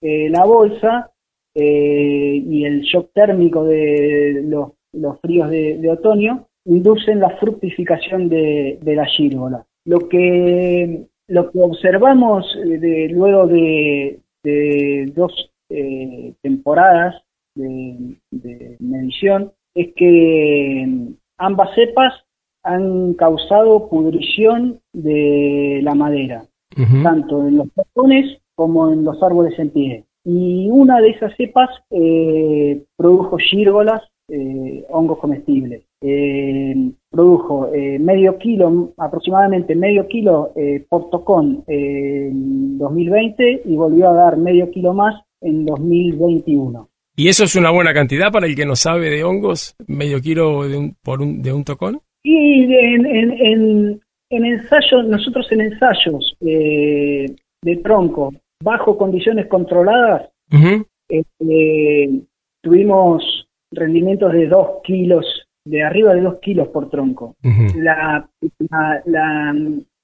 eh, 0.01 0.29
la 0.31 0.45
bolsa 0.45 1.09
y 1.55 2.65
el 2.65 2.81
shock 2.81 3.11
térmico 3.13 3.65
de 3.65 4.43
los, 4.43 5.21
fríos 5.21 5.51
de, 5.51 5.91
otoño, 5.91 6.47
inducen 6.65 7.21
la 7.21 7.29
fructificación 7.37 8.31
de, 8.31 8.79
la 8.83 9.05
gírgola. 9.05 9.67
Lo 9.85 10.09
que, 10.09 11.05
lo 11.29 11.51
que 11.51 11.59
observamos 11.61 12.59
de, 12.65 13.09
luego 13.11 13.47
de, 13.47 14.19
dos 15.15 15.51
temporadas 16.41 17.23
de 17.55 18.77
medición 18.81 19.53
es 19.75 19.93
que 19.95 21.15
ambas 21.43 21.75
cepas 21.75 22.15
han 22.63 23.15
causado 23.15 23.89
pudrición 23.89 24.81
de 24.93 25.81
la 25.83 25.95
madera, 25.95 26.45
tanto 27.03 27.47
en 27.47 27.57
los 27.57 27.69
tocones 27.75 28.39
como 28.55 28.93
en 28.93 29.05
los 29.05 29.21
árboles 29.23 29.59
en 29.59 29.71
pie. 29.71 30.05
Y 30.25 30.69
una 30.71 31.01
de 31.01 31.11
esas 31.11 31.37
cepas 31.37 31.69
eh, 31.91 32.85
produjo 32.97 33.37
gírgolas, 33.39 34.03
eh, 34.29 34.85
hongos 34.91 35.19
comestibles. 35.19 35.83
Eh, 36.01 36.93
produjo 37.11 37.71
medio 38.01 38.39
kilo, 38.39 38.93
aproximadamente 38.97 39.75
medio 39.75 40.07
kilo 40.07 40.53
por 40.89 41.11
tocón 41.11 41.65
en 41.67 42.79
2020 42.79 43.63
y 43.65 43.77
volvió 43.77 44.09
a 44.09 44.15
dar 44.15 44.37
medio 44.37 44.71
kilo 44.71 44.95
más 44.95 45.21
en 45.41 45.67
2021. 45.67 46.89
¿Y 47.23 47.29
eso 47.29 47.45
es 47.45 47.55
una 47.55 47.71
buena 47.71 47.95
cantidad 47.95 48.33
para 48.33 48.47
el 48.49 48.57
que 48.57 48.67
no 48.67 48.75
sabe 48.75 49.09
de 49.09 49.23
hongos? 49.23 49.77
¿Medio 49.87 50.21
kilo 50.21 50.67
de 50.67 50.77
un, 50.77 50.97
por 51.05 51.23
un, 51.23 51.41
de 51.41 51.53
un 51.53 51.63
tocón? 51.63 52.01
Y 52.25 52.65
en, 52.65 53.07
en, 53.07 54.01
en, 54.31 54.45
ensayos, 54.45 55.07
nosotros 55.07 55.47
en 55.53 55.61
ensayos 55.61 56.37
eh, 56.41 57.27
de 57.63 57.77
tronco, 57.77 58.35
bajo 58.61 58.99
condiciones 58.99 59.47
controladas, 59.47 60.31
este, 61.09 62.23
tuvimos 62.61 63.47
rendimientos 63.71 64.33
de 64.33 64.49
2 64.49 64.69
kilos, 64.83 65.47
de 65.65 65.85
arriba 65.85 66.15
de 66.15 66.23
2 66.23 66.41
kilos 66.41 66.69
por 66.71 66.91
tronco. 66.91 67.37
la, 67.77 68.29
la, 69.05 69.55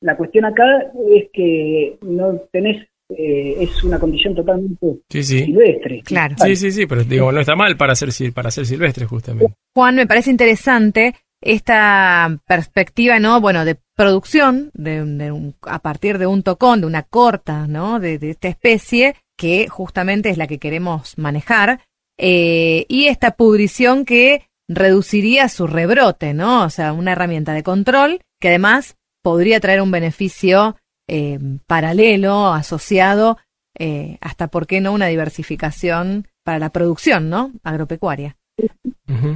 la 0.03 0.17
cuestión 0.17 0.45
acá 0.45 0.93
es 1.11 1.31
que 1.33 1.99
no 2.01 2.43
tenés 2.53 2.87
eh, 3.11 3.57
es 3.61 3.83
una 3.85 3.99
condición 3.99 4.35
totalmente 4.35 5.01
silvestre. 5.09 6.03
Claro. 6.05 6.37
Sí, 6.43 6.57
sí, 6.57 6.71
sí, 6.71 6.87
pero 6.87 7.05
digo, 7.05 7.33
no 7.33 7.41
está 7.41 7.57
mal 7.57 7.77
para 7.77 7.95
ser, 7.95 8.11
para 8.33 8.51
ser 8.51 8.67
silvestre, 8.67 9.07
justamente. 9.07 9.55
Juan, 9.75 9.97
me 9.97 10.07
parece 10.07 10.31
interesante 10.31 11.15
esta 11.41 12.39
perspectiva, 12.47 13.19
¿no? 13.19 13.41
Bueno, 13.41 13.65
de 13.65 13.79
producción 13.97 14.71
de, 14.75 15.53
a 15.63 15.79
partir 15.79 16.19
de 16.19 16.27
un 16.27 16.43
tocón, 16.43 16.81
de 16.81 16.87
una 16.87 17.03
corta, 17.03 17.67
¿no? 17.67 18.01
De, 18.01 18.19
esta 18.21 18.49
especie 18.49 19.15
que 19.37 19.69
justamente 19.69 20.31
es 20.31 20.37
la 20.37 20.47
que 20.47 20.59
queremos 20.59 21.17
manejar 21.17 21.81
eh, 22.19 22.85
y 22.89 23.07
esta 23.07 23.37
pudrición 23.37 24.05
que 24.05 24.49
reduciría 24.69 25.49
su 25.49 25.67
rebrote, 25.67 26.35
¿no? 26.35 26.65
O 26.65 26.71
sea, 26.71 26.93
una 26.93 27.13
herramienta 27.13 27.55
de 27.55 27.63
control 27.63 28.21
que 28.41 28.49
además 28.49 28.97
podría 29.23 29.61
traer 29.61 29.81
un 29.81 29.91
beneficio 29.91 30.77
eh, 31.09 31.39
paralelo, 31.67 32.49
asociado, 32.49 33.39
eh, 33.79 34.19
hasta, 34.21 34.49
¿por 34.49 34.67
qué 34.67 34.81
no?, 34.81 34.93
una 34.93 35.07
diversificación 35.07 36.27
para 36.45 36.59
la 36.59 36.71
producción, 36.71 37.31
¿no?, 37.31 37.53
agropecuaria. 37.65 38.37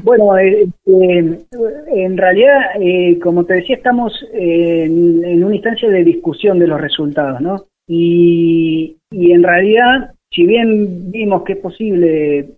Bueno, 0.02 0.36
eh, 0.36 0.68
en 0.84 2.16
realidad, 2.16 2.60
como 3.22 3.44
te 3.44 3.54
decía, 3.54 3.76
estamos 3.76 4.12
en, 4.32 5.42
una 5.42 5.54
instancia 5.54 5.88
de 5.88 6.04
discusión 6.04 6.58
de 6.58 6.66
los 6.66 6.80
resultados, 6.80 7.40
¿no? 7.40 7.64
Y, 7.88 8.98
y 9.10 9.32
en 9.32 9.42
realidad, 9.42 10.14
si 10.30 10.44
bien 10.44 11.10
vimos 11.10 11.42
que 11.44 11.54
es 11.54 11.58
posible 11.58 12.48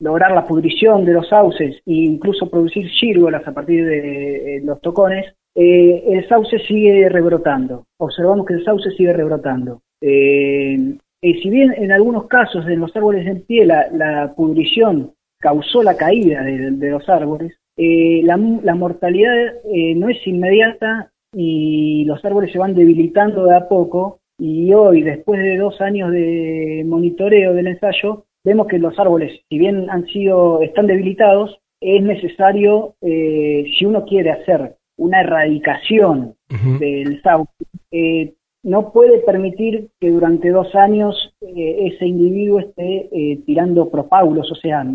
lograr 0.00 0.32
la 0.32 0.46
pudrición 0.46 1.04
de 1.04 1.14
los 1.14 1.28
sauces 1.28 1.76
e 1.86 1.92
incluso 1.92 2.50
producir 2.50 2.86
gírgolas 2.88 3.46
a 3.48 3.52
partir 3.52 3.86
de 3.86 4.60
los 4.62 4.80
tocones, 4.80 5.34
eh, 5.54 6.02
el 6.08 6.28
sauce 6.28 6.58
sigue 6.66 7.08
rebrotando. 7.08 7.86
Observamos 7.98 8.46
que 8.46 8.54
el 8.54 8.64
sauce 8.64 8.90
sigue 8.92 9.12
rebrotando. 9.12 9.82
Eh, 10.00 10.98
si 11.22 11.48
bien 11.48 11.72
en 11.76 11.92
algunos 11.92 12.26
casos 12.26 12.66
en 12.66 12.80
los 12.80 12.94
árboles 12.94 13.26
en 13.26 13.42
pie 13.42 13.64
la, 13.64 14.34
pudrición 14.36 15.14
causó 15.40 15.82
la 15.82 15.96
caída 15.96 16.42
de, 16.42 16.90
los 16.90 17.08
árboles, 17.08 17.54
eh, 17.76 18.20
la, 18.24 18.36
mortalidad 18.36 19.54
no 19.96 20.08
es 20.08 20.26
inmediata 20.26 21.10
y 21.32 22.04
los 22.04 22.22
árboles 22.24 22.52
se 22.52 22.58
van 22.58 22.74
debilitando 22.74 23.46
de 23.46 23.56
a 23.56 23.68
poco 23.68 24.20
y 24.38 24.72
hoy, 24.74 25.02
después 25.02 25.40
de 25.40 25.56
dos 25.56 25.80
años 25.80 26.10
de 26.10 26.84
monitoreo 26.86 27.54
del 27.54 27.68
ensayo, 27.68 28.26
vemos 28.44 28.66
que 28.66 28.78
los 28.78 28.98
árboles, 28.98 29.40
si 29.48 29.58
bien 29.58 29.88
han 29.88 30.06
sido, 30.06 30.60
están 30.60 30.86
debilitados, 30.86 31.58
es 31.80 32.02
necesario, 32.02 32.96
si 33.00 33.84
uno 33.84 34.04
quiere 34.04 34.32
hacer 34.32 34.76
una 34.96 35.20
erradicación 35.20 36.34
del 36.78 37.20
sauce, 37.22 37.50
eh, 37.90 38.34
no 38.62 38.92
puede 38.92 39.18
permitir 39.18 39.90
que 40.00 40.10
durante 40.10 40.50
dos 40.50 40.74
años 40.74 41.34
eh, 41.40 41.90
ese 41.92 42.06
individuo 42.06 42.60
esté 42.60 43.08
eh, 43.12 43.40
tirando 43.44 43.90
propáulos, 43.90 44.50
o 44.50 44.54
sea, 44.54 44.86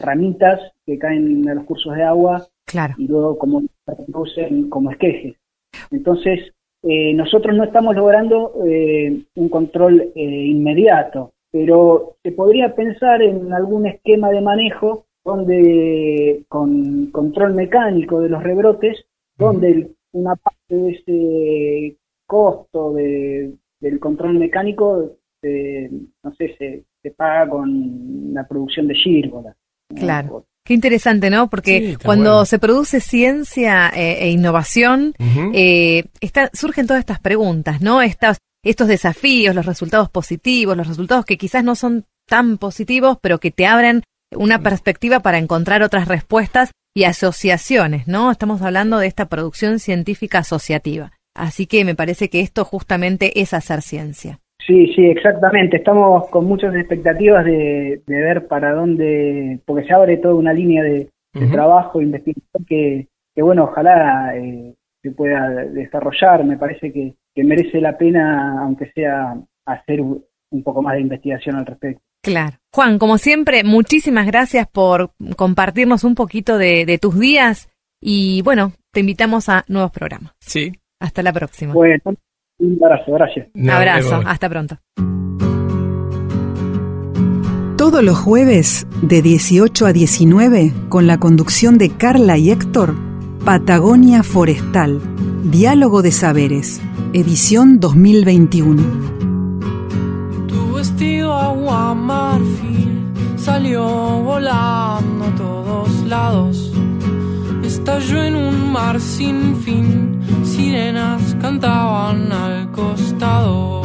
ramitas 0.00 0.60
que 0.86 0.98
caen 0.98 1.46
en 1.46 1.54
los 1.54 1.64
cursos 1.64 1.94
de 1.94 2.02
agua 2.02 2.46
y 2.96 3.06
luego 3.06 3.36
como 3.36 3.62
producen 3.84 4.70
como 4.70 4.90
esquejes. 4.90 5.36
Entonces, 5.90 6.52
nosotros 6.82 7.54
no 7.54 7.64
estamos 7.64 7.94
logrando 7.94 8.52
un 8.54 9.48
control 9.50 10.12
inmediato, 10.14 11.32
pero 11.50 12.16
se 12.22 12.32
podría 12.32 12.74
pensar 12.74 13.20
en 13.22 13.52
algún 13.52 13.86
esquema 13.86 14.30
de 14.30 14.40
manejo 14.40 15.04
donde 15.24 16.44
con 16.48 17.10
control 17.10 17.54
mecánico 17.54 18.20
de 18.20 18.28
los 18.30 18.42
rebrotes 18.42 19.04
donde 19.36 19.92
una 20.12 20.36
parte 20.36 20.74
de 20.74 20.90
ese 20.90 21.96
costo 22.26 22.92
de, 22.94 23.52
del 23.80 24.00
control 24.00 24.38
mecánico, 24.38 25.16
no 25.42 26.34
sé, 26.36 26.56
se, 26.58 26.84
se, 27.02 27.10
paga 27.12 27.48
con 27.50 28.34
la 28.34 28.46
producción 28.46 28.88
de 28.88 28.94
gírgola. 28.94 29.56
Claro. 29.94 30.46
Qué 30.64 30.74
interesante, 30.74 31.30
¿no? 31.30 31.48
Porque 31.48 31.96
cuando 32.04 32.44
se 32.44 32.58
produce 32.58 33.00
ciencia 33.00 33.88
eh, 33.94 34.24
e 34.24 34.30
innovación, 34.30 35.14
eh, 35.54 36.06
surgen 36.52 36.88
todas 36.88 37.00
estas 37.00 37.20
preguntas, 37.20 37.80
¿no? 37.80 38.02
Estas 38.02 38.38
estos 38.64 38.88
desafíos, 38.88 39.54
los 39.54 39.64
resultados 39.64 40.10
positivos, 40.10 40.76
los 40.76 40.88
resultados 40.88 41.24
que 41.24 41.38
quizás 41.38 41.62
no 41.62 41.76
son 41.76 42.04
tan 42.26 42.58
positivos, 42.58 43.18
pero 43.22 43.38
que 43.38 43.52
te 43.52 43.64
abren 43.64 44.02
una 44.34 44.58
perspectiva 44.60 45.20
para 45.20 45.38
encontrar 45.38 45.84
otras 45.84 46.08
respuestas 46.08 46.72
y 46.96 47.04
asociaciones, 47.04 48.08
¿no? 48.08 48.30
Estamos 48.30 48.62
hablando 48.62 48.96
de 48.96 49.06
esta 49.06 49.26
producción 49.26 49.80
científica 49.80 50.38
asociativa. 50.38 51.12
Así 51.34 51.66
que 51.66 51.84
me 51.84 51.94
parece 51.94 52.30
que 52.30 52.40
esto 52.40 52.64
justamente 52.64 53.38
es 53.38 53.52
hacer 53.52 53.82
ciencia. 53.82 54.38
Sí, 54.66 54.94
sí, 54.94 55.04
exactamente. 55.04 55.76
Estamos 55.76 56.26
con 56.30 56.46
muchas 56.46 56.74
expectativas 56.74 57.44
de, 57.44 58.00
de 58.06 58.20
ver 58.22 58.46
para 58.46 58.72
dónde, 58.72 59.60
porque 59.66 59.86
se 59.86 59.92
abre 59.92 60.16
toda 60.16 60.36
una 60.36 60.54
línea 60.54 60.82
de, 60.82 61.10
de 61.34 61.44
Ujú. 61.44 61.52
trabajo, 61.52 62.00
investigación 62.00 62.64
que, 62.66 63.08
que 63.34 63.42
bueno, 63.42 63.64
ojalá 63.64 64.34
eh, 64.34 64.74
se 65.02 65.10
pueda 65.10 65.50
desarrollar. 65.66 66.44
Me 66.44 66.56
parece 66.56 66.94
que, 66.94 67.14
que 67.34 67.44
merece 67.44 67.78
la 67.82 67.98
pena, 67.98 68.62
aunque 68.62 68.90
sea 68.92 69.36
hacer 69.66 70.00
un 70.00 70.62
poco 70.64 70.80
más 70.80 70.94
de 70.94 71.02
investigación 71.02 71.56
al 71.56 71.66
respecto. 71.66 72.00
Claro. 72.22 72.58
Juan, 72.72 72.98
como 72.98 73.18
siempre, 73.18 73.64
muchísimas 73.64 74.26
gracias 74.26 74.66
por 74.66 75.12
compartirnos 75.36 76.04
un 76.04 76.14
poquito 76.14 76.58
de, 76.58 76.84
de 76.84 76.98
tus 76.98 77.18
días 77.18 77.68
y 78.00 78.42
bueno, 78.42 78.72
te 78.92 79.00
invitamos 79.00 79.48
a 79.48 79.64
nuevos 79.68 79.92
programas. 79.92 80.32
Sí. 80.40 80.72
Hasta 81.00 81.22
la 81.22 81.32
próxima. 81.32 81.72
Bueno, 81.74 82.02
un 82.58 82.78
abrazo, 82.82 83.12
gracias. 83.12 83.48
Un 83.54 83.70
abrazo, 83.70 84.22
hasta 84.24 84.48
pronto. 84.48 84.78
Todos 87.76 88.02
los 88.02 88.18
jueves 88.18 88.86
de 89.02 89.22
18 89.22 89.86
a 89.86 89.92
19, 89.92 90.72
con 90.88 91.06
la 91.06 91.18
conducción 91.18 91.78
de 91.78 91.90
Carla 91.90 92.38
y 92.38 92.50
Héctor, 92.50 92.94
Patagonia 93.44 94.22
Forestal, 94.22 95.00
Diálogo 95.44 96.02
de 96.02 96.10
Saberes, 96.10 96.80
edición 97.12 97.78
2021. 97.78 99.35
Vestido 100.98 101.30
agua 101.34 101.94
marfil 101.94 103.12
salió 103.36 103.84
volando 103.84 105.26
a 105.26 105.34
todos 105.34 105.90
lados. 106.06 106.72
Estalló 107.62 108.24
en 108.24 108.34
un 108.34 108.72
mar 108.72 108.98
sin 108.98 109.56
fin, 109.56 110.18
sirenas 110.42 111.36
cantaban 111.38 112.32
al 112.32 112.70
costado. 112.72 113.82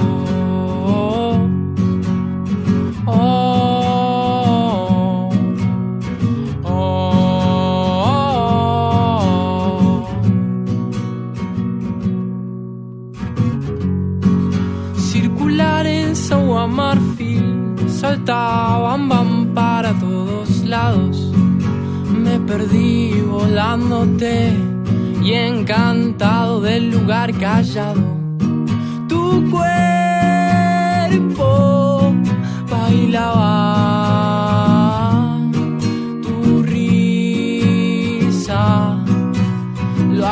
Oh, 3.05 3.81
marfil 16.72 17.76
saltaban 17.88 19.07
van 19.09 19.53
para 19.53 19.93
todos 19.99 20.63
lados. 20.63 21.32
Me 22.24 22.39
perdí 22.39 23.22
volándote 23.22 24.53
y 25.24 25.34
encantado 25.34 26.61
del 26.61 26.91
lugar 26.91 27.32
callado. 27.34 28.01
Tu 29.07 29.49
cuerpo 29.51 29.82
bailaba, 32.69 33.67
tu 36.24 36.63
risa 36.63 37.86
lo 40.11 40.26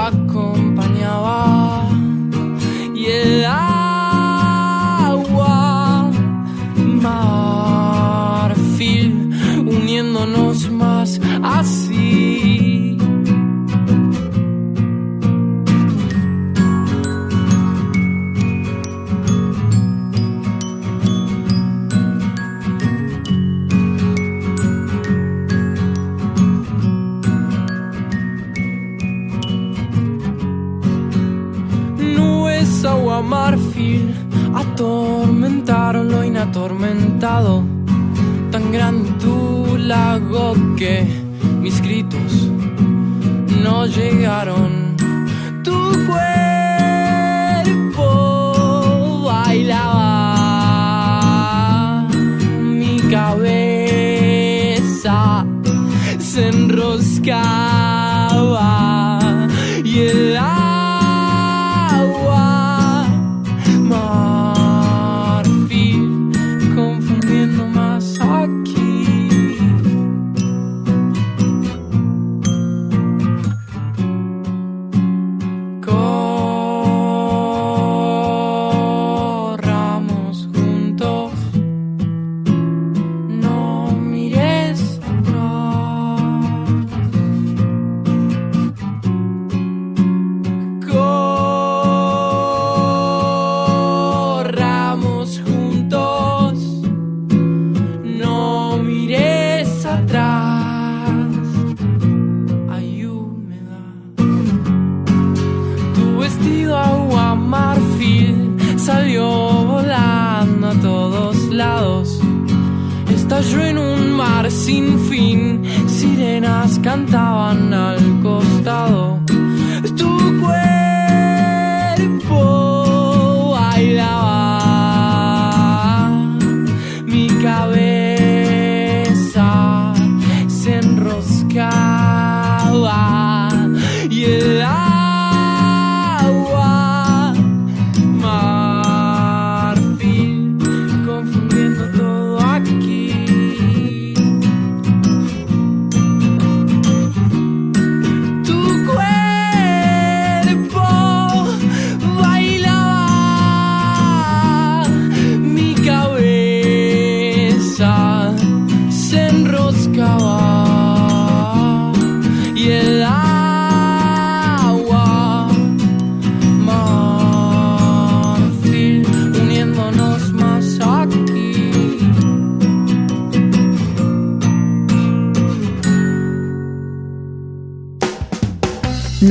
sirenas 116.89 117.68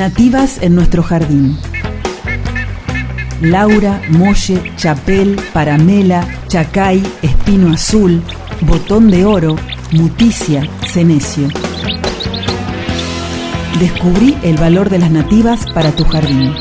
Nativas 0.08 0.58
en 0.62 0.74
nuestro 0.74 1.02
jardín. 1.02 1.58
Laura, 3.42 4.00
Molle, 4.08 4.72
Chapel, 4.76 5.38
Paramela, 5.52 6.26
Chacay, 6.48 7.02
Espino 7.20 7.74
Azul, 7.74 8.22
Botón 8.62 9.10
de 9.10 9.26
Oro, 9.26 9.56
Muticia, 9.92 10.66
Cenecio. 10.86 11.48
Descubrí 13.78 14.34
el 14.42 14.56
valor 14.56 14.88
de 14.88 14.98
las 14.98 15.10
nativas 15.10 15.66
para 15.74 15.92
tu 15.92 16.04
jardín. 16.04 16.54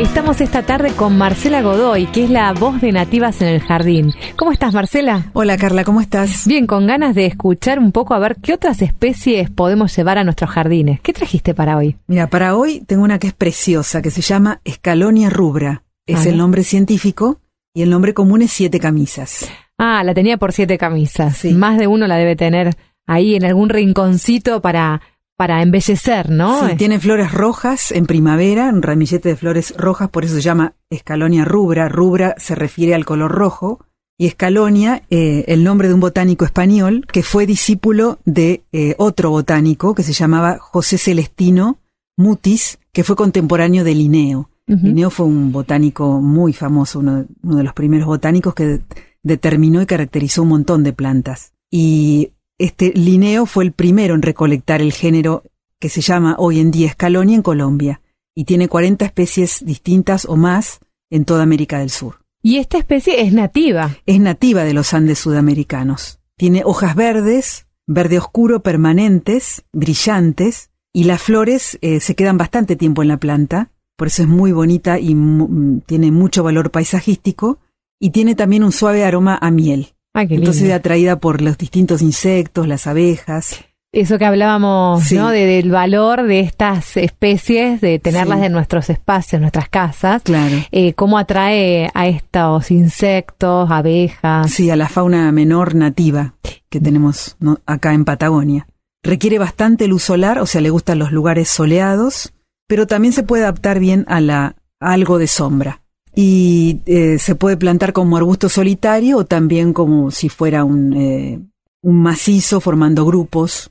Estamos 0.00 0.40
esta 0.40 0.62
tarde 0.62 0.92
con 0.96 1.18
Marcela 1.18 1.60
Godoy, 1.60 2.06
que 2.06 2.24
es 2.24 2.30
la 2.30 2.54
voz 2.54 2.80
de 2.80 2.90
Nativas 2.90 3.42
en 3.42 3.48
el 3.48 3.60
Jardín. 3.60 4.14
¿Cómo 4.34 4.50
estás, 4.50 4.72
Marcela? 4.72 5.26
Hola 5.34 5.58
Carla, 5.58 5.84
¿cómo 5.84 6.00
estás? 6.00 6.46
Bien, 6.46 6.66
con 6.66 6.86
ganas 6.86 7.14
de 7.14 7.26
escuchar 7.26 7.78
un 7.78 7.92
poco 7.92 8.14
a 8.14 8.18
ver 8.18 8.36
qué 8.36 8.54
otras 8.54 8.80
especies 8.80 9.50
podemos 9.50 9.94
llevar 9.94 10.16
a 10.16 10.24
nuestros 10.24 10.48
jardines. 10.48 11.02
¿Qué 11.02 11.12
trajiste 11.12 11.54
para 11.54 11.76
hoy? 11.76 11.98
Mira, 12.06 12.28
para 12.28 12.56
hoy 12.56 12.80
tengo 12.80 13.04
una 13.04 13.18
que 13.18 13.26
es 13.26 13.34
preciosa, 13.34 14.00
que 14.00 14.10
se 14.10 14.22
llama 14.22 14.62
Escalonia 14.64 15.28
rubra. 15.28 15.82
Es 16.06 16.20
Ajá. 16.20 16.30
el 16.30 16.38
nombre 16.38 16.64
científico 16.64 17.38
y 17.74 17.82
el 17.82 17.90
nombre 17.90 18.14
común 18.14 18.40
es 18.40 18.50
siete 18.52 18.80
camisas. 18.80 19.50
Ah, 19.76 20.02
la 20.02 20.14
tenía 20.14 20.38
por 20.38 20.52
siete 20.52 20.78
camisas. 20.78 21.36
Sí. 21.36 21.52
Más 21.52 21.76
de 21.78 21.88
uno 21.88 22.06
la 22.06 22.16
debe 22.16 22.36
tener 22.36 22.74
ahí 23.06 23.34
en 23.34 23.44
algún 23.44 23.68
rinconcito 23.68 24.62
para, 24.62 25.02
para 25.40 25.62
embellecer, 25.62 26.28
¿no? 26.28 26.68
Sí, 26.68 26.76
tiene 26.76 27.00
flores 27.00 27.32
rojas 27.32 27.92
en 27.92 28.04
primavera, 28.04 28.68
un 28.68 28.82
ramillete 28.82 29.30
de 29.30 29.36
flores 29.36 29.72
rojas, 29.78 30.10
por 30.10 30.26
eso 30.26 30.34
se 30.34 30.42
llama 30.42 30.74
escalonia 30.90 31.46
rubra. 31.46 31.88
Rubra 31.88 32.34
se 32.36 32.54
refiere 32.54 32.94
al 32.94 33.06
color 33.06 33.32
rojo. 33.32 33.80
Y 34.18 34.26
escalonia, 34.26 35.02
eh, 35.08 35.46
el 35.48 35.64
nombre 35.64 35.88
de 35.88 35.94
un 35.94 36.00
botánico 36.00 36.44
español 36.44 37.06
que 37.10 37.22
fue 37.22 37.46
discípulo 37.46 38.18
de 38.26 38.64
eh, 38.70 38.94
otro 38.98 39.30
botánico 39.30 39.94
que 39.94 40.02
se 40.02 40.12
llamaba 40.12 40.58
José 40.60 40.98
Celestino 40.98 41.78
Mutis, 42.18 42.78
que 42.92 43.02
fue 43.02 43.16
contemporáneo 43.16 43.82
de 43.82 43.94
Linneo. 43.94 44.50
Linneo 44.66 45.08
fue 45.08 45.24
un 45.24 45.52
botánico 45.52 46.20
muy 46.20 46.52
famoso, 46.52 46.98
uno, 46.98 47.24
uno 47.42 47.56
de 47.56 47.64
los 47.64 47.72
primeros 47.72 48.06
botánicos 48.06 48.54
que 48.54 48.66
de- 48.66 48.82
determinó 49.22 49.80
y 49.80 49.86
caracterizó 49.86 50.42
un 50.42 50.50
montón 50.50 50.84
de 50.84 50.92
plantas. 50.92 51.54
Y 51.70 52.32
este 52.60 52.92
Linneo 52.94 53.46
fue 53.46 53.64
el 53.64 53.72
primero 53.72 54.14
en 54.14 54.22
recolectar 54.22 54.80
el 54.80 54.92
género 54.92 55.42
que 55.78 55.88
se 55.88 56.00
llama 56.00 56.36
hoy 56.38 56.60
en 56.60 56.70
día 56.70 56.86
escalonia 56.88 57.34
en 57.36 57.42
Colombia 57.42 58.00
y 58.34 58.44
tiene 58.44 58.68
40 58.68 59.04
especies 59.04 59.64
distintas 59.64 60.24
o 60.26 60.36
más 60.36 60.80
en 61.10 61.24
toda 61.24 61.42
América 61.42 61.78
del 61.78 61.90
Sur. 61.90 62.20
Y 62.42 62.56
esta 62.58 62.78
especie 62.78 63.20
es 63.22 63.32
nativa. 63.32 63.96
Es 64.06 64.20
nativa 64.20 64.64
de 64.64 64.72
los 64.74 64.94
Andes 64.94 65.18
sudamericanos. 65.18 66.20
Tiene 66.36 66.62
hojas 66.64 66.94
verdes, 66.94 67.66
verde 67.86 68.18
oscuro 68.18 68.62
permanentes, 68.62 69.64
brillantes, 69.72 70.70
y 70.92 71.04
las 71.04 71.20
flores 71.22 71.78
eh, 71.82 72.00
se 72.00 72.14
quedan 72.14 72.38
bastante 72.38 72.76
tiempo 72.76 73.02
en 73.02 73.08
la 73.08 73.18
planta, 73.18 73.70
por 73.96 74.06
eso 74.08 74.22
es 74.22 74.28
muy 74.28 74.52
bonita 74.52 74.98
y 74.98 75.14
mu- 75.14 75.48
mm, 75.48 75.80
tiene 75.82 76.10
mucho 76.10 76.42
valor 76.42 76.70
paisajístico, 76.70 77.58
y 78.00 78.10
tiene 78.10 78.34
también 78.34 78.64
un 78.64 78.72
suave 78.72 79.04
aroma 79.04 79.38
a 79.40 79.50
miel. 79.50 79.88
Ah, 80.14 80.26
qué 80.26 80.34
Entonces 80.36 80.62
lindo. 80.62 80.76
atraída 80.76 81.16
por 81.20 81.40
los 81.40 81.56
distintos 81.58 82.02
insectos, 82.02 82.66
las 82.66 82.86
abejas. 82.86 83.64
Eso 83.92 84.18
que 84.18 84.24
hablábamos, 84.24 85.02
Sí. 85.04 85.16
¿no? 85.16 85.30
De- 85.30 85.46
del 85.46 85.70
valor 85.70 86.22
de 86.22 86.40
estas 86.40 86.96
especies, 86.96 87.80
de 87.80 87.98
tenerlas 87.98 88.38
Sí. 88.40 88.46
en 88.46 88.52
nuestros 88.52 88.88
espacios, 88.88 89.40
nuestras 89.40 89.68
casas. 89.68 90.22
Claro. 90.22 90.56
Eh, 90.70 90.94
cómo 90.94 91.18
atrae 91.18 91.90
a 91.94 92.06
estos 92.06 92.70
insectos, 92.70 93.68
abejas. 93.70 94.50
Sí, 94.50 94.70
a 94.70 94.76
la 94.76 94.88
fauna 94.88 95.30
menor 95.32 95.74
nativa 95.74 96.34
que 96.68 96.80
tenemos 96.80 97.36
¿no? 97.40 97.58
acá 97.66 97.92
en 97.94 98.04
Patagonia. 98.04 98.66
Requiere 99.02 99.38
bastante 99.38 99.88
luz 99.88 100.04
solar, 100.04 100.38
o 100.38 100.46
sea, 100.46 100.60
le 100.60 100.70
gustan 100.70 100.98
los 101.00 101.10
lugares 101.10 101.48
soleados, 101.48 102.32
pero 102.68 102.86
también 102.86 103.12
se 103.12 103.22
puede 103.24 103.42
adaptar 103.42 103.80
bien 103.80 104.04
a, 104.08 104.20
la, 104.20 104.54
a 104.78 104.92
algo 104.92 105.18
de 105.18 105.26
sombra. 105.26 105.80
Y 106.14 106.80
eh, 106.86 107.18
se 107.18 107.34
puede 107.34 107.56
plantar 107.56 107.92
como 107.92 108.16
arbusto 108.16 108.48
solitario 108.48 109.18
o 109.18 109.24
también 109.24 109.72
como 109.72 110.10
si 110.10 110.28
fuera 110.28 110.64
un, 110.64 110.92
eh, 110.94 111.40
un 111.82 112.02
macizo 112.02 112.60
formando 112.60 113.04
grupos, 113.04 113.70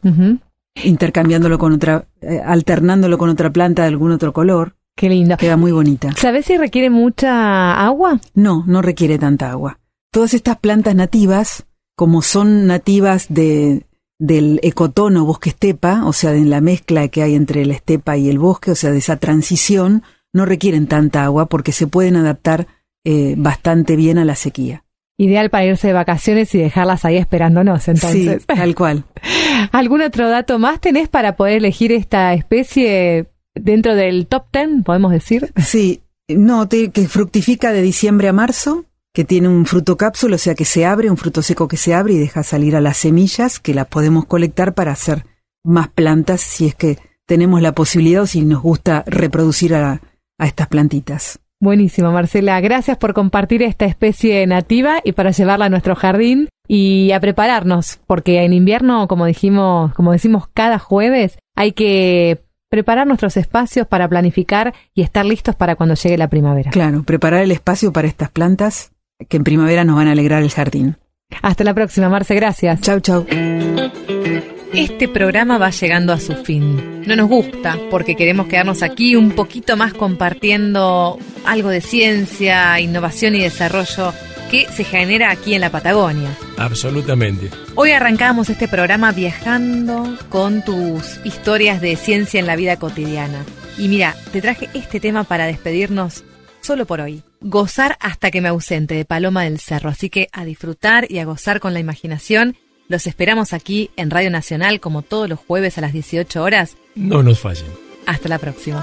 intercambiándolo 0.84 1.58
con 1.58 1.74
otra, 1.74 2.06
eh, 2.22 2.42
alternándolo 2.44 3.18
con 3.18 3.30
otra 3.30 3.52
planta 3.52 3.84
de 3.84 3.90
algún 3.90 4.12
otro 4.12 4.34
color. 4.34 4.76
Qué 4.96 5.10
lindo. 5.10 5.38
Queda 5.38 5.58
muy 5.58 5.72
bonita. 5.72 6.12
¿Sabes 6.18 6.46
si 6.46 6.58
requiere 6.58 6.90
mucha 6.90 7.74
agua? 7.86 8.20
No, 8.34 8.64
no 8.68 8.82
requiere 8.82 9.18
tanta 9.18 9.52
agua. 9.52 9.80
Todas 10.12 10.34
estas 10.34 10.58
plantas 10.58 10.96
nativas, 10.96 11.66
como 11.96 12.22
son 12.22 12.68
nativas 12.68 13.28
de, 13.30 13.86
del 14.20 14.60
ecotono 14.62 15.26
bosque-estepa, 15.26 16.06
o 16.06 16.14
sea, 16.14 16.32
de 16.32 16.44
la 16.44 16.60
mezcla 16.60 17.08
que 17.08 17.24
hay 17.24 17.36
entre 17.36 17.66
la 17.66 17.76
estepa 17.76 18.18
y 18.18 18.30
el 18.30 18.40
bosque, 18.40 18.72
o 18.72 18.76
sea, 18.76 18.92
de 18.92 18.98
esa 18.98 19.18
transición, 19.18 20.04
no 20.34 20.46
requieren 20.46 20.88
tanta 20.88 21.24
agua 21.24 21.48
porque 21.48 21.72
se 21.72 21.88
pueden 21.88 22.16
adaptar 22.16 22.68
eh, 23.06 23.36
bastante 23.38 23.96
bien 23.96 24.18
a 24.18 24.26
la 24.26 24.36
sequía. 24.36 24.84
Ideal 25.18 25.50
para 25.50 25.66
irse 25.66 25.88
de 25.88 25.94
vacaciones 25.94 26.54
y 26.56 26.60
dejarlas 26.60 27.04
ahí 27.04 27.18
esperándonos, 27.18 27.88
entonces. 27.88 28.42
Sí, 28.42 28.46
tal 28.56 28.74
cual. 28.76 29.04
¿Algún 29.72 30.02
otro 30.02 30.30
dato 30.30 30.60
más 30.60 30.80
tenés 30.80 31.10
para 31.10 31.36
poder 31.36 31.58
elegir 31.58 31.92
esta 31.92 32.34
especie 32.34 33.28
dentro 33.56 33.96
del 33.96 34.28
top 34.28 34.46
ten, 34.52 34.84
podemos 34.84 35.12
decir? 35.12 35.52
Sí, 35.58 36.02
no, 36.30 36.68
te- 36.70 36.92
que 36.92 37.08
fructifica 37.08 37.72
de 37.74 37.82
diciembre 37.82 38.30
a 38.30 38.34
marzo, 38.34 38.86
que 39.14 39.26
tiene 39.26 39.50
un 39.50 39.66
fruto 39.66 39.98
cápsula, 39.98 40.36
o 40.36 40.40
sea 40.40 40.56
que 40.56 40.64
se 40.66 40.86
abre, 40.86 41.10
un 41.10 41.18
fruto 41.18 41.42
seco 41.42 41.68
que 41.68 41.76
se 41.78 41.94
abre 41.94 42.14
y 42.14 42.18
deja 42.18 42.44
salir 42.44 42.76
a 42.78 42.82
las 42.82 42.96
semillas, 42.98 43.60
que 43.60 43.74
las 43.74 43.88
podemos 43.88 44.26
colectar 44.26 44.74
para 44.74 44.92
hacer 44.94 45.26
más 45.66 45.90
plantas 45.90 46.40
si 46.40 46.68
es 46.68 46.76
que 46.76 46.98
tenemos 47.26 47.62
la 47.62 47.74
posibilidad 47.74 48.22
o 48.22 48.28
si 48.28 48.44
nos 48.44 48.62
gusta 48.62 49.04
reproducir 49.06 49.76
a, 49.76 50.02
a 50.40 50.48
estas 50.48 50.68
plantitas. 50.68 51.40
Buenísimo, 51.62 52.12
Marcela. 52.12 52.60
Gracias 52.62 52.98
por 52.98 53.14
compartir 53.14 53.62
esta 53.64 53.86
especie 53.86 54.48
nativa 54.48 55.02
y 55.04 55.12
para 55.12 55.32
llevarla 55.32 55.66
a 55.66 55.70
nuestro 55.70 55.94
jardín 55.94 56.48
y 56.68 57.12
a 57.12 57.20
prepararnos, 57.20 58.00
porque 58.08 58.44
en 58.44 58.54
invierno, 58.54 59.08
como 59.08 59.26
dijimos, 59.26 59.94
como 59.94 60.14
decimos 60.14 60.48
cada 60.54 60.80
jueves, 60.80 61.38
hay 61.56 61.74
que 61.74 62.42
preparar 62.70 63.08
nuestros 63.08 63.36
espacios 63.36 63.88
para 63.88 64.08
planificar 64.08 64.74
y 64.94 65.02
estar 65.02 65.26
listos 65.26 65.56
para 65.56 65.76
cuando 65.76 65.96
llegue 65.96 66.18
la 66.18 66.30
primavera. 66.30 66.72
Claro, 66.72 67.04
preparar 67.04 67.44
el 67.44 67.52
espacio 67.52 67.92
para 67.92 68.08
estas 68.08 68.30
plantas 68.30 68.92
que 69.28 69.38
en 69.38 69.44
primavera 69.44 69.84
nos 69.84 69.98
van 69.98 70.08
a 70.08 70.12
alegrar 70.14 70.42
el 70.44 70.52
jardín. 70.52 70.96
Hasta 71.42 71.64
la 71.64 71.74
próxima, 71.74 72.10
Marce. 72.10 72.36
Gracias. 72.36 72.82
Chau, 72.82 73.00
chau. 73.02 73.26
Este 74.74 75.08
programa 75.08 75.58
va 75.58 75.72
llegando 75.72 76.14
a 76.14 76.20
su 76.20 76.36
fin. 76.36 77.02
No 77.08 77.16
nos 77.16 77.28
gusta 77.28 77.78
porque 77.90 78.16
queremos 78.16 78.48
quedarnos 78.48 78.84
aquí 78.84 79.16
un 79.16 79.32
poquito 79.32 79.76
más 79.76 79.94
compartiendo 79.94 81.18
algo 81.44 81.70
de 81.70 81.82
ciencia, 81.82 82.80
innovación 82.80 83.36
y 83.36 83.40
desarrollo 83.40 84.14
que 84.52 84.68
se 84.68 84.84
genera 84.84 85.32
aquí 85.32 85.56
en 85.56 85.62
la 85.62 85.72
Patagonia. 85.72 86.30
Absolutamente. 86.58 87.50
Hoy 87.74 87.92
arrancamos 87.92 88.50
este 88.50 88.68
programa 88.68 89.12
viajando 89.12 90.18
con 90.30 90.64
tus 90.64 91.20
historias 91.24 91.82
de 91.82 91.96
ciencia 91.96 92.40
en 92.40 92.46
la 92.46 92.56
vida 92.56 92.78
cotidiana. 92.78 93.44
Y 93.80 93.88
mira, 93.88 94.16
te 94.32 94.40
traje 94.40 94.70
este 94.76 95.00
tema 95.00 95.24
para 95.24 95.48
despedirnos 95.48 96.24
solo 96.62 96.86
por 96.86 97.02
hoy. 97.02 97.24
Gozar 97.42 97.98
hasta 98.00 98.30
que 98.30 98.42
me 98.42 98.50
ausente 98.50 98.94
de 98.94 99.06
Paloma 99.06 99.46
del 99.46 99.60
Cerro. 99.60 99.90
Así 99.90 100.12
que 100.12 100.30
a 100.32 100.46
disfrutar 100.46 101.08
y 101.10 101.18
a 101.18 101.26
gozar 101.26 101.60
con 101.60 101.74
la 101.74 101.80
imaginación. 101.80 102.56
Los 102.90 103.06
esperamos 103.06 103.54
aquí 103.54 103.92
en 103.98 104.10
Radio 104.10 104.32
Nacional 104.32 104.80
como 104.80 105.04
todos 105.04 105.30
los 105.30 105.38
jueves 105.38 105.78
a 105.78 105.82
las 105.82 105.94
18 105.94 106.42
horas. 106.42 106.76
No 106.96 107.22
nos 107.22 107.40
fallen. 107.40 107.68
Hasta 108.08 108.28
la 108.28 108.40
próxima. 108.40 108.80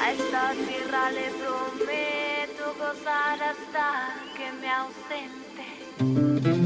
A 0.00 0.12
esta 0.12 0.52
tierra 0.66 1.10
le 1.12 1.28
prometo 1.42 2.74
gozar 2.78 3.38
hasta 3.42 4.14
que 4.34 4.50
me 4.62 4.70
ausente. 4.70 6.61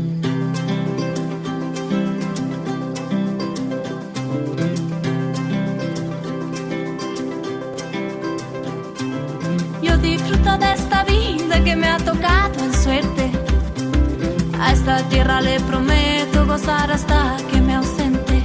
De 10.58 10.72
esta 10.72 11.04
vida 11.04 11.62
que 11.62 11.76
me 11.76 11.88
ha 11.88 11.98
tocado 11.98 12.64
en 12.64 12.72
suerte. 12.72 13.30
A 14.60 14.72
esta 14.72 15.02
tierra 15.08 15.40
le 15.40 15.60
prometo 15.60 16.46
gozar 16.46 16.90
hasta 16.90 17.36
que 17.50 17.60
me 17.60 17.74
ausente. 17.74 18.42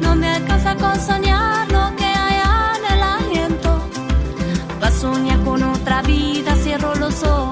No 0.00 0.14
me 0.16 0.28
alcanza 0.28 0.74
con 0.76 0.98
soñar 0.98 1.70
lo 1.70 1.94
que 1.96 2.04
hay 2.04 2.38
en 2.76 2.82
el 2.94 3.02
aliento. 3.02 3.70
Pa' 4.80 4.90
soñar 4.90 5.40
con 5.44 5.62
otra 5.62 6.02
vida, 6.02 6.54
cierro 6.56 6.94
los 6.94 7.22
ojos, 7.24 7.51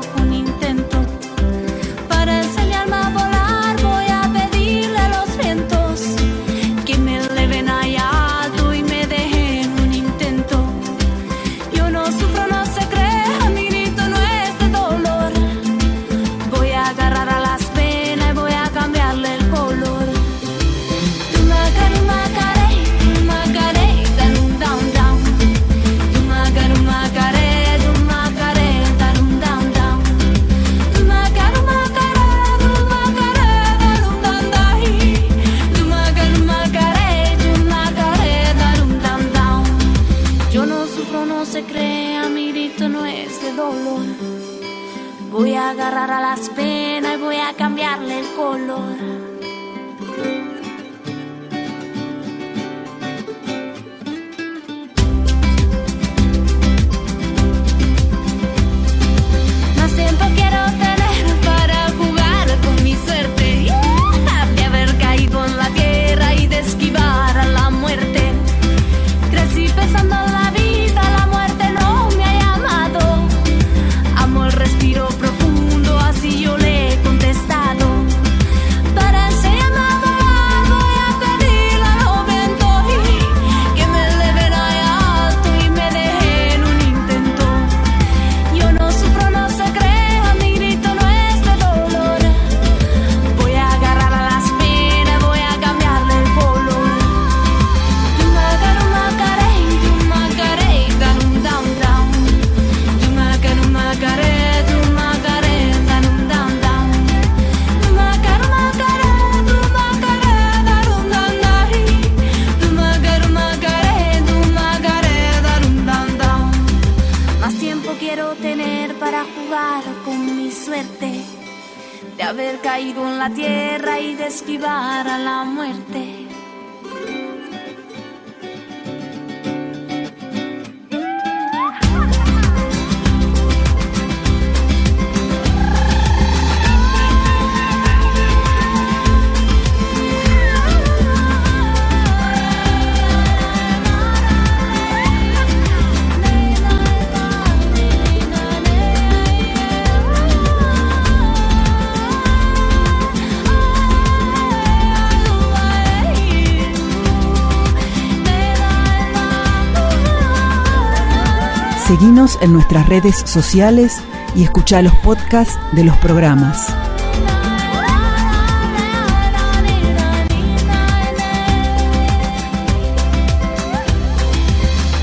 Seguinos 162.00 162.38
en 162.40 162.54
nuestras 162.54 162.88
redes 162.88 163.14
sociales 163.26 164.00
y 164.34 164.44
escucha 164.44 164.80
los 164.80 164.94
podcasts 165.04 165.58
de 165.72 165.84
los 165.84 165.94
programas. 165.98 166.74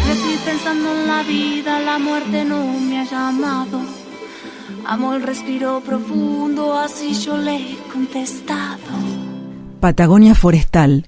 Estoy 0.10 0.38
pensando 0.44 0.92
en 0.92 1.08
la 1.08 1.22
vida, 1.22 1.80
la 1.82 2.00
muerte 2.00 2.44
no 2.44 2.66
me 2.66 3.02
ha 3.02 3.04
llamado. 3.04 3.80
Amo 4.88 5.14
el 5.14 5.22
respiro 5.22 5.84
profundo, 5.86 6.80
así 6.80 7.14
yo 7.14 7.38
le 7.38 7.58
he 7.58 7.78
contestado. 7.94 8.82
Patagonia 9.80 10.34
Forestal 10.34 11.06